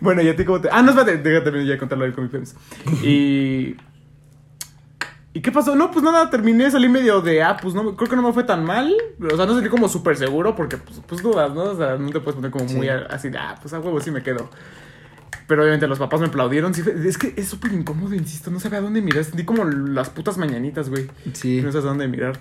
[0.00, 0.68] Bueno, y a ti cómo te.
[0.70, 2.54] Ah, no, espérate, déjate terminar ya contarlo del Comic Films.
[3.02, 3.76] Y.
[5.36, 5.76] ¿Y qué pasó?
[5.76, 8.44] No, pues nada, terminé, salí medio de, ah, pues no, creo que no me fue
[8.44, 8.90] tan mal.
[9.20, 11.64] O sea, no salí como súper seguro porque, pues, pues dudas, ¿no?
[11.64, 12.92] O sea, no te puedes poner como muy Sí.
[13.10, 14.48] así de, ah, pues a huevo sí me quedo.
[15.46, 16.72] Pero obviamente los papás me aplaudieron.
[16.72, 19.24] Sí, es que es súper incómodo, insisto, no sabía a dónde mirar.
[19.24, 21.06] Sentí como las putas mañanitas, güey.
[21.34, 21.60] Sí.
[21.60, 22.38] No sabes a dónde mirar.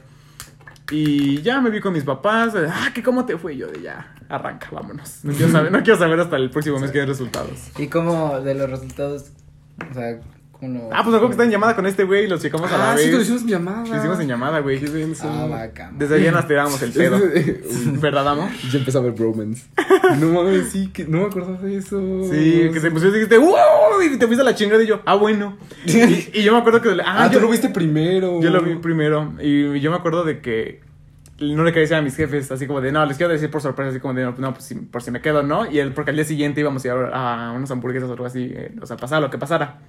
[0.89, 2.53] Y ya me vi con mis papás.
[2.55, 3.55] Ah, ¿qué cómo te fue?
[3.55, 5.19] Y yo de ya, arranca, vámonos.
[5.25, 7.71] No quiero saber, no quiero saber hasta el próximo mes qué hay resultados.
[7.77, 9.31] Y como de los resultados,
[9.91, 10.21] o sea,
[10.91, 12.77] Ah, pues me acuerdo que está en llamada con este güey y los checamos a
[12.77, 13.05] la Ah, vez.
[13.05, 13.85] sí, lo hicimos en llamada.
[13.87, 14.79] Lo hicimos en llamada, güey.
[14.79, 15.13] Qué.
[15.23, 15.91] Ah, vaca.
[15.97, 17.19] Desde allá nos tirábamos el pedo.
[18.01, 18.49] ¿Verdad, amor?
[18.71, 19.65] Ya empezó a ver bromance.
[20.19, 21.99] No mames, sí, que no me acordaba de eso.
[22.31, 23.55] Sí, que te pusiste y dijiste, ¡wow!
[24.03, 25.57] Y te fuiste a la chingada y yo, ah, bueno.
[25.85, 26.89] Y, y yo me acuerdo que.
[27.03, 28.39] Ah, Ah, tú yo lo viste primero.
[28.41, 29.33] Yo lo vi primero.
[29.41, 30.81] Y yo me acuerdo de que
[31.39, 33.61] no le quería decir a mis jefes, así como de, no, les quiero decir por
[33.61, 35.69] sorpresa, así como de, no, pues si- por si me quedo, ¿no?
[35.69, 38.51] Y él, porque al día siguiente íbamos a ir a unas hamburguesas o algo así,
[38.55, 39.79] eh, o sea, pasara lo que pasara.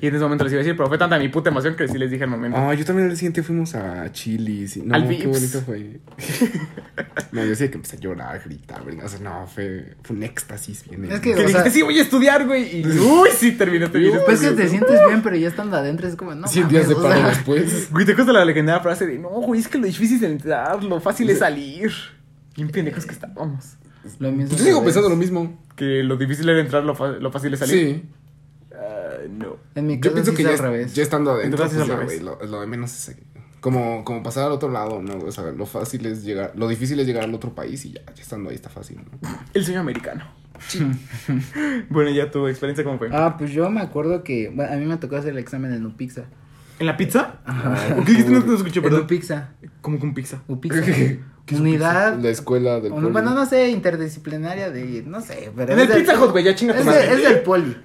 [0.00, 1.86] Y en ese momento les iba a decir, pero fue tanta mi puta emoción que
[1.88, 2.58] sí les dije al momento.
[2.58, 4.76] Ah, yo también al siguiente fuimos a Chili's.
[4.76, 6.00] y- No, Al qué bonito fue.
[7.32, 8.98] no, yo sí que empecé a llorar, a gritar, güey.
[9.00, 11.04] O sea, no, fue, fue un éxtasis bien.
[11.06, 12.80] Es que- que o dijiste, sea- sí, voy a estudiar, güey.
[12.80, 14.18] Y, uy, sí, terminé, terminé.
[14.24, 16.94] Pues que te sientes bien, pero ya estando adentro es como, no 100 días de
[16.94, 17.88] paro sea, después.
[17.90, 20.82] Güey, te cuesta la legendaria frase de, no, güey, es que lo difícil es entrar,
[20.82, 21.90] lo fácil es salir.
[22.56, 23.76] Bien pendejos que estábamos.
[24.18, 25.58] Lo mismo Yo sigo que pensando lo mismo.
[25.76, 27.74] Que lo difícil era entrar, lo, lo fácil es salir.
[27.74, 28.04] Sí.
[29.24, 29.56] Ah, no.
[29.74, 30.94] En mi Yo caso pienso sí que es ya, al revés.
[30.94, 32.22] ya estando adentro, Entonces pues es al ya, revés.
[32.22, 33.16] güey, lo, lo de menos es
[33.60, 35.16] como, como pasar al otro lado, ¿no?
[35.24, 38.02] O sea, lo fácil es llegar, lo difícil es llegar al otro país y ya,
[38.14, 39.28] ya estando ahí está fácil, ¿no?
[39.54, 40.24] El sueño americano.
[41.90, 43.08] bueno, ya tu experiencia, ¿cómo fue?
[43.12, 45.84] Ah, pues yo me acuerdo que, bueno, a mí me tocó hacer el examen en
[45.86, 46.24] Upixa.
[46.78, 47.36] ¿En la pizza?
[47.44, 47.96] Ajá.
[48.04, 48.32] ¿Qué dijiste?
[48.32, 49.02] No te escuché, En perdón.
[49.02, 49.50] Upixa.
[49.80, 50.42] ¿Cómo con pizza?
[50.48, 50.82] Upixa.
[51.52, 52.18] Unidad.
[52.20, 53.10] La escuela del pueblo.
[53.10, 56.72] bueno, no sé, interdisciplinaria de, no sé, pero En el Pizza Hut, güey, ya chinga
[56.74, 57.06] tu es, madre.
[57.06, 57.76] de- es del poli.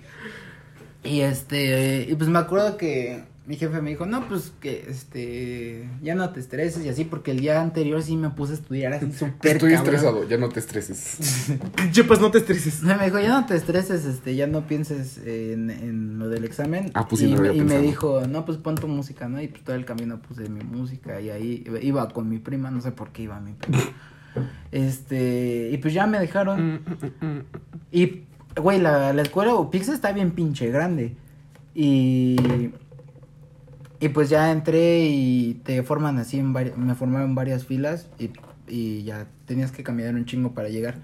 [1.04, 5.90] Y este, y pues me acuerdo que mi jefe me dijo, no, pues que este,
[6.04, 8.94] ya no te estreses y así, porque el día anterior sí me puse a estudiar
[8.94, 9.74] así súper Estoy cabrón.
[9.96, 11.50] estresado, ya no te estreses.
[11.92, 12.84] Chepas, no te estreses.
[12.84, 16.92] Me dijo, ya no te estreses, este, ya no pienses en, en lo del examen.
[16.94, 19.42] Ah, pues sí, y, no había y me dijo, no, pues pon tu música, ¿no?
[19.42, 22.70] Y pues todo el camino puse mi música y ahí iba- iba con mi prima,
[22.70, 23.80] no sé por qué iba mi prima.
[24.72, 26.82] Este, y pues ya me dejaron.
[27.92, 28.24] Y,
[28.60, 31.16] güey, la, la escuela o Pix está bien pinche grande.
[31.76, 32.36] Y,
[34.00, 38.30] y pues ya entré y te forman así, en me formaron varias filas y,
[38.68, 40.96] y ya tenías que caminar un chingo para llegar.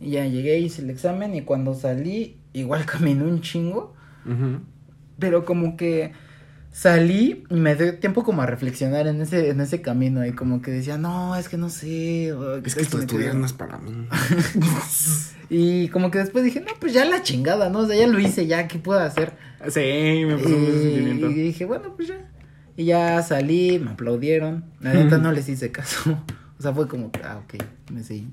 [0.00, 3.94] Y ya llegué, hice el examen y cuando salí, igual caminé un chingo,
[5.18, 6.12] pero como que
[6.72, 10.60] salí y me dio tiempo como a reflexionar en ese, en ese camino y como
[10.60, 12.34] que decía, no, es que no sé.
[12.64, 14.08] Es que esto de me quedé- estudiar no es para mí.
[15.48, 17.80] Y como que después dije, no, pues ya la chingada, ¿no?
[17.80, 19.32] O sea, ya lo hice, ya, ¿qué puedo hacer?
[19.68, 21.30] Sí, me pasó Y, sentimiento.
[21.30, 22.16] y dije, bueno, pues ya.
[22.76, 24.64] Y ya salí, me aplaudieron.
[24.80, 26.18] La neta no les hice caso.
[26.58, 28.28] O sea, fue como ah, ok, me seguí.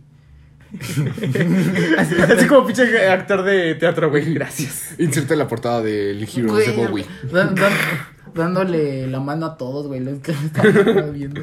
[1.99, 4.33] Así, así como pinche actor de teatro, güey.
[4.33, 4.95] Gracias.
[4.97, 7.05] Inserte la portada del Heroes de Bowie.
[7.31, 11.41] ¿dó- dó- dándole la mano a todos, güey, los que me estaban viendo.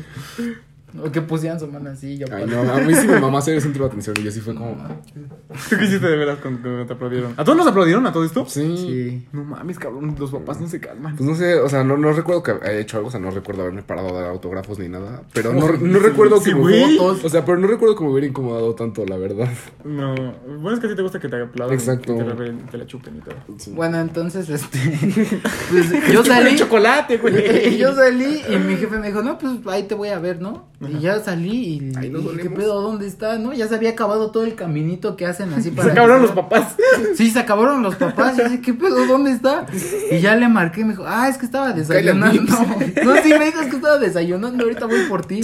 [1.02, 3.38] O que pusieran su mano así, yo Ay, para- no, a mí sí mi mamá
[3.38, 4.76] hacer el centro de atención y así fue como.
[5.70, 7.34] ¿Tú qué hiciste de veras cuando te aplaudieron?
[7.36, 8.44] ¿A todos nos aplaudieron a todo esto?
[8.48, 8.74] Sí.
[8.76, 9.28] Sí.
[9.32, 11.16] No mames, cabrón, los papás no se calman.
[11.16, 13.30] Pues no sé, o sea, no, no recuerdo que haya hecho algo, o sea, no
[13.30, 15.22] recuerdo haberme parado a dar autógrafos ni nada.
[15.32, 17.24] Pero no, no recuerdo que sí, me fotos.
[17.24, 19.48] O sea, pero no recuerdo que me hubiera incomodado tanto, la verdad.
[19.84, 20.14] No,
[20.46, 21.74] bueno, es que a ti te gusta que te aplaudan.
[21.76, 22.14] Exacto.
[22.14, 23.34] y Que te, la, te la chupen y todo.
[23.74, 24.78] Bueno, entonces, este.
[25.70, 26.56] Pues yo salí.
[26.56, 27.76] chocolate, güey.
[27.78, 30.68] yo salí y mi jefe me dijo, no, pues ahí te voy a ver, ¿no?
[30.88, 31.50] Y ya salí
[31.92, 32.80] y, Ahí nos y dije, ¿qué pedo?
[32.80, 33.36] ¿Dónde está?
[33.38, 33.52] ¿No?
[33.52, 35.84] Ya se había acabado todo el caminito que hacen así para.
[35.88, 36.74] Se acabaron que- los papás.
[37.16, 38.38] Sí, se acabaron los papás.
[38.38, 39.04] Y dije, ¿qué pedo?
[39.06, 39.66] ¿Dónde está?
[40.10, 42.42] Y ya le marqué y me dijo, ah, es que estaba desayunando.
[43.04, 44.64] No, sí, me dijo, es que estaba desayunando.
[44.64, 45.42] Ahorita voy por ti.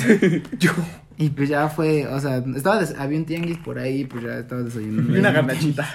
[0.59, 0.71] Yo.
[1.19, 4.39] Y pues ya fue, o sea, estaba des- había un tianguis por ahí, pues ya
[4.39, 5.15] estaba desayunando.
[5.17, 5.87] Y una garnachita.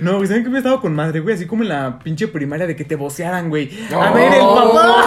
[0.00, 1.34] No, güey, ¿saben qué me estaba con madre, güey?
[1.36, 3.70] Así como en la pinche primaria de que te vocearan, güey.
[3.92, 5.04] A ver, el papá.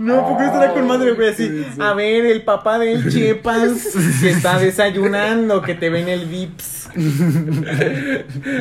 [0.00, 1.62] No, porque estará con madre, güey, así.
[1.78, 3.70] A ver, el papá del Chepas
[4.22, 6.88] que está desayunando, que te ven el Vips.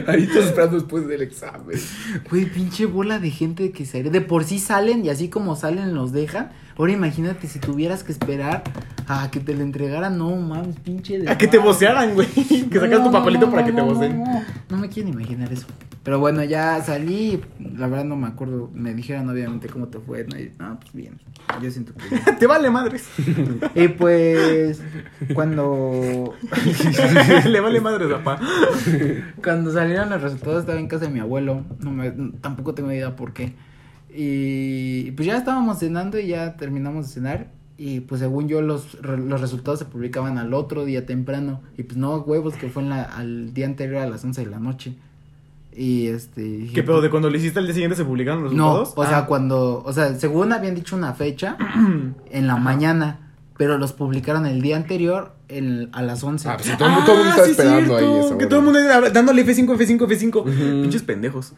[0.08, 1.80] Ahí estás esperando después del examen.
[2.30, 5.96] Güey, pinche bola de gente que se De por sí salen y así como salen
[5.96, 6.52] los dejan.
[6.80, 8.64] Ahora imagínate si tuvieras que esperar
[9.06, 10.18] a que te lo entregaran.
[10.18, 11.30] No mames, pinche.
[11.30, 12.28] A que te vocearan, güey.
[12.72, 14.24] Que sacas tu No, papelito no, para no, que te no, voceen.
[14.24, 15.68] No, no me quiero imaginar eso.
[16.04, 17.42] Pero bueno, ya salí.
[17.76, 18.72] La verdad no me acuerdo.
[18.74, 20.24] Me dijeron obviamente cómo te fue.
[20.26, 21.20] No, no, pues bien.
[21.62, 22.32] Yo siento que.
[22.40, 23.10] Te vale madres.
[23.76, 24.82] Y pues
[25.34, 26.34] cuando
[27.46, 28.40] Le vale madres, papá.
[29.44, 31.66] cuando salieron los resultados estaba en casa de mi abuelo.
[31.80, 32.10] No me,
[32.40, 33.54] tampoco tengo idea por qué.
[34.14, 37.48] Y pues ya estábamos cenando y ya terminamos de cenar.
[37.78, 41.62] Y pues según yo los, re- los resultados se publicaban al otro día temprano.
[41.78, 44.52] Y pues no, huevos, que fue en la, al día anterior a las 11 de
[44.52, 44.96] la noche.
[45.76, 46.42] Y este...
[46.42, 47.00] dije, ¿Qué pedo?
[47.00, 49.08] ¿De cuando le hiciste al día siguiente se publicaron los No, resultados?
[49.08, 49.26] o sea, Ah.
[49.28, 49.82] cuando...
[49.86, 51.56] O sea, según habían dicho una fecha
[52.32, 53.26] en la mañana.
[53.58, 56.48] Pero los publicaron el día anterior el- a las 11.
[56.50, 58.36] Ah, pues todo, el mundo- todo el mundo está sí, esperando cierto, ahí esa Que
[58.36, 58.50] hora.
[58.50, 60.82] todo el mundo era dándole F5, F5, F5.
[60.82, 61.54] Pinches pendejos.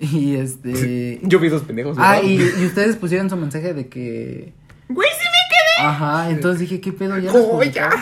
[0.00, 1.20] Y este...
[1.22, 1.96] Yo vi esos pendejos.
[2.00, 2.28] Ah, ¿verdad?
[2.28, 4.52] y, y ustedes pusieron su mensaje de que...
[4.88, 5.40] Güey, sí me
[5.80, 7.16] Ajá, entonces dije, ¿qué pedo?
[7.18, 7.50] Ya los ¡Joya!
[7.50, 8.00] publicaron.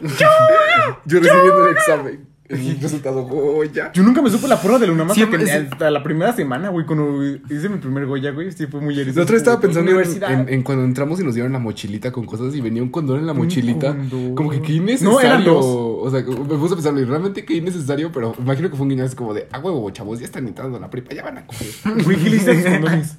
[1.04, 2.27] Yo recibiendo el examen.
[2.48, 3.92] El resultado, ¡joya!
[3.92, 6.86] Yo nunca me supe la porra de Luna más hasta, hasta la primera semana, güey,
[6.86, 9.20] cuando hice mi primer Goya, güey, sí fue muy La erizante.
[9.22, 10.32] otra estaba pensando en, Universidad.
[10.32, 13.18] en- en cuando entramos y nos dieron la mochilita con cosas y venía un condón
[13.20, 13.94] en la mochilita.
[14.34, 15.20] Como que qué No, innecesario.
[15.20, 15.64] eran dos.
[15.66, 19.04] O sea, me puse a pensar, realmente qué innecesario, pero imagino que fue un guiño
[19.04, 21.46] así como de, ah, huevo, chavos, ya están entrando a la prepa, ya van a
[21.46, 21.66] coger.
[22.04, 23.16] Güey, ¿qué le hiciste a tus condones?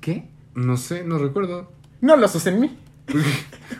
[0.00, 0.28] ¿Qué?
[0.54, 1.72] No sé, no recuerdo.
[2.00, 2.78] No los usé en mí.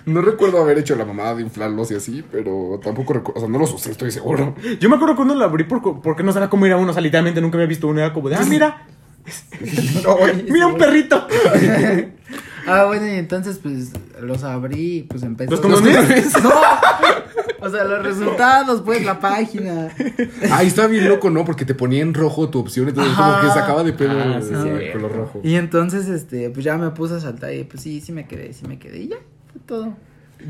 [0.07, 3.49] No recuerdo haber hecho la mamada de inflarlos y así, pero tampoco recuerdo, o sea,
[3.49, 4.55] no los usé, estoy seguro.
[4.81, 6.91] Yo me acuerdo cuando lo abrí por- porque no sabía cómo era uno.
[6.91, 8.01] O sea, literalmente nunca había visto uno.
[8.01, 8.87] Era como de, ah, mira,
[10.51, 11.27] mira un perrito.
[12.66, 13.91] Ah, bueno, y entonces pues
[14.22, 15.51] los abrí y pues empezó.
[15.51, 16.33] ¿Los condones?
[16.43, 16.51] No.
[17.65, 19.89] O sea, los resultados, pues, la página.
[20.51, 21.45] Ay, estaba bien loco, ¿no?
[21.45, 23.41] Porque te ponía en rojo tu opción, entonces como Ajá.
[23.49, 24.93] que sacaba de pedo Ah, el sí, el cierto.
[24.99, 25.41] color rojo.
[25.43, 28.53] Y entonces, este, pues ya me puse a saltar y pues sí, sí me quedé,
[28.53, 28.99] sí me quedé.
[28.99, 29.17] Y ya,
[29.53, 29.97] fue todo.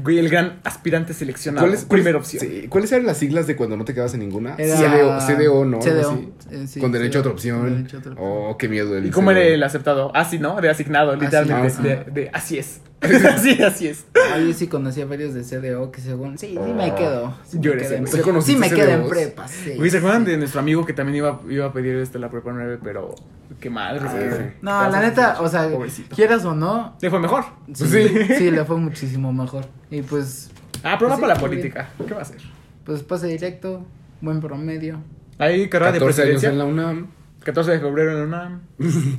[0.03, 1.67] Güey, el gran aspirante seleccionado.
[1.67, 2.53] ¿Cuáles, Primera cuáles- opción.
[2.63, 4.57] sí, ¿Cuáles eran las siglas de cuando no te quedabas en ninguna?
[4.59, 5.79] Era- CDO, CDO, ¿no?
[5.81, 7.61] CDO, eh, sí, Con derecho a otra opción.
[7.61, 8.29] con derecho a otra opción.
[8.29, 8.97] Oh, qué miedo.
[8.97, 10.11] El ¿Y cómo era el aceptado?
[10.17, 10.61] Así, ¿no?
[10.61, 11.67] De asignado, literalmente.
[11.69, 11.83] Así.
[11.83, 12.81] de, de- así es.
[13.29, 14.05] así, así es.
[14.33, 17.35] Ah, yo sí conocí a varios de CDO que según, sí, sí me quedo.
[17.47, 18.07] Sí Yo me eres quedé en.
[18.07, 18.41] ¿Sí prepa.
[18.43, 19.75] Sí me quedé en prepa, sí.
[19.77, 20.31] Güey, ¿se acuerdan sí.
[20.33, 23.15] de nuestro amigo que también iba, iba a pedir este, la prepa 9, pero
[23.61, 24.01] qué madre.
[24.05, 24.45] Ah, sí.
[24.63, 26.15] No, la neta, o sea, Pobrecito.
[26.17, 27.45] quieras o no, Le fue mejor.
[27.73, 29.67] sí, sí, le fue muchísimo mejor.
[29.91, 30.51] Y pues,
[30.83, 31.91] Ah, Pues sí, para la muy política.
[32.07, 32.39] ¿Qué va a hacer?
[32.85, 33.87] pues pase directo,
[34.21, 34.99] buen promedio.
[35.39, 36.51] Hay carrera de 14 años presidencia.
[36.51, 37.07] en la UNAM.
[37.43, 38.61] 14 de febrero en la UNAM.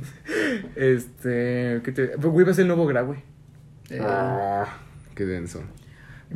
[0.76, 1.80] este.
[1.84, 2.16] ¿qué te...
[2.16, 3.18] Güey, va a ser el nuevo Gra, güey.
[3.90, 4.66] Eh, Ah,
[5.14, 5.62] qué denso.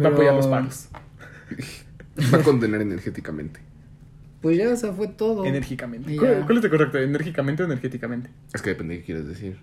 [0.01, 0.89] Va a apoyar Pero- los paros.
[2.35, 3.61] Va a condenar energéticamente.
[4.41, 5.45] Pues ya, o sea, fue todo.
[5.45, 6.17] Enérgicamente.
[6.17, 6.99] ¿Cuál, cuál es el correcto?
[6.99, 8.31] ¿Enérgicamente o energéticamente?
[8.55, 9.59] Es que depende de qué quieres decir.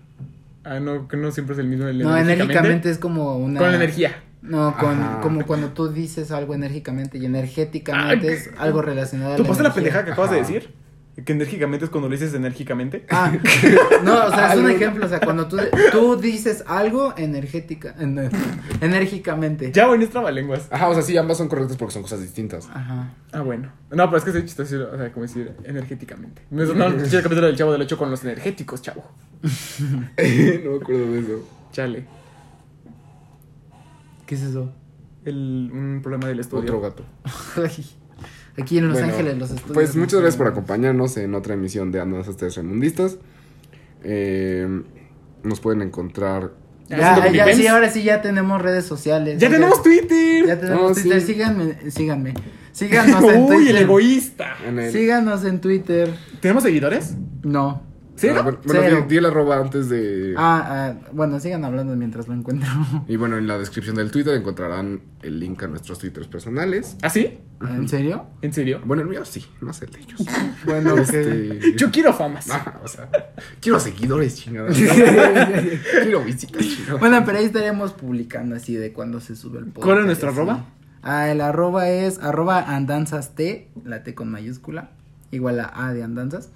[0.64, 1.86] Ah, no, que no siempre es el mismo.
[1.88, 3.58] El No, enérgicamente es como una...
[3.58, 4.22] Con energía.
[4.42, 5.20] No, con, Ajá.
[5.20, 9.48] como cuando tú dices algo enérgicamente y energéticamente Ah, es algo relacionado a ¿Tú la
[9.48, 10.70] pasaste la pendeja que acabas de decir?
[11.24, 13.04] Que enérgicamente es cuando le dices enérgicamente.
[13.10, 13.32] Ah,
[14.04, 15.56] no, o sea, es un ejemplo, o sea, cuando tú,
[15.90, 18.30] tú dices algo energética, en-
[18.80, 19.72] enérgicamente.
[19.72, 20.68] Ya, güey, no es trabalenguas.
[20.70, 22.68] Ajá, o sea, sí, ambas son correctas porque son cosas distintas.
[22.72, 23.10] Aja.
[23.32, 23.72] Ah, bueno.
[23.90, 26.42] No, pero es que soy chistoso, o sea, como decir energéticamente.
[26.50, 29.04] No, es- no, el capítulo del chavo del 8 con los energéticos, chavo.
[29.42, 29.50] no
[30.70, 31.48] me acuerdo de eso.
[31.72, 32.04] Chale.
[34.24, 34.72] ¿Qué es eso?
[35.24, 36.62] El, un problema del estudio.
[36.76, 37.02] Otro gato.
[38.60, 39.74] Aquí en Los Bueno, Ángeles los estudios.
[39.74, 43.18] Pues muchas gracias por acompañarnos en otra emisión de Andas Tres Remundistas.
[44.04, 44.82] Eh,
[45.42, 46.52] nos pueden encontrar.
[46.88, 49.38] Ya, sí, ahora sí ya tenemos redes sociales.
[49.38, 50.46] Ya tenemos Twitter.
[50.46, 51.20] Ya tenemos Oh, Twitter.
[51.20, 51.26] sí.
[51.34, 52.34] Síganme, síganme.
[52.72, 53.82] Síganos en Uy, el Twitter.
[53.82, 54.56] egoísta.
[54.66, 56.14] En el, Síganos en Twitter.
[56.40, 57.14] ¿Tenemos seguidores?
[57.42, 57.82] No.
[58.18, 58.28] ¿Sí?
[58.28, 60.34] Ah, bueno, bueno, di, di el arroba antes de.
[60.36, 62.68] Ah, ah, bueno, sigan hablando mientras lo encuentro.
[63.06, 66.96] Y bueno, en la descripción del Twitter encontrarán el link a nuestros Twitters personales.
[67.02, 67.38] ¿Ah, sí?
[67.60, 68.26] ¿En serio?
[68.42, 68.80] ¿En serio?
[68.84, 70.20] Bueno, el mío sí, no sé el de ellos.
[70.64, 70.98] Bueno.
[70.98, 72.50] Este, Yo quiero famas.
[72.50, 73.08] Ah, o sea,
[73.60, 74.68] quiero seguidores, chingada.
[76.02, 76.98] quiero visitas, chingada.
[76.98, 79.84] Bueno, pero ahí estaremos publicando así de cuando se sube el podcast.
[79.84, 80.38] ¿Cuál es nuestro así.
[80.38, 80.66] arroba?
[81.02, 84.90] Ah, el arroba es arroba andanzas T, la T con mayúscula,
[85.30, 86.50] igual a A de andanzas.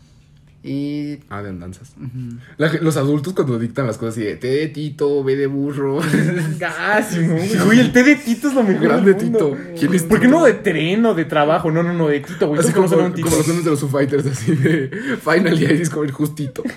[0.64, 1.18] Y...
[1.28, 1.93] Ah, de andanzas.
[1.97, 2.36] ujú.
[2.56, 5.48] La ge- los adultos cuando dictan las cosas así de T de Tito, B de
[5.48, 5.98] burro.
[6.59, 7.59] Gásimo, güey.
[7.64, 8.82] Güey, el té de Tito es lo mejor.
[8.84, 9.56] Grande del mundo.
[9.56, 9.74] Tito.
[9.76, 11.72] ¿Quién es ¿Por qué no de tren o de trabajo?
[11.72, 12.60] No, no, no, de Tito, güey.
[12.60, 13.26] Así como, un Tito.
[13.26, 14.89] como los nombres de los Foo Fighters, así de
[15.20, 16.62] Final y Iris como el justito.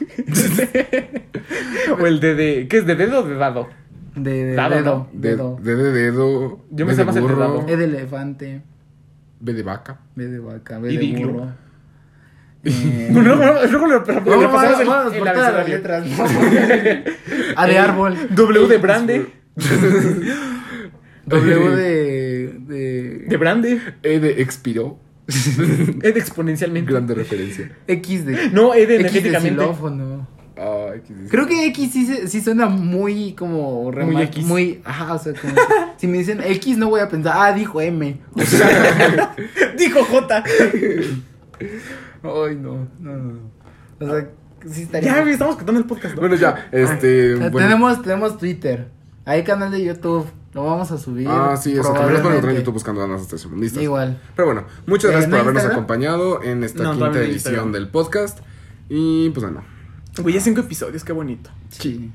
[2.01, 2.67] O el de, de.
[2.67, 2.85] ¿Qué es?
[2.87, 3.67] ¿De dedo o de dado?
[4.15, 5.09] De, de Dado, dedo.
[5.13, 5.19] ¿no?
[5.19, 5.57] De, dedo.
[5.61, 6.59] de, de dedo.
[6.71, 7.65] Yo me sé más el de dado.
[7.67, 8.61] E de elefante,
[9.39, 9.99] B de vaca.
[10.15, 11.53] B de vaca, B Y de burro.
[12.65, 16.07] Eh, No, no, no, luego le, le Vamos, pasamos vamos, por todas las letras.
[17.55, 18.17] A de árbol.
[18.31, 19.25] W de Brande.
[21.27, 22.53] W de.
[22.67, 23.25] de.
[23.27, 23.79] De Brande.
[24.03, 24.99] E de expiró.
[25.27, 26.91] E de exponencialmente.
[26.91, 27.71] Grande referencia.
[27.87, 28.49] X de.
[28.51, 29.61] No, E de X de energéticamente.
[29.61, 30.27] xilófono.
[30.57, 31.29] Ay, qué dice.
[31.29, 34.45] Creo que X sí, sí suena muy como Muy X.
[34.45, 35.53] Muy, ajá, o sea, como
[35.97, 38.17] si me dicen X no voy a pensar, ah, dijo M.
[39.77, 40.43] Dijo J.
[42.25, 43.39] Ay, no, no, no.
[43.99, 44.29] O sea,
[44.69, 45.23] sí estaría.
[45.23, 46.15] Ya, estamos contando el podcast.
[46.15, 46.21] ¿no?
[46.21, 47.35] Bueno, ya, este.
[47.35, 47.57] Bueno.
[47.57, 48.89] tenemos, tenemos Twitter.
[49.25, 50.25] Hay canal de YouTube.
[50.53, 51.27] Lo vamos a subir.
[51.29, 51.91] Ah, sí, eso.
[51.91, 52.61] También nos pueden encontrar en probablemente.
[52.61, 53.83] YouTube buscando ganas estacionistas.
[53.83, 54.21] Igual.
[54.35, 55.83] Pero bueno, muchas gracias ¿no por habernos Instagram?
[55.83, 58.39] acompañado en esta No, quinta edición del podcast.
[58.87, 59.63] Y pues bueno.
[60.17, 61.49] Güey, ya cinco episodios, qué bonito.
[61.69, 62.13] Sí.